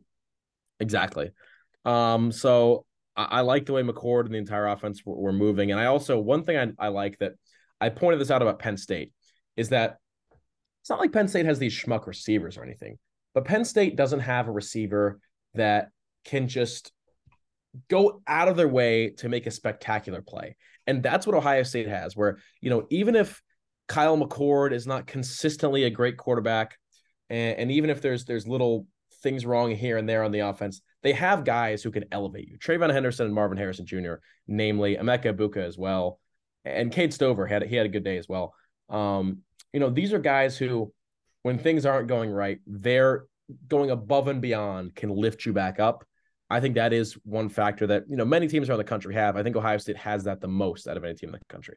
Exactly. 0.80 1.32
Um, 1.86 2.32
so 2.32 2.86
I, 3.16 3.24
I, 3.26 3.42
like 3.42 3.66
the 3.66 3.74
way 3.74 3.84
McCord 3.84 4.26
and 4.26 4.34
the 4.34 4.38
entire 4.38 4.68
offense 4.68 5.06
were, 5.06 5.16
were 5.16 5.34
moving. 5.34 5.72
And 5.72 5.80
I 5.80 5.86
also, 5.86 6.18
one 6.20 6.44
thing 6.44 6.58
I, 6.58 6.86
I 6.86 6.88
like 6.88 7.20
that 7.20 7.34
I 7.82 7.90
pointed 7.90 8.22
this 8.22 8.32
out 8.32 8.42
about 8.42 8.60
Penn 8.60 8.78
State 8.78 9.12
is 9.58 9.70
that 9.70 9.98
it's 10.84 10.90
not 10.90 11.00
like 11.00 11.14
Penn 11.14 11.30
State 11.30 11.46
has 11.46 11.60
these 11.60 11.74
schmuck 11.74 12.08
receivers 12.08 12.58
or 12.58 12.64
anything, 12.66 12.98
but 13.34 13.46
Penn 13.46 13.64
State 13.64 13.96
doesn't 13.96 14.20
have 14.20 14.50
a 14.50 14.52
receiver 14.52 15.18
that 15.54 15.92
can 16.26 16.50
just 16.50 16.92
go 17.90 18.22
out 18.28 18.50
of 18.50 18.58
their 18.58 18.68
way 18.68 19.12
to 19.12 19.30
make 19.30 19.48
a 19.48 19.52
spectacular 19.52 20.22
play. 20.22 20.58
And 20.86 21.02
that's 21.02 21.26
what 21.26 21.38
Ohio 21.38 21.64
State 21.64 21.88
has, 21.88 22.18
where, 22.18 22.38
you 22.60 22.70
know, 22.70 22.86
even 22.90 23.16
if 23.16 23.42
Kyle 23.88 24.18
McCord 24.18 24.74
is 24.74 24.86
not 24.86 25.08
consistently 25.08 25.86
a 25.86 25.90
great 25.90 26.18
quarterback, 26.18 26.78
and, 27.30 27.58
and 27.58 27.72
even 27.72 27.90
if 27.90 28.02
there's 28.02 28.26
there's 28.26 28.46
little 28.46 28.86
things 29.22 29.46
wrong 29.46 29.72
here 29.72 29.96
and 29.98 30.10
there 30.10 30.24
on 30.24 30.34
the 30.34 30.40
offense, 30.40 30.82
they 31.02 31.14
have 31.14 31.46
guys 31.46 31.82
who 31.82 31.92
can 31.92 32.04
elevate 32.12 32.50
you. 32.50 32.58
TreVeyon 32.58 32.92
Henderson 32.92 33.28
and 33.28 33.34
Marvin 33.34 33.58
Harrison 33.58 33.86
Jr., 33.86 34.16
namely 34.50 34.98
Emeka 34.98 35.34
Egbuka 35.34 35.66
as 35.66 35.78
well, 35.78 36.20
and 36.66 36.92
Cade 36.92 37.14
Stover 37.14 37.48
had 37.48 37.64
he 37.64 37.78
had 37.78 37.86
a 37.86 37.90
good 37.90 38.04
day 38.04 38.18
as 38.18 38.28
well. 38.28 38.54
Um, 38.90 39.44
you 39.74 39.80
know, 39.80 39.90
these 39.90 40.14
are 40.14 40.20
guys 40.20 40.58
who, 40.58 40.94
when 41.42 41.58
things 41.58 41.86
aren't 41.86 42.08
going 42.08 42.32
right, 42.32 42.60
they're 42.66 43.26
going 43.68 43.92
above 43.92 44.28
and 44.28 44.42
beyond, 44.42 44.96
can 44.96 45.10
lift 45.10 45.46
you 45.46 45.54
back 45.54 45.80
up. 45.80 46.06
I 46.50 46.60
think 46.60 46.76
that 46.76 46.94
is 46.94 47.14
one 47.26 47.50
factor 47.50 47.88
that 47.88 48.04
you 48.08 48.16
know 48.16 48.26
many 48.26 48.48
teams 48.48 48.70
around 48.70 48.78
the 48.78 48.84
country 48.84 49.16
have. 49.16 49.36
I 49.36 49.44
think 49.44 49.56
Ohio 49.56 49.78
State 49.78 49.98
has 49.98 50.24
that 50.26 50.40
the 50.40 50.48
most 50.48 50.88
out 50.88 50.98
of 50.98 51.04
any 51.04 51.16
team 51.16 51.30
in 51.30 51.40
the 51.40 51.54
country. 51.54 51.76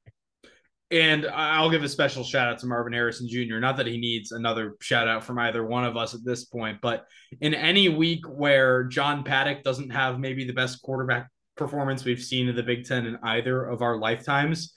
And 0.91 1.27
I'll 1.27 1.71
give 1.71 1.83
a 1.83 1.89
special 1.89 2.23
shout 2.23 2.49
out 2.49 2.61
to 2.61 2.67
Marvin 2.67 2.93
Harrison 2.93 3.29
Jr. 3.29 3.59
Not 3.59 3.77
that 3.79 3.89
he 3.89 3.99
needs 3.99 4.31
another 4.31 4.77
shout 4.81 5.09
out 5.09 5.25
from 5.25 5.39
either 5.39 5.67
one 5.67 5.85
of 5.85 5.97
us 5.97 6.15
at 6.15 6.25
this 6.25 6.45
point, 6.45 6.79
but 6.81 7.07
in 7.41 7.55
any 7.55 7.89
week 7.89 8.25
where 8.29 8.85
John 8.85 9.25
Paddock 9.25 9.65
doesn't 9.65 9.91
have 9.91 10.21
maybe 10.21 10.45
the 10.45 10.53
best 10.53 10.81
quarterback 10.83 11.29
performance 11.57 12.05
we've 12.05 12.23
seen 12.23 12.47
in 12.47 12.55
the 12.55 12.63
Big 12.63 12.85
Ten 12.85 13.07
in 13.07 13.19
either 13.25 13.65
of 13.65 13.83
our 13.83 13.99
lifetimes, 13.99 14.75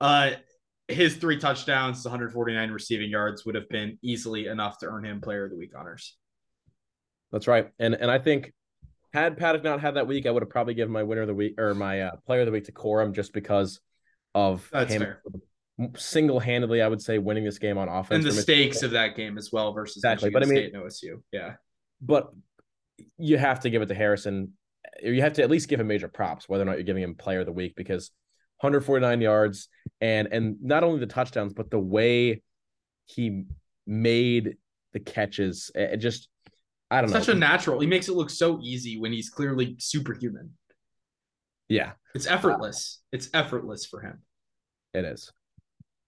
uh, 0.00 0.32
his 0.88 1.16
three 1.16 1.38
touchdowns, 1.38 2.04
149 2.04 2.70
receiving 2.70 3.10
yards 3.10 3.44
would 3.44 3.54
have 3.54 3.68
been 3.68 3.98
easily 4.02 4.46
enough 4.46 4.78
to 4.78 4.86
earn 4.86 5.04
him 5.04 5.20
Player 5.20 5.44
of 5.44 5.50
the 5.50 5.56
Week 5.56 5.72
honors. 5.76 6.16
That's 7.30 7.46
right, 7.46 7.70
and 7.78 7.94
and 7.94 8.10
I 8.10 8.18
think 8.18 8.52
had 9.12 9.36
Paddock 9.36 9.64
not 9.64 9.80
had 9.80 9.94
that 9.94 10.06
week, 10.06 10.26
I 10.26 10.30
would 10.30 10.42
have 10.42 10.50
probably 10.50 10.74
given 10.74 10.92
my 10.92 11.02
winner 11.02 11.22
of 11.22 11.28
the 11.28 11.34
week 11.34 11.58
or 11.58 11.74
my 11.74 12.02
uh, 12.02 12.16
Player 12.26 12.40
of 12.40 12.46
the 12.46 12.52
Week 12.52 12.64
to 12.64 12.72
Corum 12.72 13.12
just 13.12 13.32
because 13.32 13.80
of 14.34 14.68
That's 14.72 14.92
him 14.92 15.00
fair 15.00 15.22
single 15.96 16.40
handedly, 16.40 16.82
I 16.82 16.88
would 16.88 17.00
say, 17.00 17.18
winning 17.18 17.44
this 17.44 17.58
game 17.58 17.78
on 17.78 17.88
offense. 17.88 18.24
And 18.24 18.36
the 18.36 18.40
stakes 18.40 18.82
of 18.82 18.92
that 18.92 19.16
game 19.16 19.38
as 19.38 19.52
well 19.52 19.72
versus 19.72 19.98
exactly. 19.98 20.30
Michigan 20.30 20.40
but 20.40 20.42
I 20.42 20.50
mean, 20.50 20.90
State 20.92 21.08
and 21.08 21.18
OSU. 21.18 21.22
Yeah. 21.32 21.54
But 22.00 22.32
you 23.16 23.38
have 23.38 23.60
to 23.60 23.70
give 23.70 23.82
it 23.82 23.86
to 23.86 23.94
Harrison. 23.94 24.54
You 25.02 25.22
have 25.22 25.34
to 25.34 25.42
at 25.42 25.50
least 25.50 25.68
give 25.68 25.78
him 25.78 25.86
major 25.86 26.08
props, 26.08 26.48
whether 26.48 26.62
or 26.62 26.66
not 26.66 26.74
you're 26.74 26.82
giving 26.82 27.02
him 27.02 27.14
player 27.14 27.40
of 27.40 27.46
the 27.46 27.52
week, 27.52 27.74
because 27.76 28.10
149 28.60 29.20
yards 29.20 29.68
and 30.00 30.28
and 30.32 30.56
not 30.62 30.84
only 30.84 31.00
the 31.00 31.06
touchdowns, 31.06 31.52
but 31.52 31.70
the 31.70 31.78
way 31.78 32.42
he 33.06 33.44
made 33.86 34.56
the 34.92 35.00
catches. 35.00 35.70
It 35.74 35.98
just 35.98 36.28
I 36.90 37.00
don't 37.00 37.10
Such 37.10 37.20
know. 37.20 37.24
Such 37.24 37.34
a 37.34 37.38
natural. 37.38 37.80
He 37.80 37.86
makes 37.86 38.08
it 38.08 38.14
look 38.14 38.30
so 38.30 38.60
easy 38.62 38.98
when 38.98 39.12
he's 39.12 39.30
clearly 39.30 39.76
superhuman. 39.78 40.52
Yeah. 41.68 41.92
It's 42.14 42.26
effortless. 42.26 43.00
It's 43.12 43.28
effortless 43.34 43.84
for 43.84 44.00
him. 44.00 44.22
It 44.94 45.04
is 45.04 45.30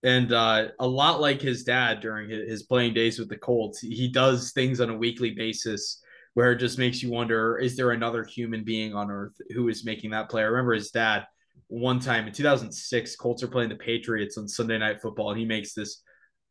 and 0.03 0.33
uh, 0.33 0.69
a 0.79 0.87
lot 0.87 1.21
like 1.21 1.41
his 1.41 1.65
dad 1.65 2.01
during 2.01 2.31
his 2.31 2.63
playing 2.63 2.95
days 2.95 3.19
with 3.19 3.29
the 3.29 3.37
Colts, 3.37 3.81
he 3.81 4.09
does 4.09 4.53
things 4.53 4.81
on 4.81 4.91
a 4.91 4.97
weekly 4.97 5.33
basis 5.33 6.03
where 6.35 6.53
it 6.53 6.59
just 6.59 6.79
makes 6.79 7.03
you 7.03 7.11
wonder: 7.11 7.59
is 7.59 7.77
there 7.77 7.91
another 7.91 8.25
human 8.25 8.65
being 8.65 8.95
on 8.95 9.11
earth 9.11 9.35
who 9.55 9.69
is 9.69 9.85
making 9.85 10.11
that 10.11 10.31
play? 10.31 10.43
I 10.43 10.47
remember 10.47 10.75
his 10.75 10.91
dad 10.91 11.27
one 11.69 12.01
time 12.01 12.27
in 12.27 12.33
2006, 12.33 13.17
Colts 13.17 13.43
are 13.43 13.49
playing 13.49 13.69
the 13.69 13.77
Patriots 13.77 14.39
on 14.39 14.49
Sunday 14.49 14.79
Night 14.79 15.01
Football, 15.01 15.31
and 15.31 15.39
he 15.39 15.47
makes 15.47 15.75
this 15.75 16.03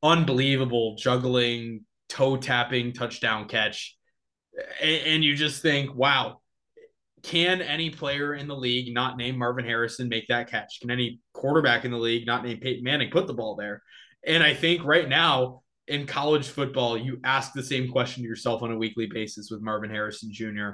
unbelievable 0.04 0.96
juggling, 0.98 1.86
toe 2.08 2.38
tapping 2.38 2.94
touchdown 2.94 3.48
catch, 3.48 3.98
and, 4.82 5.02
and 5.06 5.24
you 5.24 5.36
just 5.36 5.62
think, 5.62 5.94
wow 5.94 6.40
can 7.24 7.62
any 7.62 7.90
player 7.90 8.34
in 8.36 8.48
the 8.48 8.56
league 8.56 8.94
not 8.94 9.18
named 9.18 9.38
Marvin 9.38 9.66
Harrison 9.66 10.10
make 10.10 10.28
that 10.28 10.50
catch? 10.50 10.80
Can 10.82 10.92
any 10.92 11.20
quarterback 11.34 11.86
in 11.86 11.92
the 11.92 11.98
league 11.98 12.26
not 12.26 12.44
named 12.44 12.62
Peyton 12.62 12.84
Manning 12.84 13.10
put 13.12 13.28
the 13.28 13.34
ball 13.34 13.56
there? 13.56 13.82
And 14.26 14.44
I 14.44 14.54
think 14.54 14.84
right 14.84 15.08
now 15.08 15.62
in 15.88 16.06
college 16.06 16.48
football, 16.48 16.98
you 16.98 17.20
ask 17.24 17.54
the 17.54 17.64
same 17.64 17.92
question 17.92 18.24
to 18.24 18.30
yourself 18.30 18.62
on 18.62 18.72
a 18.72 18.78
weekly 18.78 19.08
basis 19.08 19.50
with 19.50 19.62
Marvin 19.62 19.90
Harrison 19.90 20.32
Jr. 20.32 20.72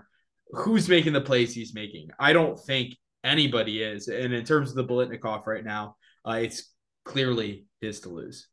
Who's 0.52 0.90
making 0.90 1.14
the 1.14 1.22
plays 1.22 1.54
he's 1.54 1.74
making? 1.74 2.10
I 2.20 2.34
don't 2.34 2.60
think 2.60 2.96
anybody 3.26 3.82
is. 3.82 4.08
And 4.08 4.34
in 4.34 4.46
terms 4.46 4.70
of 4.70 4.76
the 4.76 4.86
Biletnikoff 4.86 5.46
right 5.48 5.64
now, 5.64 5.98
uh, 6.26 6.40
it's 6.42 6.72
clearly 7.04 7.66
his 7.82 8.00
to 8.02 8.10
lose. 8.10 8.48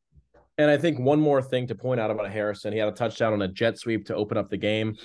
And 0.59 0.71
I 0.71 0.77
think 0.77 0.99
one 0.99 1.21
more 1.21 1.41
thing 1.41 1.67
to 1.69 1.75
point 1.75 2.01
out 2.01 2.11
about 2.11 2.31
Harrison, 2.31 2.73
he 2.73 2.79
had 2.79 2.89
a 2.89 2.93
touchdown 2.93 3.33
on 3.33 3.43
a 3.43 3.49
jet 3.49 3.79
sweep 3.79 4.07
to 4.07 4.15
open 4.15 4.37
up 4.37 4.51
the 4.51 4.57
game. 4.57 4.97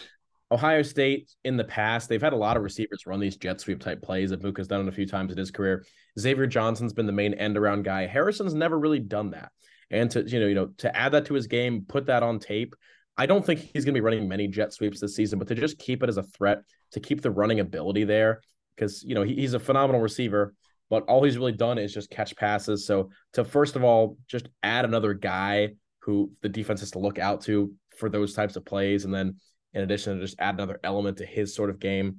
Ohio 0.49 0.81
State 0.81 1.29
in 1.43 1.57
the 1.57 1.63
past, 1.63 2.07
they've 2.07 2.21
had 2.21 2.33
a 2.33 2.37
lot 2.37 2.55
of 2.55 2.63
receivers 2.63 3.05
run 3.05 3.19
these 3.19 3.35
jet 3.35 3.59
sweep 3.59 3.81
type 3.81 4.01
plays. 4.01 4.31
Egbuka's 4.31 4.67
done 4.67 4.81
it 4.81 4.87
a 4.87 4.93
few 4.93 5.05
times 5.05 5.31
in 5.31 5.37
his 5.37 5.51
career. 5.51 5.83
Xavier 6.17 6.47
Johnson's 6.47 6.93
been 6.93 7.05
the 7.05 7.11
main 7.11 7.33
end 7.33 7.57
around 7.57 7.83
guy. 7.83 8.07
Harrison's 8.07 8.53
never 8.53 8.79
really 8.79 8.99
done 8.99 9.31
that. 9.31 9.51
And 9.89 10.09
to 10.11 10.23
you 10.23 10.39
know, 10.39 10.47
you 10.47 10.55
know, 10.55 10.67
to 10.77 10.95
add 10.95 11.13
that 11.13 11.25
to 11.27 11.33
his 11.33 11.47
game, 11.47 11.85
put 11.87 12.05
that 12.07 12.23
on 12.23 12.39
tape. 12.39 12.75
I 13.17 13.25
don't 13.25 13.45
think 13.45 13.59
he's 13.59 13.83
going 13.83 13.93
to 13.93 13.99
be 13.99 14.01
running 14.01 14.27
many 14.27 14.47
jet 14.47 14.73
sweeps 14.73 15.01
this 15.01 15.15
season, 15.15 15.39
but 15.39 15.47
to 15.47 15.55
just 15.55 15.79
keep 15.79 16.03
it 16.03 16.09
as 16.09 16.17
a 16.17 16.23
threat, 16.23 16.59
to 16.91 16.99
keep 16.99 17.21
the 17.21 17.31
running 17.31 17.59
ability 17.59 18.03
there, 18.03 18.41
because 18.77 19.03
you 19.03 19.15
know 19.15 19.23
he, 19.23 19.35
he's 19.35 19.53
a 19.53 19.59
phenomenal 19.59 20.01
receiver, 20.01 20.53
but 20.89 21.03
all 21.03 21.23
he's 21.23 21.37
really 21.37 21.51
done 21.51 21.77
is 21.77 21.93
just 21.93 22.09
catch 22.09 22.35
passes. 22.35 22.85
So 22.85 23.09
to 23.33 23.43
first 23.43 23.75
of 23.75 23.83
all, 23.83 24.17
just 24.27 24.47
add 24.63 24.85
another 24.85 25.13
guy 25.13 25.69
who 26.01 26.31
the 26.41 26.49
defense 26.49 26.79
has 26.79 26.91
to 26.91 26.99
look 26.99 27.19
out 27.19 27.41
to 27.41 27.73
for 27.97 28.09
those 28.09 28.33
types 28.33 28.55
of 28.55 28.65
plays, 28.65 29.05
and 29.05 29.13
then 29.13 29.37
in 29.73 29.81
addition 29.81 30.15
to 30.15 30.21
just 30.21 30.39
add 30.39 30.55
another 30.55 30.79
element 30.83 31.17
to 31.17 31.25
his 31.25 31.53
sort 31.55 31.69
of 31.69 31.79
game. 31.79 32.17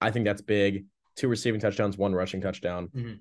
I 0.00 0.10
think 0.10 0.24
that's 0.24 0.42
big. 0.42 0.86
Two 1.16 1.28
receiving 1.28 1.60
touchdowns, 1.60 1.96
one 1.96 2.14
rushing 2.14 2.40
touchdown. 2.40 2.88
Mm-hmm. 2.94 3.14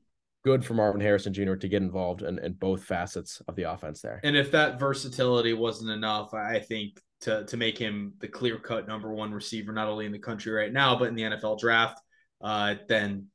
Good 0.44 0.66
for 0.66 0.74
Marvin 0.74 1.02
Harrison 1.02 1.34
Jr. 1.34 1.54
to 1.54 1.68
get 1.68 1.84
involved 1.84 2.24
in, 2.24 2.40
in 2.40 2.54
both 2.54 2.84
facets 2.84 3.42
of 3.48 3.56
the 3.56 3.72
offense 3.72 4.02
there. 4.02 4.20
And 4.24 4.36
if 4.36 4.52
that 4.52 4.80
versatility 4.80 5.54
wasn't 5.54 5.92
enough, 5.92 6.34
I 6.34 6.60
think 6.60 7.00
to 7.22 7.46
to 7.46 7.58
make 7.58 7.78
him 7.78 8.14
the 8.20 8.28
clear 8.28 8.58
cut 8.58 8.88
number 8.88 9.14
one 9.14 9.32
receiver, 9.32 9.72
not 9.72 9.88
only 9.88 10.06
in 10.06 10.12
the 10.12 10.20
country 10.20 10.52
right 10.52 10.74
now, 10.74 10.98
but 10.98 11.10
in 11.10 11.16
the 11.16 11.24
NFL 11.24 11.60
draft, 11.60 12.02
uh, 12.44 12.76
then 12.88 13.28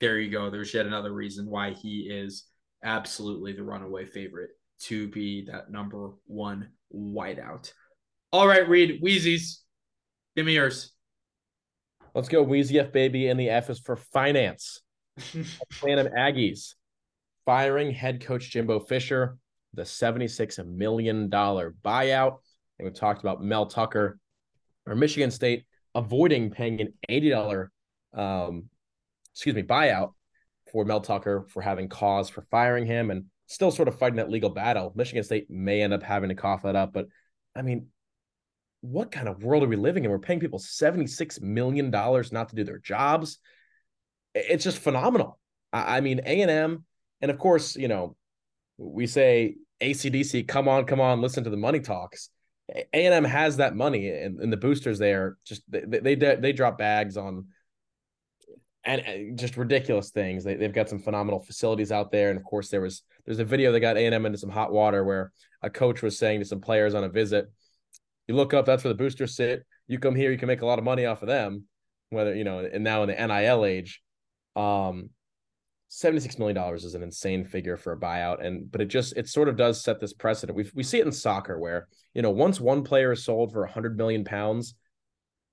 there 0.00 0.18
you 0.18 0.30
go. 0.30 0.50
There's 0.50 0.74
yet 0.74 0.86
another 0.86 1.12
reason 1.12 1.46
why 1.46 1.72
he 1.72 2.08
is 2.10 2.44
absolutely 2.82 3.52
the 3.52 3.62
runaway 3.62 4.04
favorite 4.04 4.50
to 4.82 5.08
be 5.08 5.46
that 5.46 5.70
number 5.70 6.10
one 6.26 6.70
wideout. 6.94 7.72
All 8.32 8.46
right, 8.48 8.68
Reid, 8.68 9.00
Wheezies, 9.02 9.58
Give 10.36 10.46
me 10.46 10.54
yours. 10.54 10.92
Let's 12.14 12.28
go 12.28 12.42
Wheezy 12.42 12.80
F 12.80 12.92
baby, 12.92 13.28
and 13.28 13.38
the 13.38 13.50
F 13.50 13.70
is 13.70 13.78
for 13.78 13.96
finance. 13.96 14.80
Plan 15.80 15.98
of 15.98 16.08
Aggies 16.08 16.74
firing 17.44 17.92
head 17.92 18.24
coach 18.24 18.50
Jimbo 18.50 18.80
Fisher, 18.80 19.36
the 19.74 19.82
$76 19.82 20.66
million 20.66 21.30
buyout. 21.30 22.38
And 22.78 22.86
we've 22.86 22.94
talked 22.94 23.20
about 23.20 23.42
Mel 23.42 23.66
Tucker 23.66 24.18
or 24.86 24.94
Michigan 24.94 25.30
State 25.30 25.64
avoiding 25.94 26.50
paying 26.50 26.80
an 26.80 26.92
$80 27.08 27.68
um, 28.14 28.64
excuse 29.32 29.54
me, 29.54 29.62
buyout 29.62 30.12
for 30.72 30.84
Mel 30.84 31.00
Tucker 31.00 31.46
for 31.48 31.62
having 31.62 31.88
cause 31.88 32.28
for 32.28 32.42
firing 32.50 32.86
him 32.86 33.10
and 33.10 33.24
still 33.46 33.70
sort 33.70 33.88
of 33.88 33.98
fighting 33.98 34.16
that 34.16 34.30
legal 34.30 34.50
battle. 34.50 34.92
Michigan 34.94 35.22
State 35.22 35.50
may 35.50 35.82
end 35.82 35.92
up 35.92 36.02
having 36.02 36.28
to 36.28 36.34
cough 36.34 36.62
that 36.62 36.76
up, 36.76 36.92
but 36.92 37.06
I 37.54 37.62
mean, 37.62 37.88
what 38.80 39.10
kind 39.10 39.28
of 39.28 39.42
world 39.42 39.62
are 39.62 39.68
we 39.68 39.76
living 39.76 40.04
in? 40.04 40.10
We're 40.10 40.18
paying 40.18 40.40
people 40.40 40.58
$76 40.58 41.40
million 41.40 41.90
not 41.90 42.48
to 42.48 42.54
do 42.54 42.64
their 42.64 42.78
jobs. 42.78 43.38
It's 44.34 44.64
just 44.64 44.78
phenomenal. 44.78 45.38
I, 45.72 46.00
mean, 46.00 46.20
A&M, 46.24 46.84
and 47.20 47.30
of 47.30 47.38
course, 47.38 47.76
you 47.76 47.88
know, 47.88 48.16
we 48.76 49.06
say 49.06 49.56
ACDC, 49.80 50.46
come 50.46 50.68
on, 50.68 50.84
come 50.84 51.00
on, 51.00 51.20
listen 51.20 51.44
to 51.44 51.50
the 51.50 51.56
money 51.56 51.80
talks. 51.80 52.28
A&M 52.92 53.24
has 53.24 53.56
that 53.58 53.74
money 53.74 54.08
and, 54.08 54.40
and 54.40 54.52
the 54.52 54.56
boosters 54.56 54.98
there 54.98 55.36
just 55.44 55.62
they, 55.68 56.14
they 56.14 56.14
they 56.14 56.52
drop 56.52 56.78
bags 56.78 57.18
on 57.18 57.46
and, 58.84 59.00
and 59.02 59.38
just 59.38 59.56
ridiculous 59.56 60.10
things. 60.10 60.44
They, 60.44 60.54
they've 60.54 60.72
got 60.72 60.88
some 60.88 60.98
phenomenal 60.98 61.40
facilities 61.40 61.92
out 61.92 62.10
there, 62.10 62.30
and 62.30 62.38
of 62.38 62.44
course 62.44 62.68
there 62.68 62.80
was 62.80 63.02
there's 63.24 63.38
a 63.38 63.44
video 63.44 63.72
that 63.72 63.80
got 63.80 63.96
A 63.96 64.04
and 64.06 64.14
M 64.14 64.26
into 64.26 64.38
some 64.38 64.50
hot 64.50 64.72
water 64.72 65.04
where 65.04 65.32
a 65.62 65.70
coach 65.70 66.02
was 66.02 66.18
saying 66.18 66.40
to 66.40 66.46
some 66.46 66.60
players 66.60 66.94
on 66.94 67.04
a 67.04 67.08
visit, 67.08 67.50
"You 68.28 68.34
look 68.34 68.54
up, 68.54 68.66
that's 68.66 68.84
where 68.84 68.92
the 68.92 68.98
boosters 68.98 69.36
sit. 69.36 69.64
You 69.86 69.98
come 69.98 70.14
here, 70.14 70.30
you 70.30 70.38
can 70.38 70.48
make 70.48 70.62
a 70.62 70.66
lot 70.66 70.78
of 70.78 70.84
money 70.84 71.06
off 71.06 71.22
of 71.22 71.28
them." 71.28 71.64
Whether 72.10 72.34
you 72.34 72.44
know, 72.44 72.60
and 72.60 72.84
now 72.84 73.02
in 73.02 73.08
the 73.08 73.26
NIL 73.26 73.64
age, 73.64 74.02
um, 74.54 75.10
$76 75.90 76.38
million 76.38 76.56
is 76.74 76.94
an 76.94 77.02
insane 77.02 77.44
figure 77.44 77.76
for 77.76 77.92
a 77.92 77.98
buyout. 77.98 78.44
And 78.44 78.70
but 78.70 78.80
it 78.80 78.86
just 78.86 79.16
it 79.16 79.28
sort 79.28 79.48
of 79.48 79.56
does 79.56 79.82
set 79.82 80.00
this 80.00 80.12
precedent. 80.12 80.56
We 80.56 80.68
we 80.74 80.82
see 80.82 80.98
it 80.98 81.06
in 81.06 81.12
soccer 81.12 81.58
where, 81.58 81.88
you 82.14 82.22
know, 82.22 82.30
once 82.30 82.60
one 82.60 82.82
player 82.82 83.12
is 83.12 83.24
sold 83.24 83.52
for 83.52 83.60
100 83.60 83.96
million 83.96 84.24
pounds, 84.24 84.74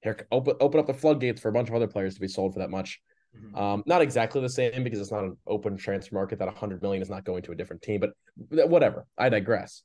here 0.01 0.25
open 0.31 0.55
open 0.59 0.79
up 0.79 0.87
the 0.87 0.93
floodgates 0.93 1.39
for 1.39 1.49
a 1.49 1.53
bunch 1.53 1.69
of 1.69 1.75
other 1.75 1.87
players 1.87 2.15
to 2.15 2.21
be 2.21 2.27
sold 2.27 2.53
for 2.53 2.59
that 2.59 2.71
much. 2.71 2.99
Mm-hmm. 3.35 3.55
Um, 3.55 3.83
not 3.85 4.01
exactly 4.01 4.41
the 4.41 4.49
same 4.49 4.83
because 4.83 4.99
it's 4.99 5.11
not 5.11 5.23
an 5.23 5.37
open 5.47 5.77
transfer 5.77 6.15
market 6.15 6.39
that 6.39 6.47
100 6.47 6.81
million 6.81 7.01
is 7.01 7.09
not 7.09 7.23
going 7.23 7.43
to 7.43 7.51
a 7.51 7.55
different 7.55 7.81
team, 7.81 8.01
but 8.01 8.69
whatever. 8.69 9.05
I 9.17 9.29
digress. 9.29 9.83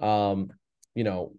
Um, 0.00 0.50
you 0.94 1.04
know, 1.04 1.32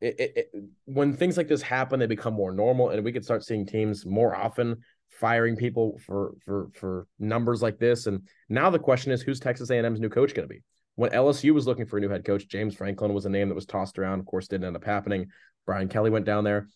it, 0.00 0.16
it, 0.18 0.32
it, 0.36 0.64
when 0.86 1.14
things 1.14 1.36
like 1.36 1.48
this 1.48 1.62
happen, 1.62 2.00
they 2.00 2.06
become 2.06 2.34
more 2.34 2.52
normal, 2.52 2.90
and 2.90 3.04
we 3.04 3.12
could 3.12 3.24
start 3.24 3.44
seeing 3.44 3.66
teams 3.66 4.06
more 4.06 4.34
often 4.34 4.78
firing 5.08 5.56
people 5.56 5.98
for 6.06 6.34
for 6.44 6.68
for 6.74 7.06
numbers 7.18 7.60
like 7.60 7.78
this. 7.78 8.06
And 8.06 8.26
now 8.48 8.70
the 8.70 8.78
question 8.78 9.12
is, 9.12 9.22
who's 9.22 9.40
Texas 9.40 9.70
A&M's 9.70 10.00
new 10.00 10.08
coach 10.08 10.34
going 10.34 10.48
to 10.48 10.54
be? 10.54 10.62
When 10.94 11.10
LSU 11.10 11.52
was 11.52 11.66
looking 11.66 11.86
for 11.86 11.98
a 11.98 12.00
new 12.00 12.08
head 12.08 12.24
coach, 12.24 12.48
James 12.48 12.74
Franklin 12.74 13.12
was 13.12 13.26
a 13.26 13.30
name 13.30 13.48
that 13.48 13.54
was 13.54 13.66
tossed 13.66 13.98
around. 13.98 14.20
Of 14.20 14.26
course, 14.26 14.48
didn't 14.48 14.66
end 14.66 14.76
up 14.76 14.84
happening. 14.84 15.26
Brian 15.66 15.88
Kelly 15.88 16.10
went 16.10 16.26
down 16.26 16.44
there. 16.44 16.68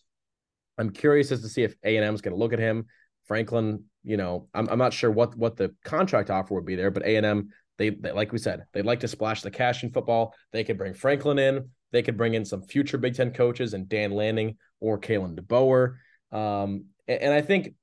I'm 0.77 0.89
curious 0.89 1.31
as 1.31 1.41
to 1.41 1.49
see 1.49 1.63
if 1.63 1.75
A&M 1.83 2.13
is 2.13 2.21
going 2.21 2.33
to 2.33 2.39
look 2.39 2.53
at 2.53 2.59
him. 2.59 2.85
Franklin, 3.25 3.83
you 4.03 4.17
know, 4.17 4.47
I'm, 4.53 4.67
I'm 4.69 4.77
not 4.77 4.93
sure 4.93 5.11
what 5.11 5.35
what 5.35 5.57
the 5.57 5.73
contract 5.83 6.29
offer 6.29 6.53
would 6.53 6.65
be 6.65 6.75
there, 6.75 6.91
but 6.91 7.03
A&M, 7.03 7.49
they, 7.77 7.89
they 7.89 8.11
like 8.11 8.31
we 8.31 8.37
said, 8.37 8.65
they'd 8.73 8.85
like 8.85 9.01
to 9.01 9.07
splash 9.07 9.41
the 9.41 9.51
cash 9.51 9.83
in 9.83 9.91
football. 9.91 10.33
They 10.51 10.63
could 10.63 10.77
bring 10.77 10.93
Franklin 10.93 11.39
in. 11.39 11.69
They 11.91 12.01
could 12.01 12.17
bring 12.17 12.33
in 12.33 12.45
some 12.45 12.61
future 12.61 12.97
Big 12.97 13.15
Ten 13.15 13.31
coaches 13.31 13.73
and 13.73 13.89
Dan 13.89 14.11
Lanning 14.11 14.57
or 14.79 14.99
Kalen 14.99 15.39
DeBoer. 15.39 15.95
Um, 16.37 16.85
and, 17.07 17.21
and 17.21 17.33
I 17.33 17.41
think 17.41 17.73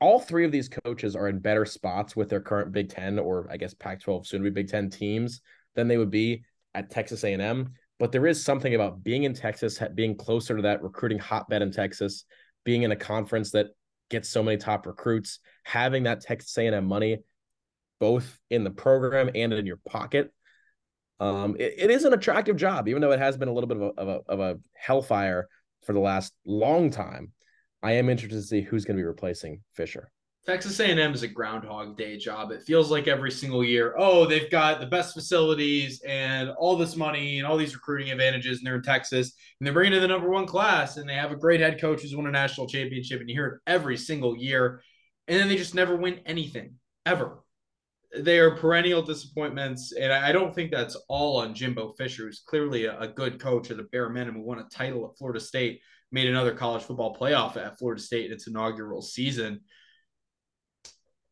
all 0.00 0.20
three 0.20 0.44
of 0.44 0.52
these 0.52 0.68
coaches 0.68 1.16
are 1.16 1.28
in 1.28 1.40
better 1.40 1.64
spots 1.64 2.14
with 2.14 2.28
their 2.28 2.40
current 2.40 2.72
Big 2.72 2.88
Ten 2.88 3.18
or 3.18 3.48
I 3.50 3.56
guess 3.56 3.74
Pac-12 3.74 4.26
soon 4.26 4.42
to 4.42 4.50
be 4.50 4.62
Big 4.62 4.70
Ten 4.70 4.90
teams 4.90 5.40
than 5.74 5.88
they 5.88 5.98
would 5.98 6.10
be 6.10 6.44
at 6.74 6.90
Texas 6.90 7.24
A&M. 7.24 7.72
But 7.98 8.12
there 8.12 8.26
is 8.26 8.44
something 8.44 8.74
about 8.74 9.02
being 9.02 9.24
in 9.24 9.34
Texas, 9.34 9.80
being 9.94 10.16
closer 10.16 10.54
to 10.54 10.62
that 10.62 10.82
recruiting 10.82 11.18
hotbed 11.18 11.62
in 11.62 11.72
Texas, 11.72 12.24
being 12.64 12.82
in 12.82 12.92
a 12.92 12.96
conference 12.96 13.50
that 13.52 13.68
gets 14.10 14.28
so 14.28 14.42
many 14.42 14.56
top 14.56 14.86
recruits, 14.86 15.40
having 15.64 16.04
that 16.04 16.20
Texas 16.20 16.56
A&M 16.56 16.84
money 16.84 17.18
both 18.00 18.38
in 18.50 18.64
the 18.64 18.70
program 18.70 19.30
and 19.34 19.52
in 19.52 19.66
your 19.66 19.80
pocket. 19.88 20.32
Um, 21.20 21.56
it, 21.58 21.74
it 21.78 21.90
is 21.90 22.04
an 22.04 22.12
attractive 22.12 22.56
job, 22.56 22.88
even 22.88 23.02
though 23.02 23.10
it 23.10 23.18
has 23.18 23.36
been 23.36 23.48
a 23.48 23.52
little 23.52 23.68
bit 23.68 23.78
of 23.78 23.82
a, 23.82 24.00
of 24.00 24.08
a, 24.08 24.32
of 24.32 24.40
a 24.40 24.58
hellfire 24.74 25.48
for 25.84 25.92
the 25.92 26.00
last 26.00 26.32
long 26.46 26.90
time. 26.90 27.32
I 27.82 27.92
am 27.92 28.08
interested 28.08 28.36
to 28.36 28.42
see 28.42 28.60
who's 28.60 28.84
going 28.84 28.96
to 28.96 29.00
be 29.00 29.06
replacing 29.06 29.62
Fisher. 29.72 30.10
Texas 30.48 30.80
A&M 30.80 31.12
is 31.12 31.22
a 31.22 31.28
groundhog 31.28 31.98
day 31.98 32.16
job. 32.16 32.52
It 32.52 32.62
feels 32.62 32.90
like 32.90 33.06
every 33.06 33.30
single 33.30 33.62
year, 33.62 33.94
oh, 33.98 34.24
they've 34.24 34.50
got 34.50 34.80
the 34.80 34.86
best 34.86 35.12
facilities 35.12 36.00
and 36.08 36.48
all 36.48 36.74
this 36.74 36.96
money 36.96 37.36
and 37.36 37.46
all 37.46 37.58
these 37.58 37.74
recruiting 37.74 38.10
advantages, 38.10 38.56
and 38.56 38.66
they're 38.66 38.76
in 38.76 38.82
Texas, 38.82 39.34
and 39.60 39.66
they're 39.66 39.74
bringing 39.74 39.92
in 39.92 40.00
the 40.00 40.08
number 40.08 40.30
one 40.30 40.46
class, 40.46 40.96
and 40.96 41.06
they 41.06 41.12
have 41.12 41.32
a 41.32 41.36
great 41.36 41.60
head 41.60 41.78
coach 41.78 42.00
who's 42.00 42.16
won 42.16 42.26
a 42.26 42.30
national 42.30 42.66
championship, 42.66 43.20
and 43.20 43.28
you 43.28 43.36
hear 43.36 43.46
it 43.46 43.60
every 43.66 43.98
single 43.98 44.34
year, 44.38 44.80
and 45.26 45.38
then 45.38 45.48
they 45.48 45.56
just 45.56 45.74
never 45.74 45.96
win 45.96 46.20
anything 46.24 46.76
ever. 47.04 47.40
They 48.18 48.38
are 48.38 48.56
perennial 48.56 49.02
disappointments, 49.02 49.92
and 49.92 50.10
I 50.10 50.32
don't 50.32 50.54
think 50.54 50.70
that's 50.70 50.96
all 51.10 51.42
on 51.42 51.54
Jimbo 51.54 51.92
Fisher, 51.92 52.22
who's 52.22 52.40
clearly 52.40 52.86
a, 52.86 53.08
good 53.08 53.38
coach 53.38 53.70
at 53.70 53.76
the 53.76 53.82
bare 53.82 54.08
minimum, 54.08 54.46
won 54.46 54.60
a 54.60 54.64
title 54.74 55.10
at 55.10 55.18
Florida 55.18 55.40
State 55.40 55.82
made 56.10 56.26
another 56.26 56.54
college 56.54 56.82
football 56.82 57.14
playoff 57.14 57.56
at 57.56 57.78
Florida 57.78 58.00
State 58.00 58.26
in 58.26 58.32
its 58.32 58.46
inaugural 58.46 59.02
season. 59.02 59.60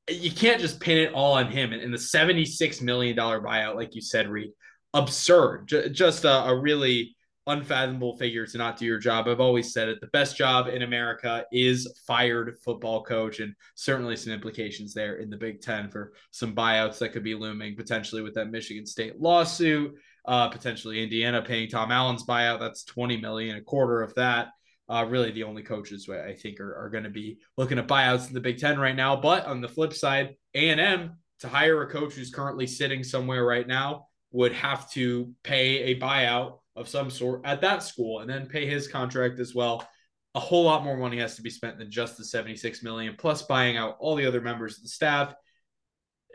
You 0.08 0.30
can't 0.30 0.60
just 0.60 0.80
pin 0.80 0.98
it 0.98 1.12
all 1.12 1.34
on 1.34 1.50
him. 1.50 1.72
And 1.72 1.92
the 1.92 1.98
$76 1.98 2.82
million 2.82 3.16
buyout, 3.16 3.74
like 3.74 3.94
you 3.94 4.00
said, 4.00 4.28
Reid, 4.28 4.50
absurd. 4.94 5.72
Just 5.92 6.24
a, 6.24 6.44
a 6.44 6.58
really 6.58 7.16
unfathomable 7.48 8.16
figure 8.16 8.46
to 8.46 8.58
not 8.58 8.76
do 8.76 8.84
your 8.84 8.98
job. 8.98 9.28
I've 9.28 9.40
always 9.40 9.72
said 9.72 9.88
it. 9.88 10.00
The 10.00 10.08
best 10.08 10.36
job 10.36 10.68
in 10.68 10.82
America 10.82 11.44
is 11.52 12.00
fired 12.06 12.56
football 12.64 13.02
coach, 13.02 13.40
and 13.40 13.54
certainly 13.74 14.16
some 14.16 14.32
implications 14.32 14.94
there 14.94 15.16
in 15.16 15.30
the 15.30 15.36
Big 15.36 15.60
Ten 15.60 15.88
for 15.90 16.12
some 16.30 16.54
buyouts 16.54 16.98
that 16.98 17.10
could 17.10 17.24
be 17.24 17.34
looming 17.34 17.76
potentially 17.76 18.22
with 18.22 18.34
that 18.34 18.50
Michigan 18.50 18.86
State 18.86 19.20
lawsuit. 19.20 19.94
Uh, 20.24 20.48
potentially 20.48 21.04
Indiana 21.04 21.40
paying 21.40 21.68
Tom 21.68 21.92
Allen's 21.92 22.26
buyout. 22.26 22.58
That's 22.58 22.82
20 22.82 23.18
million, 23.18 23.56
a 23.56 23.60
quarter 23.60 24.02
of 24.02 24.12
that 24.14 24.48
uh, 24.88 25.04
really 25.08 25.32
the 25.32 25.42
only 25.42 25.62
coaches 25.62 26.08
I 26.08 26.32
think 26.32 26.60
are, 26.60 26.76
are 26.76 26.90
going 26.90 27.04
to 27.04 27.10
be 27.10 27.38
looking 27.56 27.78
at 27.78 27.88
buyouts 27.88 28.28
in 28.28 28.34
the 28.34 28.40
Big 28.40 28.58
Ten 28.58 28.78
right 28.78 28.94
now. 28.94 29.16
But 29.16 29.46
on 29.46 29.60
the 29.60 29.68
flip 29.68 29.92
side, 29.92 30.36
A 30.54 30.70
and 30.70 30.80
M 30.80 31.16
to 31.40 31.48
hire 31.48 31.82
a 31.82 31.90
coach 31.90 32.14
who's 32.14 32.30
currently 32.30 32.66
sitting 32.66 33.02
somewhere 33.02 33.44
right 33.44 33.66
now 33.66 34.06
would 34.32 34.52
have 34.52 34.90
to 34.92 35.32
pay 35.42 35.84
a 35.84 36.00
buyout 36.00 36.58
of 36.76 36.88
some 36.88 37.10
sort 37.10 37.40
at 37.44 37.60
that 37.62 37.82
school 37.82 38.20
and 38.20 38.30
then 38.30 38.46
pay 38.46 38.66
his 38.66 38.86
contract 38.86 39.38
as 39.40 39.54
well. 39.54 39.86
A 40.34 40.40
whole 40.40 40.64
lot 40.64 40.84
more 40.84 40.96
money 40.96 41.18
has 41.18 41.36
to 41.36 41.42
be 41.42 41.50
spent 41.50 41.78
than 41.78 41.90
just 41.90 42.16
the 42.16 42.24
76 42.24 42.82
million 42.82 43.14
plus 43.18 43.42
buying 43.42 43.76
out 43.76 43.96
all 43.98 44.14
the 44.14 44.26
other 44.26 44.40
members 44.40 44.76
of 44.76 44.82
the 44.82 44.88
staff. 44.88 45.34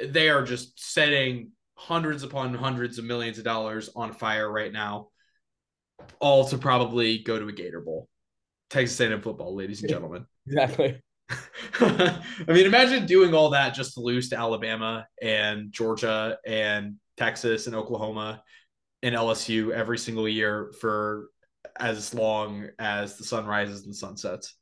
They 0.03 0.29
are 0.29 0.43
just 0.43 0.79
setting 0.79 1.51
hundreds 1.75 2.23
upon 2.23 2.53
hundreds 2.53 2.97
of 2.97 3.05
millions 3.05 3.37
of 3.37 3.43
dollars 3.43 3.89
on 3.95 4.13
fire 4.13 4.51
right 4.51 4.73
now, 4.73 5.09
all 6.19 6.45
to 6.45 6.57
probably 6.57 7.19
go 7.19 7.37
to 7.37 7.47
a 7.47 7.51
Gator 7.51 7.81
Bowl. 7.81 8.07
Texas 8.71 8.99
A&M 9.01 9.21
football, 9.21 9.55
ladies 9.55 9.81
and 9.81 9.89
gentlemen. 9.89 10.25
Exactly. 10.47 10.99
I 11.79 12.21
mean, 12.47 12.65
imagine 12.65 13.05
doing 13.05 13.33
all 13.33 13.51
that 13.51 13.75
just 13.75 13.93
to 13.93 14.01
lose 14.01 14.29
to 14.29 14.37
Alabama 14.37 15.05
and 15.21 15.71
Georgia 15.71 16.39
and 16.45 16.95
Texas 17.15 17.67
and 17.67 17.75
Oklahoma 17.75 18.43
and 19.03 19.15
LSU 19.15 19.71
every 19.71 19.99
single 19.99 20.27
year 20.27 20.73
for 20.81 21.29
as 21.79 22.13
long 22.13 22.69
as 22.79 23.17
the 23.17 23.23
sun 23.23 23.45
rises 23.45 23.83
and 23.83 23.91
the 23.91 23.97
sun 23.97 24.17
sets. 24.17 24.55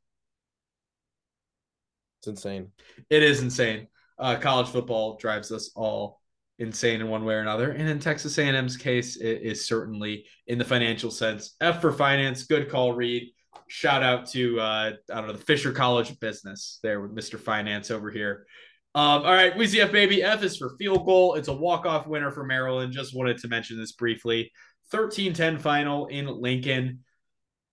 It's 2.18 2.28
insane. 2.28 2.68
It 3.08 3.22
is 3.22 3.40
insane. 3.40 3.88
Uh, 4.18 4.36
college 4.36 4.68
football 4.68 5.16
drives 5.16 5.50
us 5.50 5.70
all 5.74 6.20
insane 6.58 7.00
in 7.00 7.08
one 7.08 7.24
way 7.24 7.34
or 7.34 7.40
another. 7.40 7.70
And 7.70 7.88
in 7.88 7.98
Texas 7.98 8.36
A&M's 8.36 8.76
case, 8.76 9.16
it 9.16 9.40
is 9.42 9.66
certainly 9.66 10.26
in 10.46 10.58
the 10.58 10.64
financial 10.64 11.10
sense. 11.10 11.56
F 11.60 11.80
for 11.80 11.90
finance. 11.90 12.44
Good 12.44 12.68
call, 12.68 12.92
Reid 12.92 13.30
shout 13.68 14.02
out 14.02 14.28
to 14.30 14.60
uh, 14.60 14.92
I 15.10 15.14
don't 15.14 15.26
know 15.26 15.32
the 15.32 15.38
Fisher 15.38 15.72
College 15.72 16.10
of 16.10 16.20
Business 16.20 16.78
there 16.82 17.00
with 17.00 17.14
Mr. 17.14 17.38
Finance 17.38 17.90
over 17.90 18.10
here. 18.10 18.46
Um, 18.94 19.22
all 19.22 19.32
right, 19.32 19.54
Weezy 19.54 19.78
F 19.78 19.92
baby. 19.92 20.22
F 20.22 20.42
is 20.42 20.56
for 20.56 20.76
field 20.76 21.06
goal. 21.06 21.34
It's 21.34 21.48
a 21.48 21.52
walk-off 21.52 22.08
winner 22.08 22.32
for 22.32 22.44
Maryland. 22.44 22.92
Just 22.92 23.14
wanted 23.14 23.38
to 23.38 23.48
mention 23.48 23.78
this 23.78 23.92
briefly. 23.92 24.50
13-10 24.92 25.60
final 25.60 26.06
in 26.06 26.26
Lincoln. 26.26 27.04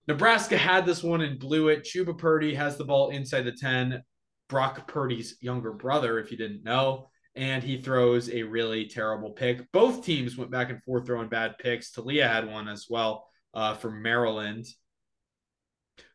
Nebraska 0.08 0.58
had 0.58 0.86
this 0.86 1.04
one 1.04 1.22
and 1.22 1.40
blew 1.40 1.70
it. 1.70 1.84
Chubba 1.84 2.18
Purdy 2.18 2.54
has 2.54 2.78
the 2.78 2.86
ball 2.86 3.10
inside 3.10 3.42
the 3.42 3.52
10. 3.52 4.04
Brock 4.48 4.88
Purdy's 4.88 5.38
younger 5.42 5.74
brother, 5.74 6.20
if 6.20 6.32
you 6.32 6.38
didn't 6.38 6.64
know. 6.64 7.10
And 7.36 7.64
he 7.64 7.82
throws 7.82 8.30
a 8.30 8.44
really 8.44 8.86
terrible 8.86 9.32
pick. 9.32 9.70
Both 9.72 10.06
teams 10.06 10.38
went 10.38 10.52
back 10.52 10.70
and 10.70 10.82
forth 10.84 11.08
throwing 11.08 11.30
bad 11.30 11.58
picks. 11.58 11.92
Taulia 11.92 12.28
had 12.28 12.50
one 12.50 12.68
as 12.68 12.86
well 12.90 13.28
uh, 13.54 13.74
for 13.74 13.92
Maryland 13.92 14.66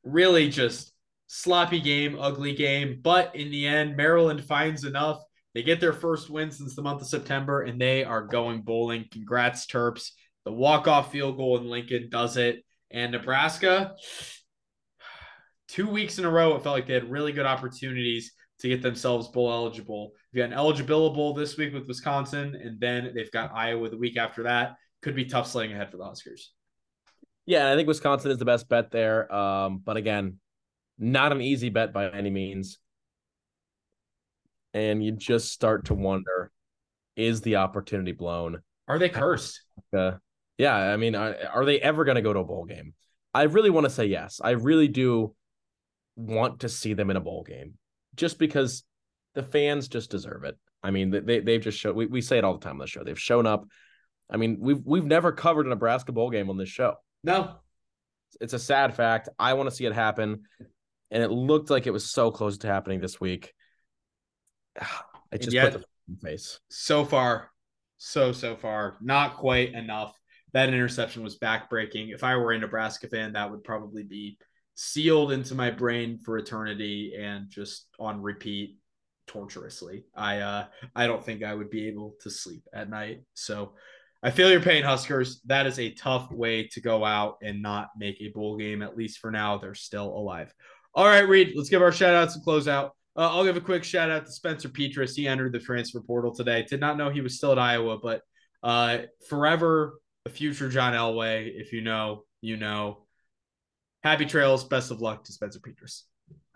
really 0.05 0.49
just 0.49 0.93
sloppy 1.27 1.81
game, 1.81 2.19
ugly 2.19 2.55
game. 2.55 3.01
But 3.03 3.35
in 3.35 3.51
the 3.51 3.67
end, 3.67 3.97
Maryland 3.97 4.45
finds 4.45 4.85
enough. 4.85 5.23
They 5.55 5.63
get 5.63 5.81
their 5.81 5.93
first 5.93 6.31
win 6.31 6.51
since 6.51 6.75
the 6.75 6.83
month 6.83 7.03
of 7.03 7.09
September, 7.09 7.63
and 7.63 7.81
they 7.81 8.05
are 8.05 8.27
going 8.27 8.63
bowling. 8.63 9.07
Congrats, 9.11 9.67
Terps. 9.67 10.11
The 10.45 10.53
walk-off 10.53 11.13
field 11.13 11.37
goal 11.37 11.59
in 11.59 11.69
Lincoln 11.69 12.09
does 12.11 12.37
it. 12.37 12.65
And 12.91 13.13
Nebraska, 13.13 13.95
two 15.69 15.89
weeks 15.89 16.19
in 16.19 16.25
a 16.25 16.31
row, 16.31 16.55
it 16.55 16.63
felt 16.63 16.75
like 16.75 16.87
they 16.87 16.95
had 16.95 17.11
really 17.11 17.33
good 17.33 17.47
opportunities 17.47 18.33
to 18.61 18.69
get 18.69 18.83
themselves 18.83 19.29
bowl 19.29 19.51
eligible. 19.51 20.13
They 20.33 20.39
got 20.39 20.47
an 20.47 20.53
eligibility 20.53 21.15
bowl 21.15 21.35
this 21.35 21.57
week 21.57 21.73
with 21.73 21.89
Wisconsin, 21.89 22.55
and 22.55 22.79
then 22.81 23.13
they've 23.15 23.31
got 23.31 23.53
Iowa 23.55 23.89
the 23.89 23.99
week 23.99 24.17
after 24.17 24.45
that. 24.45 24.75
Could 25.03 25.17
be 25.17 25.25
tough 25.25 25.49
sledding 25.49 25.73
ahead 25.73 25.91
for 25.91 25.97
the 25.97 26.05
Huskers. 26.05 26.53
Yeah, 27.47 27.71
I 27.71 27.77
think 27.77 27.89
Wisconsin 27.89 28.31
is 28.31 28.39
the 28.39 28.45
best 28.45 28.69
bet 28.69 28.91
there. 28.91 29.33
Um, 29.33 29.83
but 29.85 29.97
again, 29.97 30.39
not 30.99 31.33
an 31.33 31.41
easy 31.41 31.71
bet 31.71 31.93
by 31.93 32.09
any 32.11 32.31
means. 32.31 32.79
And 34.75 35.05
you 35.05 35.13
just 35.13 35.53
start 35.53 35.87
to 35.87 35.95
wonder 35.95 36.51
is 37.17 37.43
the 37.43 37.57
opportunity 37.57 38.13
blown? 38.13 38.63
Are 38.89 38.99
they 38.99 39.09
cursed? 39.09 39.61
Uh, 39.95 40.13
yeah, 40.57 40.75
I 40.75 40.97
mean, 40.97 41.15
are, 41.15 41.37
are 41.53 41.65
they 41.65 41.79
ever 41.81 42.05
going 42.05 42.15
to 42.15 42.23
go 42.23 42.33
to 42.33 42.41
a 42.41 42.45
bowl 42.45 42.65
game? 42.65 42.95
I 43.35 43.43
really 43.43 43.71
want 43.71 43.85
to 43.85 43.91
say 43.91 44.07
yes. 44.07 44.41
I 44.43 44.51
really 44.51 44.89
do 44.89 45.35
want 46.17 46.61
to 46.61 46.69
see 46.69 46.95
them 46.95 47.11
in 47.11 47.17
a 47.17 47.21
bowl 47.21 47.43
game. 47.43 47.75
just 48.17 48.39
because 48.39 48.85
the 49.35 49.43
fans 49.43 49.89
just 49.89 50.11
deserve 50.11 50.45
it. 50.45 50.59
I 50.83 50.91
mean, 50.91 51.11
they 51.11 51.41
they've 51.41 51.61
just 51.61 51.79
showed. 51.79 51.97
We, 51.97 52.07
we 52.07 52.21
say 52.21 52.39
it 52.39 52.45
all 52.45 52.55
the 52.59 52.65
time 52.65 52.73
on 52.75 52.79
the 52.79 52.87
show. 52.87 53.05
They've 53.05 53.19
shown 53.19 53.47
up. 53.47 53.65
I 54.31 54.37
mean, 54.37 54.59
we've 54.61 54.81
we've 54.85 55.05
never 55.07 55.33
covered 55.33 55.67
a 55.67 55.71
Nebraska 55.71 56.13
bowl 56.13 56.31
game 56.31 56.51
on 56.51 56.57
this 56.57 56.69
show. 56.69 56.95
No, 57.25 57.57
it's 58.41 58.53
a 58.53 58.59
sad 58.59 58.95
fact. 58.95 59.29
I 59.39 59.55
want 59.55 59.69
to 59.69 59.75
see 59.75 59.85
it 59.87 59.93
happen, 59.93 60.43
and 61.11 61.23
it 61.23 61.31
looked 61.31 61.71
like 61.71 61.87
it 61.87 61.93
was 61.93 62.11
so 62.11 62.31
close 62.31 62.59
to 62.59 62.67
happening 62.67 63.01
this 63.01 63.21
week. 63.21 63.53
It 65.31 65.41
just 65.41 65.55
yet, 65.55 65.73
put 65.73 65.87
the 66.09 66.29
face. 66.29 66.61
So 66.69 67.07
far, 67.07 67.49
so 67.97 68.33
so 68.33 68.55
far, 68.55 68.99
not 69.01 69.39
quite 69.39 69.73
enough. 69.73 70.15
That 70.53 70.69
interception 70.69 71.23
was 71.23 71.39
backbreaking. 71.39 72.13
If 72.13 72.23
I 72.23 72.37
were 72.37 72.53
a 72.53 72.59
Nebraska 72.59 73.09
fan, 73.09 73.33
that 73.33 73.51
would 73.51 73.65
probably 73.65 74.03
be 74.03 74.37
sealed 74.75 75.33
into 75.33 75.55
my 75.55 75.71
brain 75.71 76.19
for 76.19 76.37
eternity 76.37 77.15
and 77.19 77.49
just 77.49 77.87
on 77.99 78.21
repeat 78.21 78.77
torturously. 79.27 80.05
I 80.15 80.41
uh 80.41 80.67
I 80.95 81.07
don't 81.07 81.25
think 81.25 81.43
I 81.43 81.55
would 81.55 81.71
be 81.71 81.89
able 81.89 82.17
to 82.21 82.31
sleep 82.31 82.65
at 82.75 82.91
night. 82.91 83.23
So 83.33 83.73
I 84.23 84.31
feel 84.31 84.51
your 84.51 84.61
pain, 84.61 84.85
Huskers. 84.85 85.41
That 85.47 85.67
is 85.67 85.81
a 85.81 85.91
tough 85.91 86.31
way 86.31 86.69
to 86.69 86.81
go 86.81 87.05
out 87.05 87.39
and 87.43 87.61
not 87.61 87.91
make 87.97 88.21
a 88.21 88.29
bowl 88.29 88.57
game. 88.57 88.81
At 88.81 88.97
least 88.97 89.19
for 89.19 89.33
now, 89.33 89.59
they're 89.59 89.75
still 89.75 90.17
alive. 90.17 90.55
All 90.95 91.07
right, 91.07 91.27
Reid, 91.27 91.55
let's 91.57 91.69
give 91.69 91.83
our 91.83 91.91
shout 91.91 92.15
outs 92.15 92.37
and 92.37 92.45
close 92.45 92.69
out. 92.69 92.95
Uh, 93.17 93.29
I'll 93.29 93.45
give 93.45 93.57
a 93.57 93.61
quick 93.61 93.83
shout 93.83 94.11
out 94.11 94.27
to 94.27 94.33
Spencer 94.33 94.69
Petras. 94.69 95.17
He 95.17 95.27
entered 95.27 95.53
the 95.53 95.59
transfer 95.59 96.01
portal 96.01 96.33
today. 96.33 96.65
Did 96.69 96.81
not 96.81 96.97
know 96.97 97.11
he 97.11 97.21
was 97.21 97.37
still 97.37 97.53
at 97.53 97.59
Iowa, 97.59 97.99
but 97.99 98.23
uh, 98.63 98.99
forever 99.29 99.95
a 100.25 100.31
future 100.31 100.69
John 100.69 100.93
Elway. 100.93 101.51
If 101.55 101.73
you 101.73 101.81
know, 101.81 102.25
you 102.41 102.57
know. 102.57 102.99
Happy 104.05 104.27
trails. 104.27 104.65
Best 104.65 104.91
of 104.91 105.01
luck 105.01 105.25
to 105.25 105.33
Spencer 105.33 105.61
Petras. 105.61 106.03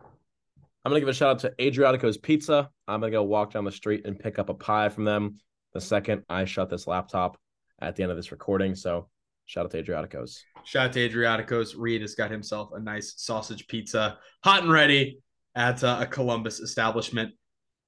I'm 0.01 0.91
gonna 0.91 1.01
give 1.01 1.09
a 1.09 1.15
shout 1.15 1.31
out 1.31 1.39
to 1.41 1.55
Adriatico's 1.61 2.17
Pizza. 2.17 2.71
I'm 2.87 3.01
gonna 3.01 3.11
go 3.11 3.25
walk 3.25 3.53
down 3.53 3.65
the 3.65 3.73
street 3.73 4.07
and 4.07 4.19
pick 4.19 4.39
up 4.39 4.51
a 4.51 4.55
pie 4.55 4.89
from 4.89 5.05
them 5.05 5.39
the 5.75 5.81
second 5.81 6.23
I 6.29 6.45
shut 6.45 6.71
this 6.71 6.87
laptop 6.87 7.37
at 7.81 7.97
the 7.97 8.03
end 8.03 8.11
of 8.11 8.17
this 8.17 8.33
recording. 8.33 8.75
So 8.75 9.09
shout 9.47 9.65
out 9.65 9.71
to 9.73 9.79
Adriatico's. 9.79 10.43
Shout 10.65 10.87
out 10.87 10.93
to 10.95 11.01
Adriatico's. 11.01 11.75
Reid 11.75 12.03
has 12.03 12.15
got 12.15 12.31
himself 12.31 12.71
a 12.75 12.81
nice 12.81 13.15
sausage 13.17 13.67
pizza, 13.69 14.19
hot 14.43 14.63
and 14.63 14.73
ready 14.73 15.21
at 15.55 15.83
uh, 15.83 15.99
a 16.01 16.07
Columbus 16.07 16.61
establishment. 16.61 17.33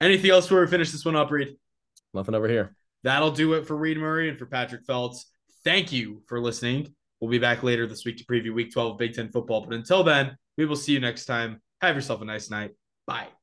Anything 0.00 0.30
else 0.30 0.46
before 0.46 0.60
we 0.60 0.66
finish 0.68 0.92
this 0.92 1.04
one 1.04 1.16
up, 1.16 1.30
Reid? 1.30 1.56
Nothing 2.14 2.34
over 2.34 2.48
here. 2.48 2.74
That'll 3.04 3.30
do 3.30 3.54
it 3.54 3.66
for 3.66 3.76
Reid 3.76 3.98
Murray 3.98 4.28
and 4.28 4.38
for 4.38 4.46
Patrick 4.46 4.84
Feltz. 4.84 5.26
Thank 5.64 5.92
you 5.92 6.22
for 6.26 6.40
listening. 6.40 6.94
We'll 7.20 7.30
be 7.30 7.38
back 7.38 7.62
later 7.62 7.86
this 7.86 8.04
week 8.04 8.16
to 8.18 8.24
preview 8.24 8.54
week 8.54 8.72
12 8.72 8.92
of 8.92 8.98
Big 8.98 9.14
Ten 9.14 9.30
football. 9.30 9.64
But 9.64 9.74
until 9.74 10.04
then, 10.04 10.36
we 10.56 10.66
will 10.66 10.76
see 10.76 10.92
you 10.92 11.00
next 11.00 11.26
time. 11.26 11.60
Have 11.80 11.96
yourself 11.96 12.22
a 12.22 12.24
nice 12.24 12.50
night. 12.50 12.72
Bye. 13.06 13.37